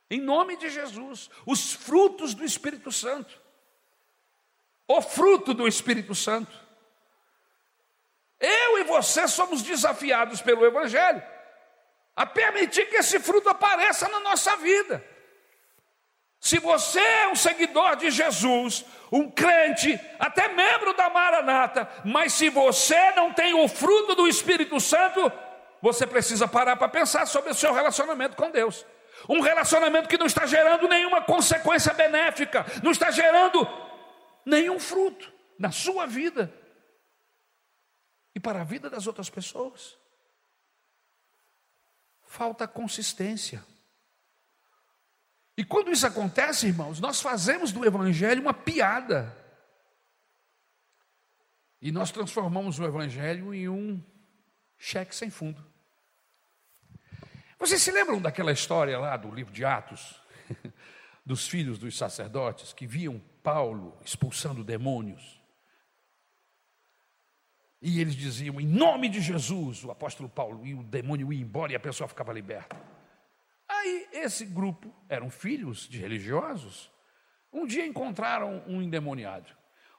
Em 0.09 0.21
nome 0.21 0.55
de 0.55 0.69
Jesus, 0.69 1.29
os 1.45 1.73
frutos 1.73 2.33
do 2.33 2.43
Espírito 2.43 2.91
Santo. 2.91 3.42
O 4.87 5.01
fruto 5.01 5.53
do 5.53 5.67
Espírito 5.67 6.13
Santo. 6.13 6.51
Eu 8.39 8.79
e 8.79 8.83
você 8.83 9.27
somos 9.27 9.61
desafiados 9.61 10.41
pelo 10.41 10.65
Evangelho 10.65 11.23
a 12.15 12.25
permitir 12.25 12.87
que 12.89 12.97
esse 12.97 13.19
fruto 13.19 13.49
apareça 13.49 14.07
na 14.07 14.19
nossa 14.19 14.55
vida. 14.57 15.03
Se 16.39 16.59
você 16.59 16.99
é 16.99 17.29
um 17.29 17.35
seguidor 17.35 17.95
de 17.95 18.11
Jesus, 18.11 18.85
um 19.09 19.31
crente, 19.31 19.99
até 20.19 20.49
membro 20.49 20.93
da 20.93 21.09
Maranata, 21.09 21.89
mas 22.03 22.33
se 22.33 22.49
você 22.49 23.11
não 23.11 23.31
tem 23.31 23.53
o 23.53 23.67
fruto 23.67 24.13
do 24.13 24.27
Espírito 24.27 24.77
Santo, 24.79 25.31
você 25.81 26.05
precisa 26.05 26.47
parar 26.47 26.75
para 26.75 26.89
pensar 26.89 27.25
sobre 27.25 27.51
o 27.51 27.55
seu 27.55 27.73
relacionamento 27.73 28.35
com 28.35 28.51
Deus. 28.51 28.85
Um 29.29 29.39
relacionamento 29.39 30.09
que 30.09 30.17
não 30.17 30.25
está 30.25 30.45
gerando 30.45 30.87
nenhuma 30.87 31.21
consequência 31.21 31.93
benéfica, 31.93 32.65
não 32.83 32.91
está 32.91 33.09
gerando 33.09 33.65
nenhum 34.45 34.79
fruto 34.79 35.31
na 35.57 35.71
sua 35.71 36.05
vida 36.05 36.53
e 38.35 38.39
para 38.39 38.61
a 38.61 38.63
vida 38.63 38.89
das 38.89 39.07
outras 39.07 39.29
pessoas. 39.29 39.97
Falta 42.21 42.67
consistência. 42.67 43.63
E 45.55 45.63
quando 45.63 45.91
isso 45.91 46.07
acontece, 46.07 46.67
irmãos, 46.67 46.99
nós 46.99 47.21
fazemos 47.21 47.71
do 47.71 47.85
Evangelho 47.85 48.41
uma 48.41 48.53
piada. 48.53 49.37
E 51.79 51.91
nós 51.91 52.11
transformamos 52.11 52.79
o 52.79 52.85
Evangelho 52.85 53.53
em 53.53 53.69
um 53.69 54.03
cheque 54.77 55.15
sem 55.15 55.29
fundo. 55.29 55.63
Vocês 57.59 57.81
se 57.81 57.91
lembram 57.91 58.21
daquela 58.21 58.51
história 58.51 58.99
lá 58.99 59.15
do 59.15 59.31
livro 59.31 59.53
de 59.53 59.63
Atos, 59.63 60.19
dos 61.25 61.47
filhos 61.47 61.77
dos 61.77 61.97
sacerdotes 61.97 62.73
que 62.73 62.85
viam 62.85 63.21
Paulo 63.41 63.97
expulsando 64.03 64.63
demônios? 64.63 65.41
E 67.81 67.99
eles 67.99 68.15
diziam, 68.15 68.61
em 68.61 68.65
nome 68.65 69.09
de 69.09 69.19
Jesus, 69.19 69.83
o 69.83 69.91
apóstolo 69.91 70.29
Paulo, 70.29 70.65
e 70.65 70.73
o 70.73 70.83
demônio 70.83 71.33
ia 71.33 71.41
embora 71.41 71.73
e 71.73 71.75
a 71.75 71.79
pessoa 71.79 72.07
ficava 72.07 72.31
liberta. 72.31 72.77
Aí 73.67 74.07
esse 74.13 74.45
grupo 74.45 74.93
eram 75.09 75.29
filhos 75.29 75.87
de 75.89 75.97
religiosos. 75.97 76.89
Um 77.51 77.67
dia 77.67 77.85
encontraram 77.85 78.63
um 78.65 78.81
endemoniado. 78.81 79.49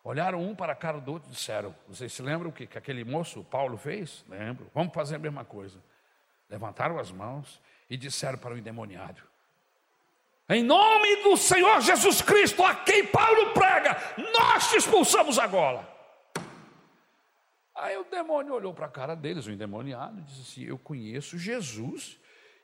Olharam 0.03 0.43
um 0.43 0.55
para 0.55 0.73
a 0.73 0.77
cara 0.77 0.99
do 0.99 1.13
outro 1.13 1.29
e 1.29 1.33
disseram: 1.33 1.75
Vocês 1.87 2.13
se 2.13 2.23
lembram 2.23 2.51
o 2.51 2.53
que, 2.53 2.67
que 2.67 2.79
aquele 2.79 3.05
moço, 3.05 3.45
Paulo, 3.45 3.77
fez? 3.77 4.25
Lembro. 4.29 4.71
Vamos 4.75 4.93
fazer 4.95 5.17
a 5.17 5.19
mesma 5.19 5.45
coisa. 5.45 5.83
Levantaram 6.49 6.99
as 6.99 7.11
mãos 7.11 7.61
e 7.89 7.97
disseram 7.97 8.39
para 8.39 8.55
o 8.55 8.59
endemoniado: 8.59 9.23
Em 10.49 10.63
nome 10.63 11.23
do 11.23 11.37
Senhor 11.39 11.81
Jesus 11.81 12.21
Cristo, 12.21 12.63
a 12.63 12.75
quem 12.75 13.07
Paulo 13.07 13.55
prega, 13.55 13.97
nós 14.37 14.69
te 14.69 14.77
expulsamos 14.77 15.39
agora. 15.39 15.89
Aí 17.75 17.97
o 17.97 18.05
demônio 18.05 18.53
olhou 18.53 18.75
para 18.75 18.87
a 18.87 18.91
cara 18.91 19.15
deles, 19.15 19.47
o 19.47 19.51
endemoniado, 19.51 20.21
e 20.21 20.23
disse 20.23 20.41
assim: 20.43 20.65
Eu 20.65 20.79
conheço 20.79 21.39
Jesus 21.39 22.19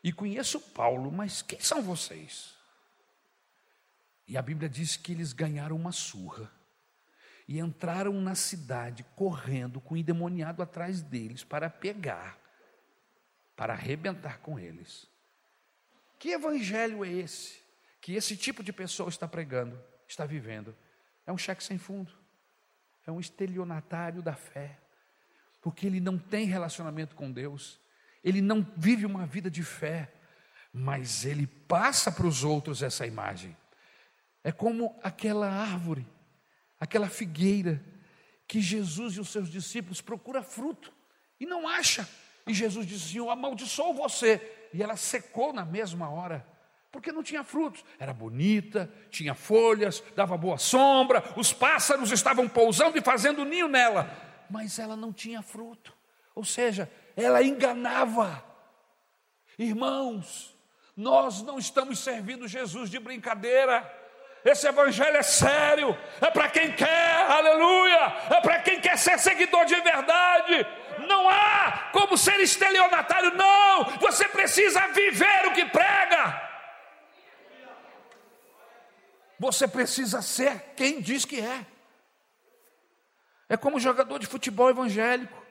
e 0.05 0.13
conheço 0.13 0.61
Paulo, 0.61 1.11
mas 1.11 1.41
quem 1.41 1.59
são 1.59 1.81
vocês? 1.81 2.55
E 4.29 4.37
a 4.37 4.43
Bíblia 4.43 4.69
diz 4.69 4.97
que 4.97 5.13
eles 5.13 5.33
ganharam 5.33 5.75
uma 5.75 5.91
surra 5.91 6.53
e 7.49 7.59
entraram 7.59 8.13
na 8.21 8.35
cidade 8.35 9.05
correndo 9.17 9.81
com 9.81 9.95
o 9.95 9.97
endemoniado 9.97 10.63
atrás 10.63 11.01
deles 11.01 11.43
para 11.43 11.71
pegar, 11.71 12.39
para 13.57 13.73
arrebentar 13.73 14.39
com 14.41 14.59
eles. 14.59 15.09
Que 16.19 16.33
evangelho 16.33 17.05
é 17.05 17.09
esse 17.09 17.70
que 18.01 18.15
esse 18.15 18.37
tipo 18.37 18.63
de 18.63 18.73
pessoa 18.73 19.09
está 19.09 19.29
pregando, 19.29 19.79
está 20.09 20.25
vivendo? 20.25 20.75
É 21.27 21.33
um 21.33 21.39
cheque 21.39 21.63
sem 21.63 21.79
fundo, 21.79 22.13
é 23.07 23.13
um 23.13 23.21
estelionatário 23.21 24.23
da 24.23 24.35
fé, 24.35 24.79
porque 25.61 25.87
ele 25.87 26.01
não 26.01 26.19
tem 26.19 26.47
relacionamento 26.47 27.15
com 27.15 27.31
Deus 27.31 27.81
ele 28.23 28.41
não 28.41 28.67
vive 28.77 29.07
uma 29.07 29.27
vida 29.27 29.51
de 29.51 29.63
fé, 29.63 30.13
mas 30.73 31.25
ele 31.25 31.47
passa 31.47 32.13
para 32.13 32.27
os 32.27 32.45
outros 32.45 32.83
essa 32.83 33.07
imagem. 33.07 33.57
É 34.45 34.53
como 34.53 34.99
aquela 35.03 35.49
árvore, 35.51 36.07
aquela 36.79 37.09
figueira, 37.09 37.83
que 38.47 38.61
Jesus 38.61 39.15
e 39.15 39.21
os 39.21 39.29
seus 39.31 39.49
discípulos 39.49 40.01
procuram 40.01 40.43
fruto 40.43 40.93
e 41.39 41.47
não 41.47 41.67
acha. 41.67 42.09
E 42.47 42.53
Jesus 42.53 42.87
disse: 42.87 43.17
Eu 43.17 43.31
amaldiçoo 43.31 43.95
você. 43.95 44.69
E 44.73 44.83
ela 44.83 44.97
secou 44.97 45.53
na 45.53 45.65
mesma 45.65 46.09
hora, 46.11 46.47
porque 46.91 47.13
não 47.13 47.23
tinha 47.23 47.45
frutos. 47.45 47.85
Era 47.99 48.13
bonita, 48.13 48.93
tinha 49.11 49.35
folhas, 49.35 50.03
dava 50.17 50.37
boa 50.37 50.59
sombra, 50.59 51.23
os 51.37 51.53
pássaros 51.53 52.11
estavam 52.11 52.49
pousando 52.49 52.99
e 52.99 53.03
fazendo 53.03 53.45
ninho 53.45 53.69
nela, 53.69 54.11
mas 54.49 54.79
ela 54.79 54.97
não 54.97 55.13
tinha 55.13 55.43
fruto. 55.43 55.95
Ou 56.35 56.45
seja, 56.45 56.91
ela 57.17 57.43
enganava. 57.43 58.45
Irmãos, 59.59 60.57
nós 60.97 61.43
não 61.43 61.59
estamos 61.59 61.99
servindo 61.99 62.49
Jesus 62.49 62.91
de 62.91 62.99
brincadeira. 62.99 63.99
Esse 64.43 64.67
evangelho 64.67 65.19
é 65.19 65.23
sério, 65.23 65.97
é 66.19 66.31
para 66.31 66.49
quem 66.49 66.73
quer, 66.73 67.31
aleluia, 67.31 68.17
é 68.31 68.41
para 68.41 68.59
quem 68.61 68.81
quer 68.81 68.97
ser 68.97 69.19
seguidor 69.19 69.67
de 69.67 69.79
verdade. 69.83 70.67
Não 71.07 71.29
há 71.29 71.91
como 71.93 72.17
ser 72.17 72.41
estelionatário, 72.41 73.35
não. 73.35 73.85
Você 73.99 74.27
precisa 74.29 74.89
viver 74.89 75.47
o 75.49 75.53
que 75.53 75.67
prega. 75.67 76.50
Você 79.41 79.67
precisa 79.67 80.21
ser 80.21 80.75
quem 80.77 81.01
diz 81.01 81.25
que 81.25 81.41
é. 81.41 81.67
É 83.49 83.57
como 83.57 83.81
jogador 83.81 84.19
de 84.19 84.27
futebol 84.27 84.69
evangélico 84.69 85.43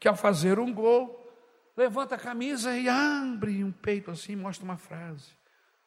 que 0.00 0.08
ao 0.08 0.16
fazer 0.16 0.58
um 0.58 0.74
gol, 0.74 1.32
levanta 1.76 2.16
a 2.16 2.18
camisa 2.18 2.76
e 2.76 2.88
abre 2.88 3.62
um 3.62 3.70
peito 3.70 4.10
assim, 4.10 4.34
mostra 4.34 4.64
uma 4.64 4.76
frase. 4.76 5.30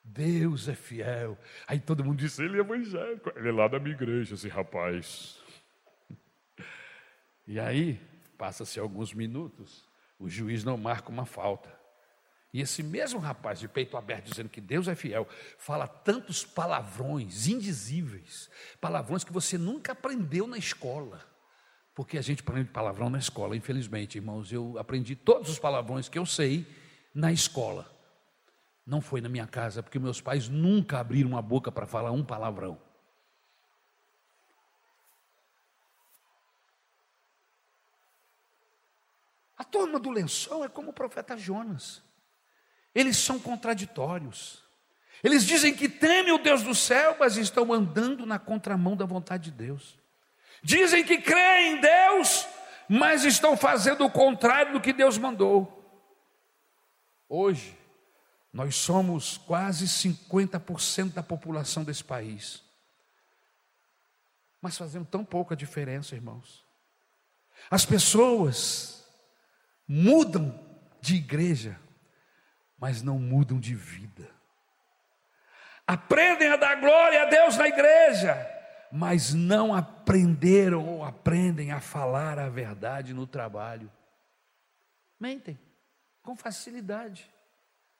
Deus 0.01 0.69
é 0.69 0.75
fiel. 0.75 1.37
Aí 1.67 1.77
todo 1.77 2.05
mundo 2.05 2.19
diz, 2.19 2.39
ele 2.39 2.55
é 2.55 2.61
evangélico. 2.61 3.33
Ele 3.35 3.49
é 3.49 3.51
lá 3.51 3.67
da 3.67 3.77
minha 3.77 3.93
igreja, 3.93 4.35
esse 4.35 4.47
rapaz. 4.47 5.37
E 7.45 7.59
aí, 7.59 7.99
passa-se 8.37 8.79
alguns 8.79 9.13
minutos, 9.13 9.85
o 10.17 10.29
juiz 10.29 10.63
não 10.63 10.77
marca 10.77 11.09
uma 11.09 11.25
falta. 11.25 11.84
E 12.55 12.61
esse 12.61 12.81
mesmo 12.81 13.19
rapaz 13.19 13.59
de 13.59 13.67
peito 13.67 13.97
aberto, 13.97 14.29
dizendo 14.29 14.47
que 14.47 14.61
Deus 14.61 14.87
é 14.87 14.95
fiel, 14.95 15.27
fala 15.57 15.89
tantos 15.89 16.45
palavrões 16.45 17.49
indizíveis, 17.49 18.49
palavrões 18.79 19.25
que 19.25 19.33
você 19.33 19.57
nunca 19.57 19.91
aprendeu 19.91 20.47
na 20.47 20.57
escola. 20.57 21.21
Porque 21.93 22.17
a 22.17 22.21
gente 22.21 22.39
aprende 22.39 22.69
palavrão 22.69 23.09
na 23.09 23.17
escola, 23.17 23.57
infelizmente, 23.57 24.17
irmãos. 24.17 24.53
Eu 24.53 24.79
aprendi 24.79 25.17
todos 25.17 25.49
os 25.49 25.59
palavrões 25.59 26.07
que 26.07 26.17
eu 26.17 26.25
sei 26.25 26.65
na 27.13 27.29
escola. 27.29 27.93
Não 28.85 29.01
foi 29.01 29.19
na 29.19 29.27
minha 29.27 29.45
casa, 29.45 29.83
porque 29.83 29.99
meus 29.99 30.21
pais 30.21 30.47
nunca 30.47 30.97
abriram 30.97 31.37
a 31.37 31.41
boca 31.41 31.69
para 31.69 31.85
falar 31.85 32.13
um 32.13 32.23
palavrão. 32.23 32.81
A 39.57 39.65
turma 39.65 39.99
do 39.99 40.09
lençol 40.09 40.63
é 40.63 40.69
como 40.69 40.91
o 40.91 40.93
profeta 40.93 41.35
Jonas. 41.35 42.05
Eles 42.95 43.17
são 43.17 43.37
contraditórios. 43.37 44.63
Eles 45.21 45.45
dizem 45.45 45.75
que 45.75 45.89
temem 45.89 46.31
o 46.31 46.37
Deus 46.37 46.63
do 46.63 46.73
céu, 46.73 47.17
mas 47.19 47.35
estão 47.35 47.73
andando 47.73 48.25
na 48.25 48.39
contramão 48.39 48.95
da 48.95 49.05
vontade 49.05 49.51
de 49.51 49.57
Deus. 49.57 49.97
Dizem 50.63 51.03
que 51.03 51.17
creem 51.17 51.73
em 51.73 51.81
Deus, 51.81 52.47
mas 52.87 53.25
estão 53.25 53.57
fazendo 53.57 54.05
o 54.05 54.11
contrário 54.11 54.73
do 54.73 54.81
que 54.81 54.93
Deus 54.93 55.17
mandou. 55.17 55.71
Hoje, 57.27 57.77
nós 58.53 58.75
somos 58.75 59.37
quase 59.37 59.85
50% 59.85 61.11
da 61.13 61.21
população 61.21 61.83
desse 61.83 62.03
país. 62.03 62.63
Mas 64.61 64.77
fazemos 64.77 65.09
tão 65.09 65.25
pouca 65.25 65.55
diferença, 65.55 66.15
irmãos. 66.15 66.63
As 67.69 67.85
pessoas 67.85 69.05
mudam 69.87 70.57
de 71.01 71.15
igreja, 71.15 71.79
mas 72.85 73.01
não 73.01 73.17
mudam 73.17 73.59
de 73.59 73.73
vida. 73.73 74.29
Aprendem 75.87 76.49
a 76.49 76.55
dar 76.55 76.79
glória 76.79 77.23
a 77.23 77.25
Deus 77.25 77.57
na 77.57 77.67
igreja, 77.67 78.35
mas 78.91 79.33
não 79.33 79.73
aprenderam 79.73 80.87
ou 80.87 81.03
aprendem 81.03 81.71
a 81.71 81.81
falar 81.81 82.37
a 82.37 82.47
verdade 82.47 83.11
no 83.11 83.25
trabalho. 83.25 83.91
Mentem 85.19 85.57
com 86.21 86.35
facilidade. 86.35 87.27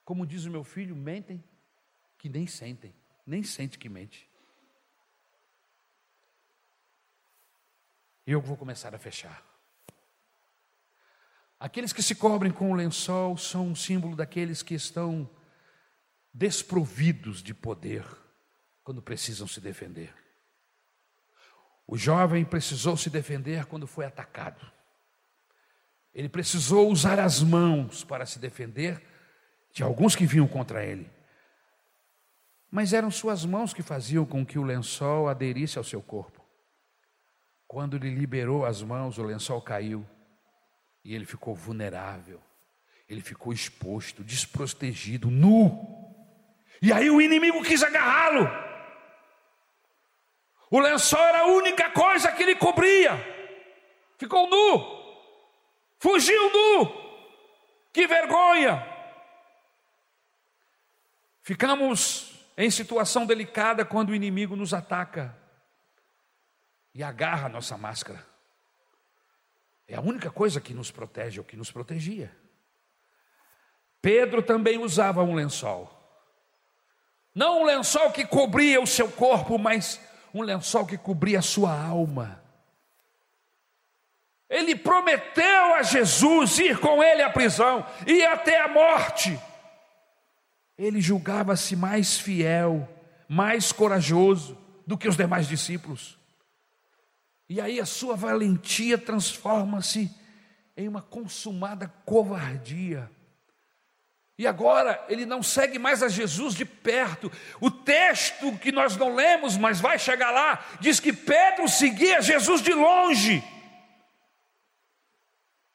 Como 0.04 0.24
diz 0.24 0.44
o 0.44 0.52
meu 0.52 0.62
filho, 0.62 0.94
mentem 0.94 1.42
que 2.16 2.28
nem 2.28 2.46
sentem, 2.46 2.94
nem 3.26 3.42
sente 3.42 3.80
que 3.80 3.88
mente. 3.88 4.30
E 8.24 8.30
eu 8.30 8.40
vou 8.40 8.56
começar 8.56 8.94
a 8.94 8.98
fechar. 9.00 9.42
Aqueles 11.58 11.92
que 11.92 12.02
se 12.02 12.14
cobrem 12.14 12.52
com 12.52 12.70
o 12.70 12.74
lençol 12.74 13.36
são 13.36 13.68
um 13.68 13.74
símbolo 13.74 14.14
daqueles 14.14 14.62
que 14.62 14.74
estão 14.74 15.28
desprovidos 16.32 17.42
de 17.42 17.54
poder 17.54 18.04
quando 18.84 19.00
precisam 19.00 19.48
se 19.48 19.58
defender. 19.58 20.14
O 21.86 21.96
jovem 21.96 22.44
precisou 22.44 22.96
se 22.96 23.08
defender 23.08 23.64
quando 23.64 23.86
foi 23.86 24.04
atacado. 24.04 24.70
Ele 26.12 26.28
precisou 26.28 26.90
usar 26.90 27.18
as 27.18 27.42
mãos 27.42 28.04
para 28.04 28.26
se 28.26 28.38
defender 28.38 29.02
de 29.72 29.82
alguns 29.82 30.14
que 30.14 30.26
vinham 30.26 30.48
contra 30.48 30.84
ele. 30.84 31.10
Mas 32.70 32.92
eram 32.92 33.10
suas 33.10 33.44
mãos 33.44 33.72
que 33.72 33.82
faziam 33.82 34.26
com 34.26 34.44
que 34.44 34.58
o 34.58 34.62
lençol 34.62 35.28
aderisse 35.28 35.78
ao 35.78 35.84
seu 35.84 36.02
corpo. 36.02 36.44
Quando 37.66 37.96
ele 37.96 38.10
liberou 38.10 38.66
as 38.66 38.82
mãos, 38.82 39.16
o 39.16 39.22
lençol 39.22 39.62
caiu 39.62 40.06
e 41.06 41.14
ele 41.14 41.24
ficou 41.24 41.54
vulnerável, 41.54 42.42
ele 43.08 43.20
ficou 43.20 43.52
exposto, 43.52 44.24
desprotegido, 44.24 45.30
nu. 45.30 46.04
E 46.82 46.92
aí 46.92 47.08
o 47.08 47.20
inimigo 47.20 47.62
quis 47.62 47.80
agarrá-lo. 47.84 48.44
O 50.68 50.80
lençol 50.80 51.20
era 51.20 51.42
a 51.42 51.46
única 51.46 51.90
coisa 51.90 52.32
que 52.32 52.42
ele 52.42 52.56
cobria. 52.56 53.12
Ficou 54.18 54.50
nu. 54.50 54.84
Fugiu 56.00 56.50
nu. 56.50 56.92
Que 57.92 58.08
vergonha. 58.08 58.84
Ficamos 61.40 62.34
em 62.56 62.68
situação 62.68 63.24
delicada 63.24 63.84
quando 63.84 64.10
o 64.10 64.14
inimigo 64.14 64.56
nos 64.56 64.74
ataca 64.74 65.38
e 66.92 67.00
agarra 67.00 67.46
a 67.46 67.50
nossa 67.50 67.78
máscara. 67.78 68.26
É 69.88 69.94
a 69.94 70.00
única 70.00 70.30
coisa 70.30 70.60
que 70.60 70.74
nos 70.74 70.90
protege, 70.90 71.38
ou 71.38 71.44
que 71.44 71.56
nos 71.56 71.70
protegia. 71.70 72.34
Pedro 74.02 74.42
também 74.42 74.78
usava 74.78 75.22
um 75.22 75.34
lençol. 75.34 75.92
Não 77.34 77.62
um 77.62 77.64
lençol 77.64 78.10
que 78.10 78.26
cobria 78.26 78.80
o 78.80 78.86
seu 78.86 79.10
corpo, 79.10 79.58
mas 79.58 80.00
um 80.32 80.42
lençol 80.42 80.86
que 80.86 80.96
cobria 80.96 81.38
a 81.38 81.42
sua 81.42 81.72
alma. 81.72 82.42
Ele 84.48 84.76
prometeu 84.76 85.74
a 85.74 85.82
Jesus 85.82 86.58
ir 86.58 86.78
com 86.78 87.02
ele 87.02 87.22
à 87.22 87.30
prisão, 87.30 87.84
ir 88.06 88.24
até 88.24 88.60
a 88.60 88.68
morte. 88.68 89.38
Ele 90.78 91.00
julgava-se 91.00 91.74
mais 91.74 92.18
fiel, 92.18 92.88
mais 93.28 93.72
corajoso 93.72 94.56
do 94.86 94.96
que 94.96 95.08
os 95.08 95.16
demais 95.16 95.48
discípulos. 95.48 96.18
E 97.48 97.60
aí 97.60 97.78
a 97.80 97.86
sua 97.86 98.16
valentia 98.16 98.98
transforma-se 98.98 100.10
em 100.76 100.88
uma 100.88 101.00
consumada 101.00 101.92
covardia. 102.04 103.10
E 104.38 104.46
agora 104.46 105.02
ele 105.08 105.24
não 105.24 105.42
segue 105.42 105.78
mais 105.78 106.02
a 106.02 106.08
Jesus 106.08 106.54
de 106.54 106.64
perto. 106.64 107.32
O 107.60 107.70
texto 107.70 108.52
que 108.58 108.70
nós 108.70 108.96
não 108.96 109.14
lemos, 109.14 109.56
mas 109.56 109.80
vai 109.80 109.98
chegar 109.98 110.30
lá, 110.30 110.62
diz 110.78 111.00
que 111.00 111.12
Pedro 111.12 111.68
seguia 111.68 112.20
Jesus 112.20 112.60
de 112.60 112.72
longe. 112.72 113.42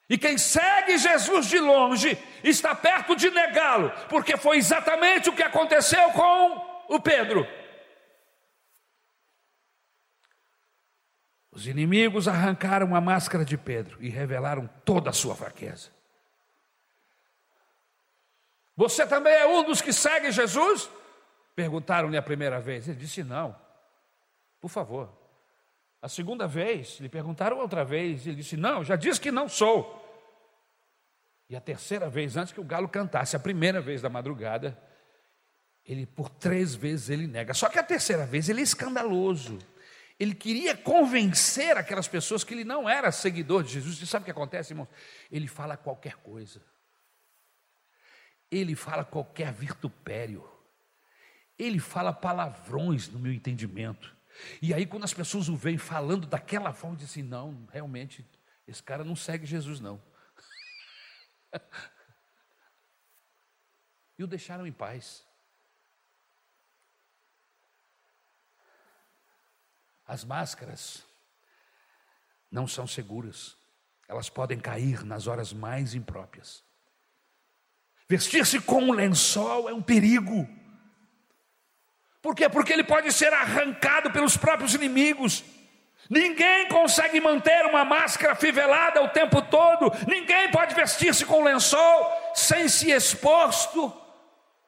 E 0.08 0.18
quem 0.18 0.38
segue 0.38 0.98
Jesus 0.98 1.48
de 1.48 1.58
longe 1.58 2.18
está 2.44 2.76
perto 2.76 3.16
de 3.16 3.32
negá-lo, 3.32 3.92
porque 4.10 4.36
foi 4.36 4.58
exatamente 4.58 5.30
o 5.30 5.34
que 5.34 5.42
aconteceu 5.42 6.12
com 6.12 6.72
o 6.90 7.00
Pedro. 7.00 7.48
Os 11.52 11.68
inimigos 11.68 12.28
arrancaram 12.28 12.96
a 12.96 13.02
máscara 13.02 13.44
de 13.44 13.58
Pedro 13.58 13.98
e 14.00 14.10
revelaram 14.10 14.70
toda 14.86 15.10
a 15.10 15.14
sua 15.14 15.36
fraqueza. 15.36 15.90
Você 18.76 19.06
também 19.06 19.34
é 19.34 19.46
um 19.46 19.64
dos 19.64 19.82
que 19.82 19.92
segue 19.92 20.32
Jesus? 20.32 20.90
Perguntaram-lhe 21.54 22.16
a 22.16 22.22
primeira 22.22 22.60
vez. 22.62 22.88
Ele 22.88 22.98
disse: 22.98 23.22
Não, 23.22 23.56
por 24.62 24.70
favor. 24.70 25.12
A 26.02 26.08
segunda 26.08 26.48
vez, 26.48 27.00
lhe 27.00 27.10
perguntaram 27.10 27.60
outra 27.60 27.84
vez. 27.84 28.26
Ele 28.26 28.38
disse: 28.38 28.56
Não, 28.56 28.84
já 28.84 28.96
disse 28.96 29.20
que 29.20 29.30
não 29.30 29.50
sou. 29.50 30.00
E 31.50 31.56
a 31.56 31.60
terceira 31.60 32.10
vez, 32.10 32.38
antes 32.38 32.54
que 32.54 32.62
o 32.62 32.64
galo 32.64 32.88
cantasse, 32.88 33.36
a 33.36 33.40
primeira 33.40 33.82
vez 33.82 34.02
da 34.02 34.10
madrugada, 34.10 34.82
ele 35.86 36.06
por 36.06 36.30
três 36.30 36.74
vezes 36.74 37.10
ele 37.10 37.28
nega. 37.28 37.54
Só 37.54 37.68
que 37.68 37.78
a 37.78 37.84
terceira 37.84 38.26
vez 38.26 38.48
ele 38.48 38.62
é 38.62 38.64
escandaloso. 38.64 39.60
Ele 40.22 40.36
queria 40.36 40.78
convencer 40.78 41.76
aquelas 41.76 42.08
pessoas 42.08 42.44
que 42.44 42.54
ele 42.54 42.64
não 42.64 42.88
era 42.88 43.12
seguidor 43.12 43.64
de 43.64 43.74
Jesus. 43.74 44.00
E 44.00 44.06
sabe 44.06 44.22
o 44.22 44.26
que 44.26 44.30
acontece, 44.30 44.72
irmãos? 44.72 44.88
Ele 45.32 45.48
fala 45.48 45.76
qualquer 45.76 46.14
coisa. 46.18 46.62
Ele 48.52 48.76
fala 48.76 49.04
qualquer 49.04 49.52
virtupério. 49.52 50.48
Ele 51.58 51.80
fala 51.80 52.14
palavrões 52.14 53.08
no 53.08 53.18
meu 53.18 53.34
entendimento. 53.34 54.16
E 54.62 54.76
aí, 54.76 54.86
quando 54.86 55.06
as 55.06 55.14
pessoas 55.16 55.50
o 55.50 55.56
veem 55.56 55.80
falando 55.80 56.28
daquela 56.28 56.72
forma, 56.72 56.98
dizem 56.98 57.24
assim: 57.24 57.28
não, 57.28 57.68
realmente, 57.72 58.24
esse 58.68 58.84
cara 58.84 59.04
não 59.04 59.16
segue 59.16 59.48
Jesus, 59.48 59.80
não. 59.80 60.00
e 64.20 64.24
o 64.24 64.28
deixaram 64.28 64.68
em 64.68 64.72
paz. 64.72 65.26
As 70.12 70.26
máscaras 70.26 71.06
não 72.52 72.68
são 72.68 72.86
seguras, 72.86 73.56
elas 74.10 74.30
podem 74.30 74.60
cair 74.60 75.06
nas 75.06 75.26
horas 75.26 75.54
mais 75.54 75.96
impróprias. 75.96 76.66
Vestir-se 78.10 78.60
com 78.60 78.84
um 78.84 78.92
lençol 78.92 79.70
é 79.70 79.74
um 79.74 79.82
perigo. 79.82 80.46
Por 82.22 82.36
quê? 82.36 82.50
Porque 82.50 82.74
ele 82.74 82.84
pode 82.84 83.10
ser 83.14 83.32
arrancado 83.32 84.12
pelos 84.12 84.36
próprios 84.36 84.74
inimigos. 84.74 85.46
Ninguém 86.10 86.68
consegue 86.68 87.22
manter 87.22 87.66
uma 87.68 87.86
máscara 87.86 88.36
fivelada 88.36 89.02
o 89.02 89.08
tempo 89.08 89.42
todo. 89.44 89.94
Ninguém 90.06 90.52
pode 90.52 90.76
vestir-se 90.76 91.26
com 91.26 91.42
lençol 91.42 92.34
sem 92.36 92.68
se 92.68 92.92
exposto 92.92 93.94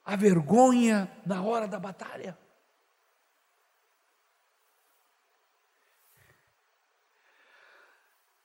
à 0.05 0.15
vergonha 0.15 1.11
na 1.25 1.43
hora 1.43 1.67
da 1.67 1.81
batalha. 1.81 2.41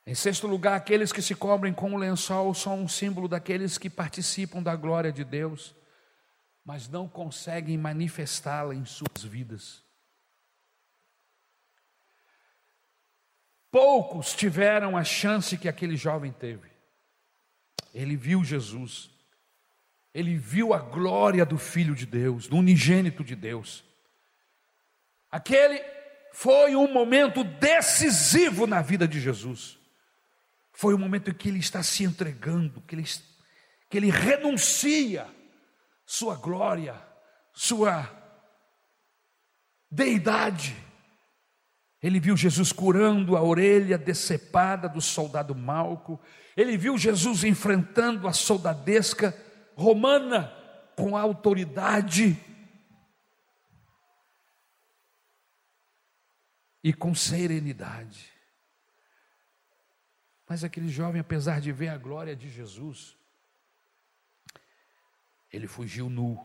Em 0.08 0.14
sexto 0.14 0.46
lugar, 0.46 0.74
aqueles 0.74 1.12
que 1.12 1.20
se 1.20 1.34
cobrem 1.34 1.70
com 1.70 1.92
o 1.92 1.98
lençol 1.98 2.54
são 2.54 2.80
um 2.80 2.88
símbolo 2.88 3.28
daqueles 3.28 3.76
que 3.76 3.90
participam 3.90 4.62
da 4.62 4.74
glória 4.74 5.12
de 5.12 5.22
Deus, 5.22 5.74
mas 6.64 6.88
não 6.88 7.06
conseguem 7.06 7.76
manifestá-la 7.76 8.74
em 8.74 8.86
suas 8.86 9.22
vidas. 9.22 9.82
Poucos 13.70 14.34
tiveram 14.34 14.96
a 14.96 15.04
chance 15.04 15.58
que 15.58 15.68
aquele 15.68 15.94
jovem 15.94 16.32
teve. 16.32 16.70
Ele 17.92 18.16
viu 18.16 18.42
Jesus, 18.42 19.10
ele 20.14 20.38
viu 20.38 20.72
a 20.72 20.78
glória 20.78 21.44
do 21.44 21.58
Filho 21.58 21.94
de 21.94 22.06
Deus, 22.06 22.48
do 22.48 22.56
unigênito 22.56 23.22
de 23.22 23.36
Deus. 23.36 23.84
Aquele 25.30 25.84
foi 26.32 26.74
um 26.74 26.90
momento 26.90 27.44
decisivo 27.44 28.66
na 28.66 28.80
vida 28.80 29.06
de 29.06 29.20
Jesus. 29.20 29.77
Foi 30.78 30.94
o 30.94 30.98
momento 30.98 31.28
em 31.28 31.34
que 31.34 31.48
ele 31.48 31.58
está 31.58 31.82
se 31.82 32.04
entregando, 32.04 32.80
que 32.82 32.94
ele, 32.94 33.04
que 33.90 33.96
ele 33.96 34.10
renuncia 34.12 35.26
sua 36.06 36.36
glória, 36.36 36.94
sua 37.52 38.08
deidade. 39.90 40.76
Ele 42.00 42.20
viu 42.20 42.36
Jesus 42.36 42.70
curando 42.70 43.36
a 43.36 43.42
orelha 43.42 43.98
decepada 43.98 44.88
do 44.88 45.00
soldado 45.00 45.52
Malco. 45.52 46.20
Ele 46.56 46.76
viu 46.76 46.96
Jesus 46.96 47.42
enfrentando 47.42 48.28
a 48.28 48.32
soldadesca 48.32 49.36
romana 49.74 50.44
com 50.94 51.16
autoridade 51.16 52.38
e 56.84 56.92
com 56.92 57.16
serenidade. 57.16 58.37
Mas 60.48 60.64
aquele 60.64 60.88
jovem, 60.88 61.20
apesar 61.20 61.60
de 61.60 61.70
ver 61.70 61.88
a 61.88 61.98
glória 61.98 62.34
de 62.34 62.48
Jesus, 62.48 63.16
ele 65.52 65.66
fugiu 65.66 66.08
nu, 66.08 66.42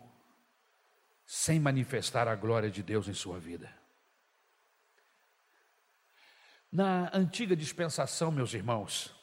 sem 1.25 1.59
manifestar 1.59 2.27
a 2.27 2.35
glória 2.35 2.69
de 2.69 2.83
Deus 2.83 3.07
em 3.07 3.13
sua 3.13 3.39
vida. 3.39 3.73
Na 6.69 7.09
antiga 7.13 7.55
dispensação, 7.55 8.29
meus 8.29 8.53
irmãos, 8.53 9.15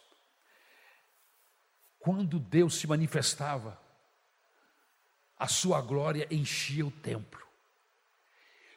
quando 1.98 2.38
Deus 2.38 2.76
se 2.76 2.86
manifestava, 2.86 3.78
a 5.36 5.46
sua 5.46 5.82
glória 5.82 6.26
enchia 6.30 6.86
o 6.86 6.90
templo. 6.90 7.46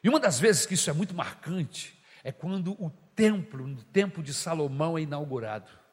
E 0.02 0.08
uma 0.08 0.20
das 0.20 0.38
vezes 0.38 0.66
que 0.66 0.74
isso 0.74 0.90
é 0.90 0.92
muito 0.92 1.14
marcante 1.14 1.98
é 2.22 2.30
quando 2.30 2.72
o 2.82 2.90
templo, 3.14 3.66
no 3.66 3.82
templo 3.84 4.22
de 4.22 4.34
Salomão, 4.34 4.98
é 4.98 5.02
inaugurado. 5.02 5.83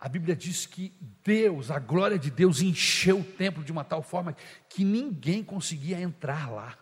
A 0.00 0.08
Bíblia 0.08 0.36
diz 0.36 0.64
que 0.64 0.92
Deus, 1.24 1.70
a 1.70 1.78
glória 1.78 2.18
de 2.18 2.30
Deus, 2.30 2.60
encheu 2.60 3.18
o 3.18 3.24
templo 3.24 3.64
de 3.64 3.72
uma 3.72 3.82
tal 3.82 4.02
forma 4.02 4.36
que 4.68 4.84
ninguém 4.84 5.42
conseguia 5.42 6.00
entrar 6.00 6.50
lá. 6.50 6.78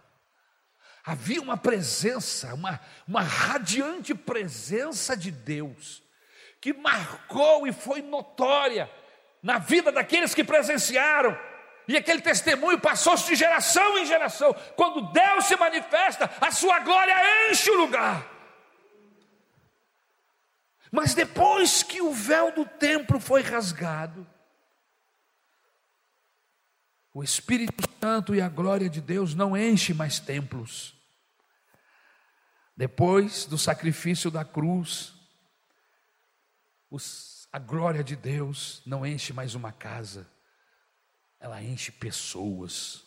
Havia 1.03 1.41
uma 1.41 1.57
presença, 1.57 2.53
uma, 2.53 2.79
uma 3.09 3.23
radiante 3.23 4.15
presença 4.15 5.17
de 5.17 5.31
Deus, 5.31 6.03
que 6.61 6.75
marcou 6.75 7.67
e 7.67 7.73
foi 7.73 8.03
notória 8.03 8.91
na 9.43 9.59
vida 9.59 9.91
daqueles 9.91 10.35
que 10.35 10.45
presenciaram. 10.45 11.39
E 11.89 11.97
aquele 11.97 12.21
testemunho 12.21 12.81
passou-se 12.81 13.25
de 13.25 13.37
geração 13.37 13.97
em 13.97 14.05
geração. 14.05 14.53
Quando 14.75 15.13
Deus 15.13 15.47
se 15.47 15.57
manifesta, 15.57 16.31
a 16.41 16.51
sua 16.51 16.81
glória 16.81 17.15
enche 17.49 17.71
o 17.71 17.79
lugar. 17.79 18.36
Mas 20.97 21.13
depois 21.15 21.83
que 21.83 22.01
o 22.01 22.11
véu 22.13 22.51
do 22.55 22.65
templo 22.65 23.21
foi 23.21 23.43
rasgado, 23.43 24.27
o 27.13 27.23
Espírito 27.23 27.85
Santo 28.01 28.35
e 28.35 28.41
a 28.41 28.49
glória 28.49 28.89
de 28.89 29.03
Deus 29.03 29.35
não 29.35 29.55
enche 29.55 29.93
mais 29.93 30.19
templos. 30.19 30.95
Depois 32.75 33.45
do 33.45 33.59
sacrifício 33.59 34.31
da 34.31 34.45
cruz, 34.45 35.13
os, 36.91 37.47
a 37.53 37.59
glória 37.59 38.03
de 38.03 38.17
Deus 38.17 38.83
não 38.87 39.07
enche 39.07 39.35
mais 39.35 39.55
uma 39.55 39.73
casa 39.73 40.27
ela 41.41 41.63
enche 41.63 41.93
pessoas. 41.93 43.05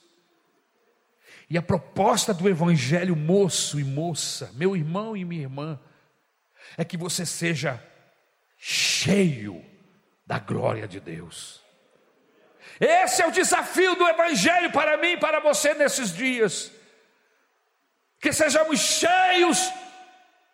E 1.49 1.57
a 1.57 1.61
proposta 1.61 2.33
do 2.33 2.47
Evangelho, 2.47 3.15
moço 3.15 3.79
e 3.79 3.83
moça, 3.83 4.51
meu 4.53 4.75
irmão 4.75 5.17
e 5.17 5.25
minha 5.25 5.41
irmã, 5.41 5.79
é 6.77 6.85
que 6.85 6.97
você 6.97 7.25
seja 7.25 7.81
cheio 8.57 9.65
da 10.25 10.39
glória 10.39 10.87
de 10.87 10.99
Deus. 10.99 11.61
Esse 12.79 13.21
é 13.21 13.27
o 13.27 13.31
desafio 13.31 13.95
do 13.95 14.07
Evangelho 14.07 14.71
para 14.71 14.97
mim 14.97 15.13
e 15.13 15.17
para 15.17 15.39
você 15.39 15.73
nesses 15.73 16.13
dias. 16.13 16.71
Que 18.21 18.31
sejamos 18.31 18.79
cheios 18.79 19.71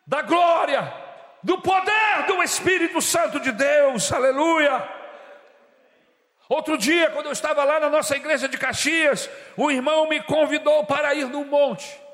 da 0.07 0.21
glória, 0.21 0.93
do 1.43 1.59
poder 1.61 2.25
do 2.27 2.41
Espírito 2.43 3.01
Santo 3.01 3.39
de 3.39 3.51
Deus, 3.51 4.11
aleluia. 4.11 4.87
Outro 6.47 6.77
dia, 6.77 7.09
quando 7.09 7.25
eu 7.25 7.31
estava 7.31 7.63
lá 7.63 7.79
na 7.79 7.89
nossa 7.89 8.15
igreja 8.15 8.47
de 8.47 8.57
Caxias, 8.57 9.29
um 9.57 9.71
irmão 9.71 10.07
me 10.07 10.21
convidou 10.21 10.85
para 10.85 11.13
ir 11.15 11.27
no 11.27 11.43
monte. 11.43 12.04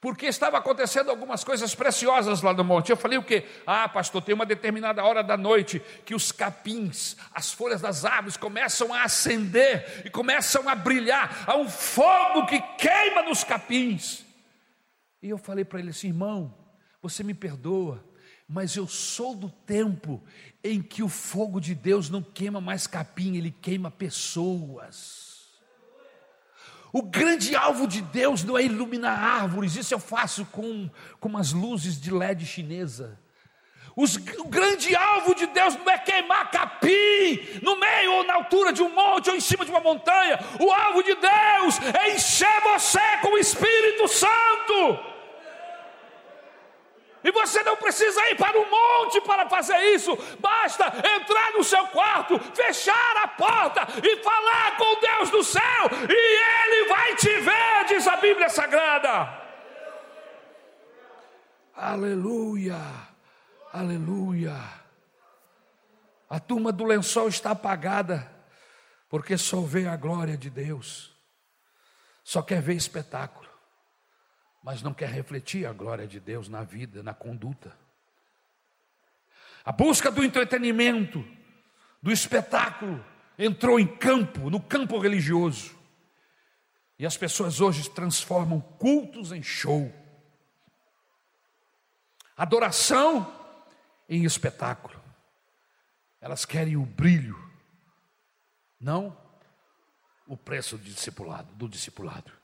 Porque 0.00 0.26
estava 0.26 0.58
acontecendo 0.58 1.10
algumas 1.10 1.42
coisas 1.42 1.74
preciosas 1.74 2.42
lá 2.42 2.52
no 2.52 2.62
monte. 2.62 2.90
Eu 2.90 2.96
falei 2.96 3.18
o 3.18 3.22
quê? 3.22 3.46
Ah, 3.66 3.88
pastor, 3.88 4.22
tem 4.22 4.34
uma 4.34 4.44
determinada 4.44 5.02
hora 5.02 5.22
da 5.22 5.36
noite 5.36 5.80
que 6.04 6.14
os 6.14 6.30
capins, 6.30 7.16
as 7.32 7.52
folhas 7.52 7.80
das 7.80 8.04
árvores 8.04 8.36
começam 8.36 8.92
a 8.92 9.04
acender 9.04 10.02
e 10.04 10.10
começam 10.10 10.68
a 10.68 10.74
brilhar. 10.74 11.44
Há 11.46 11.56
um 11.56 11.68
fogo 11.68 12.46
que 12.46 12.60
queima 12.78 13.22
nos 13.22 13.42
capins. 13.42 14.24
E 15.22 15.30
eu 15.30 15.38
falei 15.38 15.64
para 15.64 15.80
ele 15.80 15.90
assim, 15.90 16.08
irmão, 16.08 16.54
você 17.00 17.24
me 17.24 17.34
perdoa, 17.34 18.04
mas 18.46 18.76
eu 18.76 18.86
sou 18.86 19.34
do 19.34 19.50
tempo 19.50 20.22
em 20.62 20.82
que 20.82 21.02
o 21.02 21.08
fogo 21.08 21.58
de 21.58 21.74
Deus 21.74 22.10
não 22.10 22.22
queima 22.22 22.60
mais 22.60 22.86
capim, 22.86 23.36
ele 23.36 23.50
queima 23.50 23.90
pessoas. 23.90 25.25
O 26.96 27.02
grande 27.02 27.54
alvo 27.54 27.86
de 27.86 28.00
Deus 28.00 28.42
não 28.42 28.56
é 28.56 28.62
iluminar 28.62 29.22
árvores, 29.22 29.76
isso 29.76 29.92
eu 29.92 29.98
faço 29.98 30.46
com, 30.46 30.88
com 31.20 31.28
umas 31.28 31.52
luzes 31.52 32.00
de 32.00 32.10
LED 32.10 32.46
chinesa. 32.46 33.20
Os, 33.94 34.16
o 34.16 34.48
grande 34.48 34.96
alvo 34.96 35.34
de 35.34 35.46
Deus 35.48 35.76
não 35.76 35.92
é 35.92 35.98
queimar 35.98 36.50
capim 36.50 37.60
no 37.60 37.78
meio 37.78 38.12
ou 38.14 38.24
na 38.24 38.36
altura 38.36 38.72
de 38.72 38.82
um 38.82 38.94
monte 38.94 39.28
ou 39.28 39.36
em 39.36 39.40
cima 39.40 39.66
de 39.66 39.70
uma 39.70 39.80
montanha. 39.80 40.40
O 40.58 40.72
alvo 40.72 41.02
de 41.02 41.14
Deus 41.16 41.78
é 42.02 42.14
encher 42.14 42.62
você 42.62 43.18
com 43.20 43.34
o 43.34 43.38
Espírito 43.38 44.08
Santo. 44.08 45.15
E 47.26 47.32
você 47.32 47.60
não 47.64 47.76
precisa 47.76 48.24
ir 48.30 48.36
para 48.36 48.56
o 48.56 48.70
monte 48.70 49.20
para 49.22 49.48
fazer 49.48 49.76
isso. 49.92 50.16
Basta 50.38 50.84
entrar 50.86 51.54
no 51.54 51.64
seu 51.64 51.84
quarto, 51.88 52.38
fechar 52.54 53.16
a 53.16 53.26
porta 53.26 53.80
e 54.00 54.22
falar 54.22 54.76
com 54.76 55.00
Deus 55.00 55.30
do 55.30 55.42
céu, 55.42 55.90
e 56.08 56.12
Ele 56.12 56.88
vai 56.88 57.16
te 57.16 57.40
ver, 57.40 57.84
diz 57.88 58.06
a 58.06 58.16
Bíblia 58.18 58.48
Sagrada. 58.48 59.42
Aleluia, 61.74 62.78
aleluia. 63.72 64.54
A 66.30 66.38
turma 66.38 66.70
do 66.70 66.84
lençol 66.84 67.26
está 67.26 67.50
apagada, 67.50 68.30
porque 69.08 69.36
só 69.36 69.62
vê 69.62 69.88
a 69.88 69.96
glória 69.96 70.36
de 70.36 70.48
Deus, 70.48 71.12
só 72.22 72.40
quer 72.40 72.62
ver 72.62 72.74
espetáculo 72.74 73.45
mas 74.66 74.82
não 74.82 74.92
quer 74.92 75.08
refletir 75.08 75.64
a 75.64 75.72
glória 75.72 76.08
de 76.08 76.18
Deus 76.18 76.48
na 76.48 76.64
vida, 76.64 77.00
na 77.00 77.14
conduta. 77.14 77.72
A 79.64 79.70
busca 79.70 80.10
do 80.10 80.24
entretenimento, 80.24 81.24
do 82.02 82.10
espetáculo, 82.10 83.06
entrou 83.38 83.78
em 83.78 83.86
campo, 83.86 84.50
no 84.50 84.60
campo 84.60 84.98
religioso. 84.98 85.72
E 86.98 87.06
as 87.06 87.16
pessoas 87.16 87.60
hoje 87.60 87.88
transformam 87.88 88.60
cultos 88.60 89.30
em 89.30 89.40
show, 89.40 89.94
adoração 92.36 93.32
em 94.08 94.24
espetáculo. 94.24 95.00
Elas 96.20 96.44
querem 96.44 96.76
o 96.76 96.84
brilho, 96.84 97.38
não 98.80 99.16
o 100.26 100.36
preço 100.36 100.76
do 100.76 100.82
discipulado, 100.82 101.54
do 101.54 101.68
discipulado. 101.68 102.35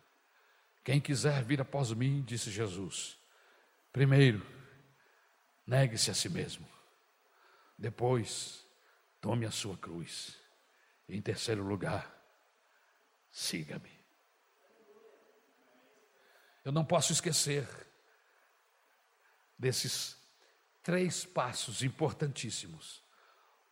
Quem 0.85 1.01
quiser 1.01 1.45
vir 1.45 1.61
após 1.61 1.93
mim, 1.93 2.23
disse 2.23 2.51
Jesus, 2.51 3.17
primeiro, 3.93 4.45
negue-se 5.67 6.11
a 6.11 6.15
si 6.15 6.29
mesmo. 6.29 6.69
Depois, 7.79 8.67
tome 9.21 9.47
a 9.47 9.51
sua 9.51 9.77
cruz. 9.77 10.37
Em 11.09 11.21
terceiro 11.21 11.63
lugar, 11.63 12.13
siga-me. 13.31 13.91
Eu 16.65 16.73
não 16.73 16.85
posso 16.85 17.13
esquecer 17.13 17.69
desses 19.59 20.17
três 20.83 21.25
passos 21.25 21.83
importantíssimos 21.83 23.03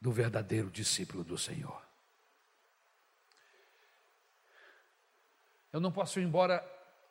do 0.00 0.12
verdadeiro 0.12 0.70
discípulo 0.70 1.24
do 1.24 1.36
Senhor. 1.36 1.84
Eu 5.72 5.80
não 5.80 5.92
posso 5.92 6.18
ir 6.18 6.24
embora 6.24 6.64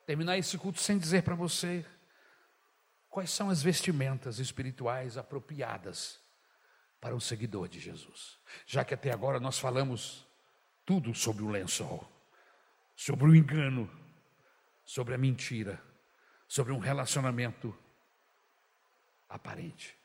terminar 0.10 0.40
esse 0.40 0.58
culto 0.58 0.82
sem 0.82 0.98
dizer 0.98 1.22
para 1.22 1.36
você 1.36 1.86
quais 3.12 3.30
são 3.30 3.52
as 3.52 3.62
vestimentas 3.62 4.40
espirituais 4.40 5.18
apropriadas 5.18 6.20
para 7.00 7.16
um 7.16 7.20
seguidor 7.20 7.68
de 7.68 7.80
Jesus. 7.80 8.40
Já 8.66 8.84
que 8.84 8.96
até 8.96 9.12
agora 9.12 9.40
nós 9.40 9.60
falamos 9.60 10.26
tudo 10.84 11.14
sobre 11.14 11.44
o 11.44 11.50
lençol, 11.50 12.12
sobre 12.96 13.26
o 13.26 13.36
engano, 13.36 13.88
sobre 14.84 15.14
a 15.14 15.18
mentira, 15.18 15.80
sobre 16.48 16.74
um 16.74 16.80
relacionamento 16.80 17.78
aparente. 19.30 19.96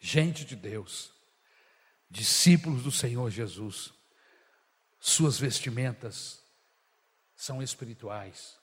Gente 0.00 0.44
de 0.44 0.56
Deus, 0.56 1.12
discípulos 2.10 2.82
do 2.82 2.90
Senhor 2.90 3.30
Jesus, 3.30 3.92
suas 4.98 5.38
vestimentas 5.38 6.40
são 7.40 7.62
espirituais, 7.62 8.58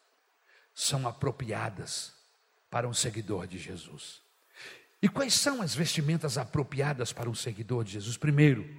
são 0.71 1.07
apropriadas 1.07 2.13
para 2.69 2.88
um 2.88 2.93
seguidor 2.93 3.47
de 3.47 3.57
Jesus. 3.57 4.21
E 5.01 5.09
quais 5.09 5.34
são 5.34 5.63
as 5.63 5.73
vestimentas 5.73 6.38
apropriadas 6.38 7.11
para 7.11 7.28
um 7.28 7.34
seguidor 7.34 7.84
de 7.84 7.93
Jesus? 7.93 8.17
Primeiro, 8.17 8.69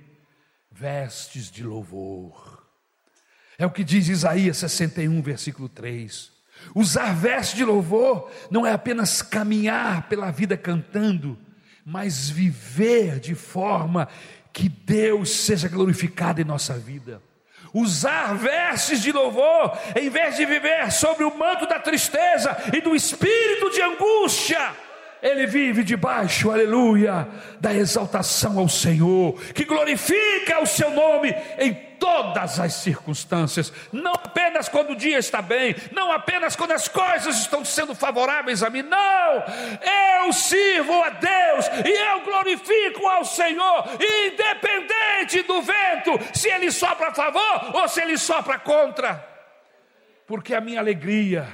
vestes 0.71 1.51
de 1.51 1.65
louvor. 1.65 2.65
É 3.59 3.67
o 3.67 3.73
que 3.73 3.83
diz 3.83 4.07
Isaías 4.07 4.59
61, 4.59 5.21
versículo 5.21 5.69
3. 5.69 6.31
Usar 6.77 7.13
vestes 7.13 7.57
de 7.57 7.65
louvor 7.65 8.31
não 8.53 8.65
é 8.65 8.73
apenas 8.73 9.21
caminhar 9.21 10.09
pela 10.09 10.31
vida 10.31 10.57
cantando, 10.57 11.37
mas 11.85 12.29
viver 12.29 13.19
de 13.19 13.35
forma 13.35 14.09
Que 14.53 14.69
Deus 14.69 15.31
seja 15.31 15.69
glorificado 15.69 16.41
em 16.41 16.45
nossa 16.45 16.79
vida. 16.79 17.21
Usar 17.73 18.35
vestes 18.35 19.03
de 19.03 19.13
louvor, 19.13 19.77
em 19.95 20.09
vez 20.09 20.37
de 20.37 20.47
viver 20.47 20.91
sobre 20.91 21.25
o 21.25 21.37
manto 21.37 21.67
da 21.67 21.79
tristeza 21.79 22.57
e 22.73 22.81
do 22.81 22.95
espírito 22.95 23.71
de 23.71 23.83
angústia 23.83 24.88
ele 25.23 25.47
vive 25.47 25.83
debaixo, 25.83 26.51
aleluia, 26.51 27.29
da 27.61 27.75
exaltação 27.75 28.59
ao 28.59 28.69
Senhor, 28.69 29.41
que 29.53 29.65
glorifica 29.65 30.63
o 30.63 30.67
seu 30.67 30.91
nome 30.91 31.35
em 31.59 31.75
todas 31.99 32.61
as 32.61 32.75
circunstâncias, 32.75 33.73
não 33.93 34.13
apenas 34.13 34.69
quando 34.69 34.91
o 34.91 34.97
dia 34.97 35.19
está 35.19 35.43
bem, 35.43 35.75
não 35.93 36.13
apenas 36.13 36.55
quando 36.55 36.73
as 36.73 36.87
coisas 36.87 37.39
estão 37.39 37.65
sendo 37.65 37.95
favoráveis 37.95 38.63
a 38.63 38.71
mim, 38.71 38.83
não, 38.83 39.45
eu 40.25 40.33
sirvo 40.33 41.03
a 41.03 41.11
Deus 41.11 41.67
e 41.85 41.91
eu 41.91 42.21
glorifico 42.21 43.07
ao 43.07 43.25
Senhor, 43.25 43.85
independente 44.27 45.43
do 45.43 45.61
vento, 45.61 46.19
se 46.33 46.49
ele 46.49 46.71
sopra 46.71 47.09
a 47.09 47.15
favor 47.15 47.77
ou 47.77 47.89
se 47.89 48.01
ele 48.01 48.17
sopra 48.17 48.59
contra, 48.59 49.25
porque 50.27 50.55
a 50.55 50.61
minha 50.61 50.79
alegria, 50.79 51.49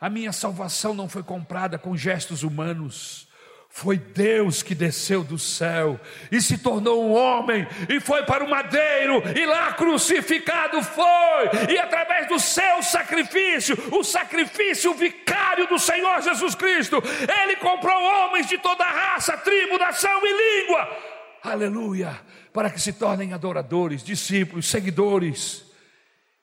a 0.00 0.10
minha 0.10 0.32
salvação 0.32 0.94
não 0.94 1.08
foi 1.08 1.22
comprada 1.22 1.78
com 1.78 1.96
gestos 1.96 2.42
humanos. 2.42 3.26
Foi 3.68 3.98
Deus 3.98 4.62
que 4.62 4.74
desceu 4.74 5.22
do 5.22 5.38
céu 5.38 6.00
e 6.32 6.40
se 6.40 6.56
tornou 6.56 7.04
um 7.04 7.12
homem 7.12 7.66
e 7.90 8.00
foi 8.00 8.22
para 8.22 8.42
o 8.42 8.48
madeiro 8.48 9.22
e 9.38 9.44
lá 9.44 9.72
crucificado 9.74 10.82
foi. 10.82 11.74
E 11.74 11.78
através 11.78 12.26
do 12.26 12.38
seu 12.38 12.82
sacrifício, 12.82 13.76
o 13.92 14.02
sacrifício 14.02 14.94
vicário 14.94 15.66
do 15.66 15.78
Senhor 15.78 16.22
Jesus 16.22 16.54
Cristo, 16.54 17.02
ele 17.42 17.56
comprou 17.56 18.02
homens 18.02 18.46
de 18.48 18.56
toda 18.56 18.82
raça, 18.82 19.36
tribo, 19.36 19.78
nação 19.78 20.20
e 20.24 20.62
língua. 20.62 20.96
Aleluia! 21.42 22.18
Para 22.54 22.70
que 22.70 22.80
se 22.80 22.94
tornem 22.94 23.34
adoradores, 23.34 24.02
discípulos, 24.02 24.68
seguidores, 24.68 25.66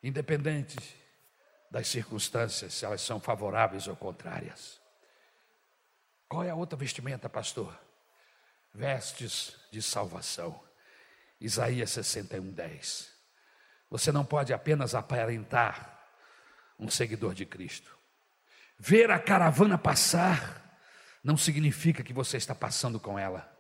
independentes 0.04 1.03
das 1.74 1.88
circunstâncias, 1.88 2.72
se 2.72 2.86
elas 2.86 3.02
são 3.02 3.20
favoráveis 3.20 3.88
ou 3.88 3.96
contrárias. 3.96 4.80
Qual 6.30 6.44
é 6.44 6.52
a 6.52 6.56
outra 6.56 6.78
vestimenta, 6.78 7.28
pastor? 7.28 7.76
Vestes 8.72 9.56
de 9.72 9.82
salvação. 9.82 10.64
Isaías 11.42 11.90
61, 11.90 12.52
10. 12.52 13.12
Você 13.90 14.12
não 14.12 14.24
pode 14.24 14.54
apenas 14.54 14.94
aparentar 14.94 16.00
um 16.78 16.92
seguidor 16.92 17.34
de 17.34 17.44
Cristo. 17.44 17.98
Ver 18.78 19.10
a 19.10 19.18
caravana 19.18 19.76
passar 19.76 20.80
não 21.24 21.36
significa 21.36 22.04
que 22.04 22.14
você 22.14 22.38
está 22.38 22.54
passando 22.54 23.00
com 23.00 23.18
ela. 23.18 23.52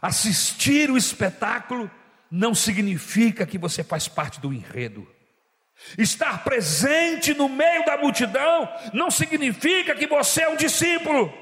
Assistir 0.00 0.90
o 0.90 0.96
espetáculo 0.96 1.88
não 2.28 2.52
significa 2.52 3.46
que 3.46 3.58
você 3.58 3.84
faz 3.84 4.08
parte 4.08 4.40
do 4.40 4.52
enredo. 4.52 5.21
Estar 5.98 6.42
presente 6.44 7.34
no 7.34 7.48
meio 7.48 7.84
da 7.84 7.96
multidão 7.96 8.68
não 8.92 9.10
significa 9.10 9.94
que 9.94 10.06
você 10.06 10.42
é 10.42 10.48
um 10.48 10.56
discípulo. 10.56 11.32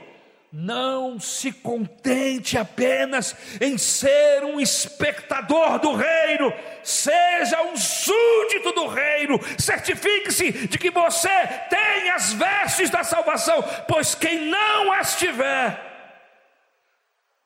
Não 0.52 1.20
se 1.20 1.52
contente 1.52 2.58
apenas 2.58 3.36
em 3.60 3.78
ser 3.78 4.42
um 4.42 4.60
espectador 4.60 5.78
do 5.78 5.94
reino, 5.94 6.52
seja 6.82 7.62
um 7.62 7.76
súdito 7.76 8.72
do 8.72 8.88
reino, 8.88 9.38
certifique-se 9.56 10.66
de 10.66 10.76
que 10.76 10.90
você 10.90 11.28
tem 11.68 12.10
as 12.10 12.32
vestes 12.32 12.90
da 12.90 13.04
salvação, 13.04 13.62
pois 13.86 14.16
quem 14.16 14.46
não 14.46 14.92
as 14.92 15.16
tiver, 15.16 15.88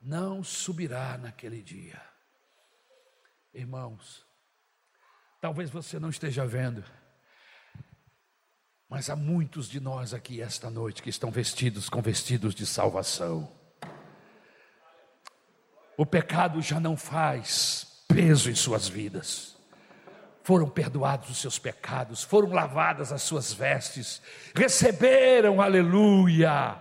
não 0.00 0.42
subirá 0.42 1.18
naquele 1.18 1.60
dia. 1.60 2.00
Irmãos, 3.52 4.23
Talvez 5.44 5.68
você 5.68 6.00
não 6.00 6.08
esteja 6.08 6.46
vendo, 6.46 6.82
mas 8.88 9.10
há 9.10 9.14
muitos 9.14 9.68
de 9.68 9.78
nós 9.78 10.14
aqui 10.14 10.40
esta 10.40 10.70
noite 10.70 11.02
que 11.02 11.10
estão 11.10 11.30
vestidos 11.30 11.90
com 11.90 12.00
vestidos 12.00 12.54
de 12.54 12.64
salvação. 12.64 13.52
O 15.98 16.06
pecado 16.06 16.62
já 16.62 16.80
não 16.80 16.96
faz 16.96 18.02
peso 18.08 18.50
em 18.50 18.54
suas 18.54 18.88
vidas. 18.88 19.54
Foram 20.42 20.66
perdoados 20.66 21.28
os 21.28 21.36
seus 21.36 21.58
pecados, 21.58 22.22
foram 22.22 22.48
lavadas 22.48 23.12
as 23.12 23.20
suas 23.20 23.52
vestes, 23.52 24.22
receberam, 24.54 25.60
aleluia, 25.60 26.80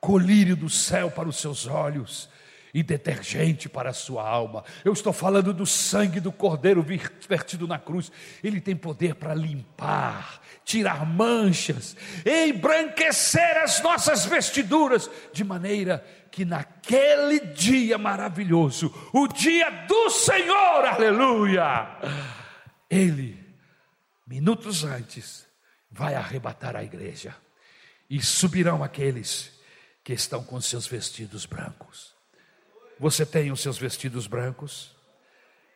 colírio 0.00 0.56
do 0.56 0.68
céu 0.68 1.12
para 1.12 1.28
os 1.28 1.36
seus 1.36 1.64
olhos 1.64 2.28
e 2.72 2.82
detergente 2.82 3.68
para 3.68 3.90
a 3.90 3.94
sua 3.94 4.28
alma. 4.28 4.64
Eu 4.84 4.92
estou 4.92 5.12
falando 5.12 5.52
do 5.52 5.66
sangue 5.66 6.20
do 6.20 6.32
Cordeiro 6.32 6.84
vertido 7.28 7.66
na 7.66 7.78
cruz. 7.78 8.10
Ele 8.42 8.60
tem 8.60 8.76
poder 8.76 9.14
para 9.14 9.34
limpar, 9.34 10.40
tirar 10.64 11.04
manchas, 11.04 11.96
embranquecer 12.24 13.58
as 13.58 13.82
nossas 13.82 14.24
vestiduras, 14.24 15.10
de 15.32 15.44
maneira 15.44 16.04
que 16.30 16.44
naquele 16.44 17.40
dia 17.40 17.98
maravilhoso, 17.98 18.94
o 19.12 19.26
dia 19.26 19.68
do 19.86 20.10
Senhor, 20.10 20.84
aleluia, 20.84 21.98
Ele, 22.88 23.36
minutos 24.26 24.84
antes, 24.84 25.46
vai 25.90 26.14
arrebatar 26.14 26.76
a 26.76 26.84
igreja 26.84 27.34
e 28.08 28.22
subirão 28.22 28.82
aqueles 28.82 29.58
que 30.04 30.12
estão 30.12 30.42
com 30.42 30.60
seus 30.60 30.86
vestidos 30.86 31.46
brancos. 31.46 32.19
Você 33.00 33.24
tem 33.24 33.50
os 33.50 33.62
seus 33.62 33.78
vestidos 33.78 34.26
brancos? 34.26 34.94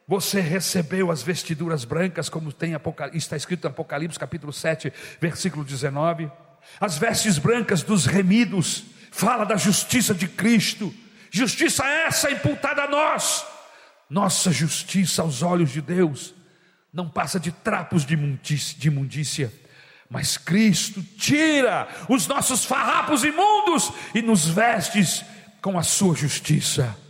Você 0.07 0.43
recebeu 0.43 1.11
as 1.11 1.23
vestiduras 1.23 1.83
brancas, 1.87 2.29
como 2.29 2.53
tem 2.53 2.77
está 3.15 3.35
escrito 3.35 3.67
em 3.67 3.71
Apocalipse 3.71 4.19
capítulo 4.19 4.53
7, 4.53 4.93
versículo 5.19 5.65
19. 5.65 6.31
As 6.79 6.99
vestes 6.99 7.39
brancas 7.39 7.83
dos 7.83 8.05
remidos, 8.05 8.85
fala 9.11 9.47
da 9.47 9.57
justiça 9.57 10.15
de 10.15 10.29
Cristo. 10.29 10.93
Justiça 11.31 11.87
essa 11.87 12.31
imputada 12.31 12.83
a 12.83 12.89
nós. 12.89 13.47
Nossa 14.11 14.53
justiça 14.53 15.23
aos 15.23 15.41
olhos 15.41 15.71
de 15.71 15.81
Deus 15.81 16.35
não 16.93 17.09
passa 17.09 17.41
de 17.41 17.51
trapos 17.51 18.05
de 18.05 18.15
imundícia, 18.87 19.51
mas 20.11 20.37
Cristo 20.37 21.03
tira 21.17 21.89
os 22.07 22.27
nossos 22.27 22.67
farrapos 22.67 23.25
imundos 23.25 23.91
e 24.15 24.21
nos 24.21 24.47
vestes 24.47 25.25
com 25.63 25.79
a 25.79 25.83
sua 25.83 26.15
justiça. 26.15 27.03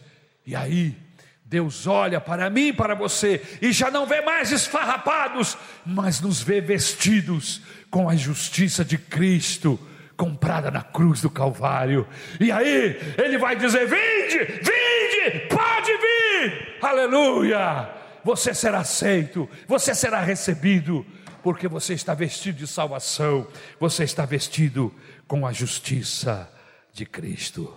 E 0.47 0.55
aí, 0.55 0.97
Deus 1.45 1.86
olha 1.86 2.20
para 2.20 2.51
mim 2.51 2.68
e 2.68 2.72
para 2.72 2.95
você 2.95 3.40
e 3.62 3.70
já 3.72 3.90
não 3.90 4.07
vê 4.07 4.20
mais 4.20 4.51
esfarrapados, 4.51 5.57
mas 5.84 6.20
nos 6.20 6.42
vê 6.42 6.61
vestidos 6.61 7.62
com 7.90 8.09
a 8.09 8.16
justiça 8.16 8.84
de 8.84 8.99
Cristo, 8.99 9.78
comprada 10.16 10.70
na 10.70 10.82
cruz 10.82 11.20
do 11.20 11.30
Calvário. 11.30 12.09
E 12.40 12.51
aí, 12.51 12.99
Ele 13.16 13.38
vai 13.38 13.57
dizer: 13.57 13.86
Vinde, 13.86 14.45
vinde, 14.45 15.47
pode 15.49 15.92
vir, 15.92 16.78
aleluia. 16.82 17.88
Você 18.24 18.55
será 18.55 18.78
aceito, 18.78 19.49
você 19.68 19.95
será 19.95 20.20
recebido, 20.20 21.07
porque 21.42 21.68
você 21.68 21.92
está 21.92 22.14
vestido 22.14 22.58
de 22.58 22.66
salvação, 22.66 23.46
você 23.79 24.03
está 24.03 24.25
vestido 24.25 24.92
com 25.29 25.46
a 25.46 25.53
justiça 25.53 26.50
de 26.92 27.04
Cristo. 27.04 27.72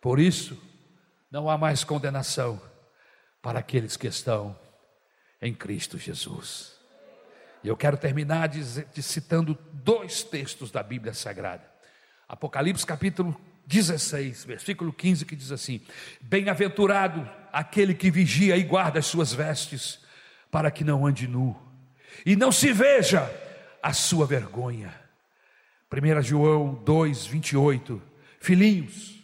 Por 0.00 0.20
isso, 0.20 0.60
não 1.32 1.48
há 1.48 1.56
mais 1.56 1.82
condenação 1.82 2.60
para 3.40 3.58
aqueles 3.58 3.96
que 3.96 4.06
estão 4.06 4.54
em 5.40 5.54
Cristo 5.54 5.96
Jesus. 5.96 6.74
E 7.64 7.68
eu 7.68 7.76
quero 7.76 7.96
terminar 7.96 8.50
citando 9.00 9.58
dois 9.72 10.22
textos 10.22 10.70
da 10.70 10.82
Bíblia 10.82 11.14
Sagrada. 11.14 11.64
Apocalipse 12.28 12.84
capítulo 12.84 13.40
16, 13.66 14.44
versículo 14.44 14.92
15, 14.92 15.24
que 15.24 15.34
diz 15.34 15.50
assim: 15.50 15.80
Bem-aventurado 16.20 17.26
aquele 17.50 17.94
que 17.94 18.10
vigia 18.10 18.56
e 18.58 18.62
guarda 18.62 18.98
as 18.98 19.06
suas 19.06 19.32
vestes, 19.32 20.00
para 20.50 20.70
que 20.70 20.84
não 20.84 21.06
ande 21.06 21.26
nu, 21.26 21.56
e 22.26 22.36
não 22.36 22.52
se 22.52 22.72
veja 22.72 23.30
a 23.82 23.94
sua 23.94 24.26
vergonha. 24.26 24.92
1 25.90 26.22
João 26.22 26.74
2, 26.74 27.26
28. 27.26 28.02
Filhinhos, 28.38 29.21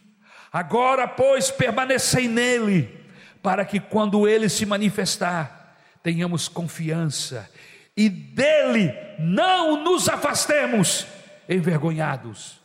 Agora, 0.51 1.07
pois, 1.07 1.51
permanecei 1.51 2.27
nele, 2.27 3.05
para 3.41 3.63
que 3.63 3.79
quando 3.79 4.27
ele 4.27 4.49
se 4.49 4.65
manifestar, 4.65 5.77
tenhamos 6.01 6.47
confiança 6.47 7.49
e 7.95 8.09
dele 8.09 8.93
não 9.19 9.83
nos 9.83 10.07
afastemos 10.07 11.05
envergonhados 11.47 12.61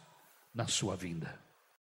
na 0.55 0.69
sua 0.69 0.97
vinda. 0.97 1.44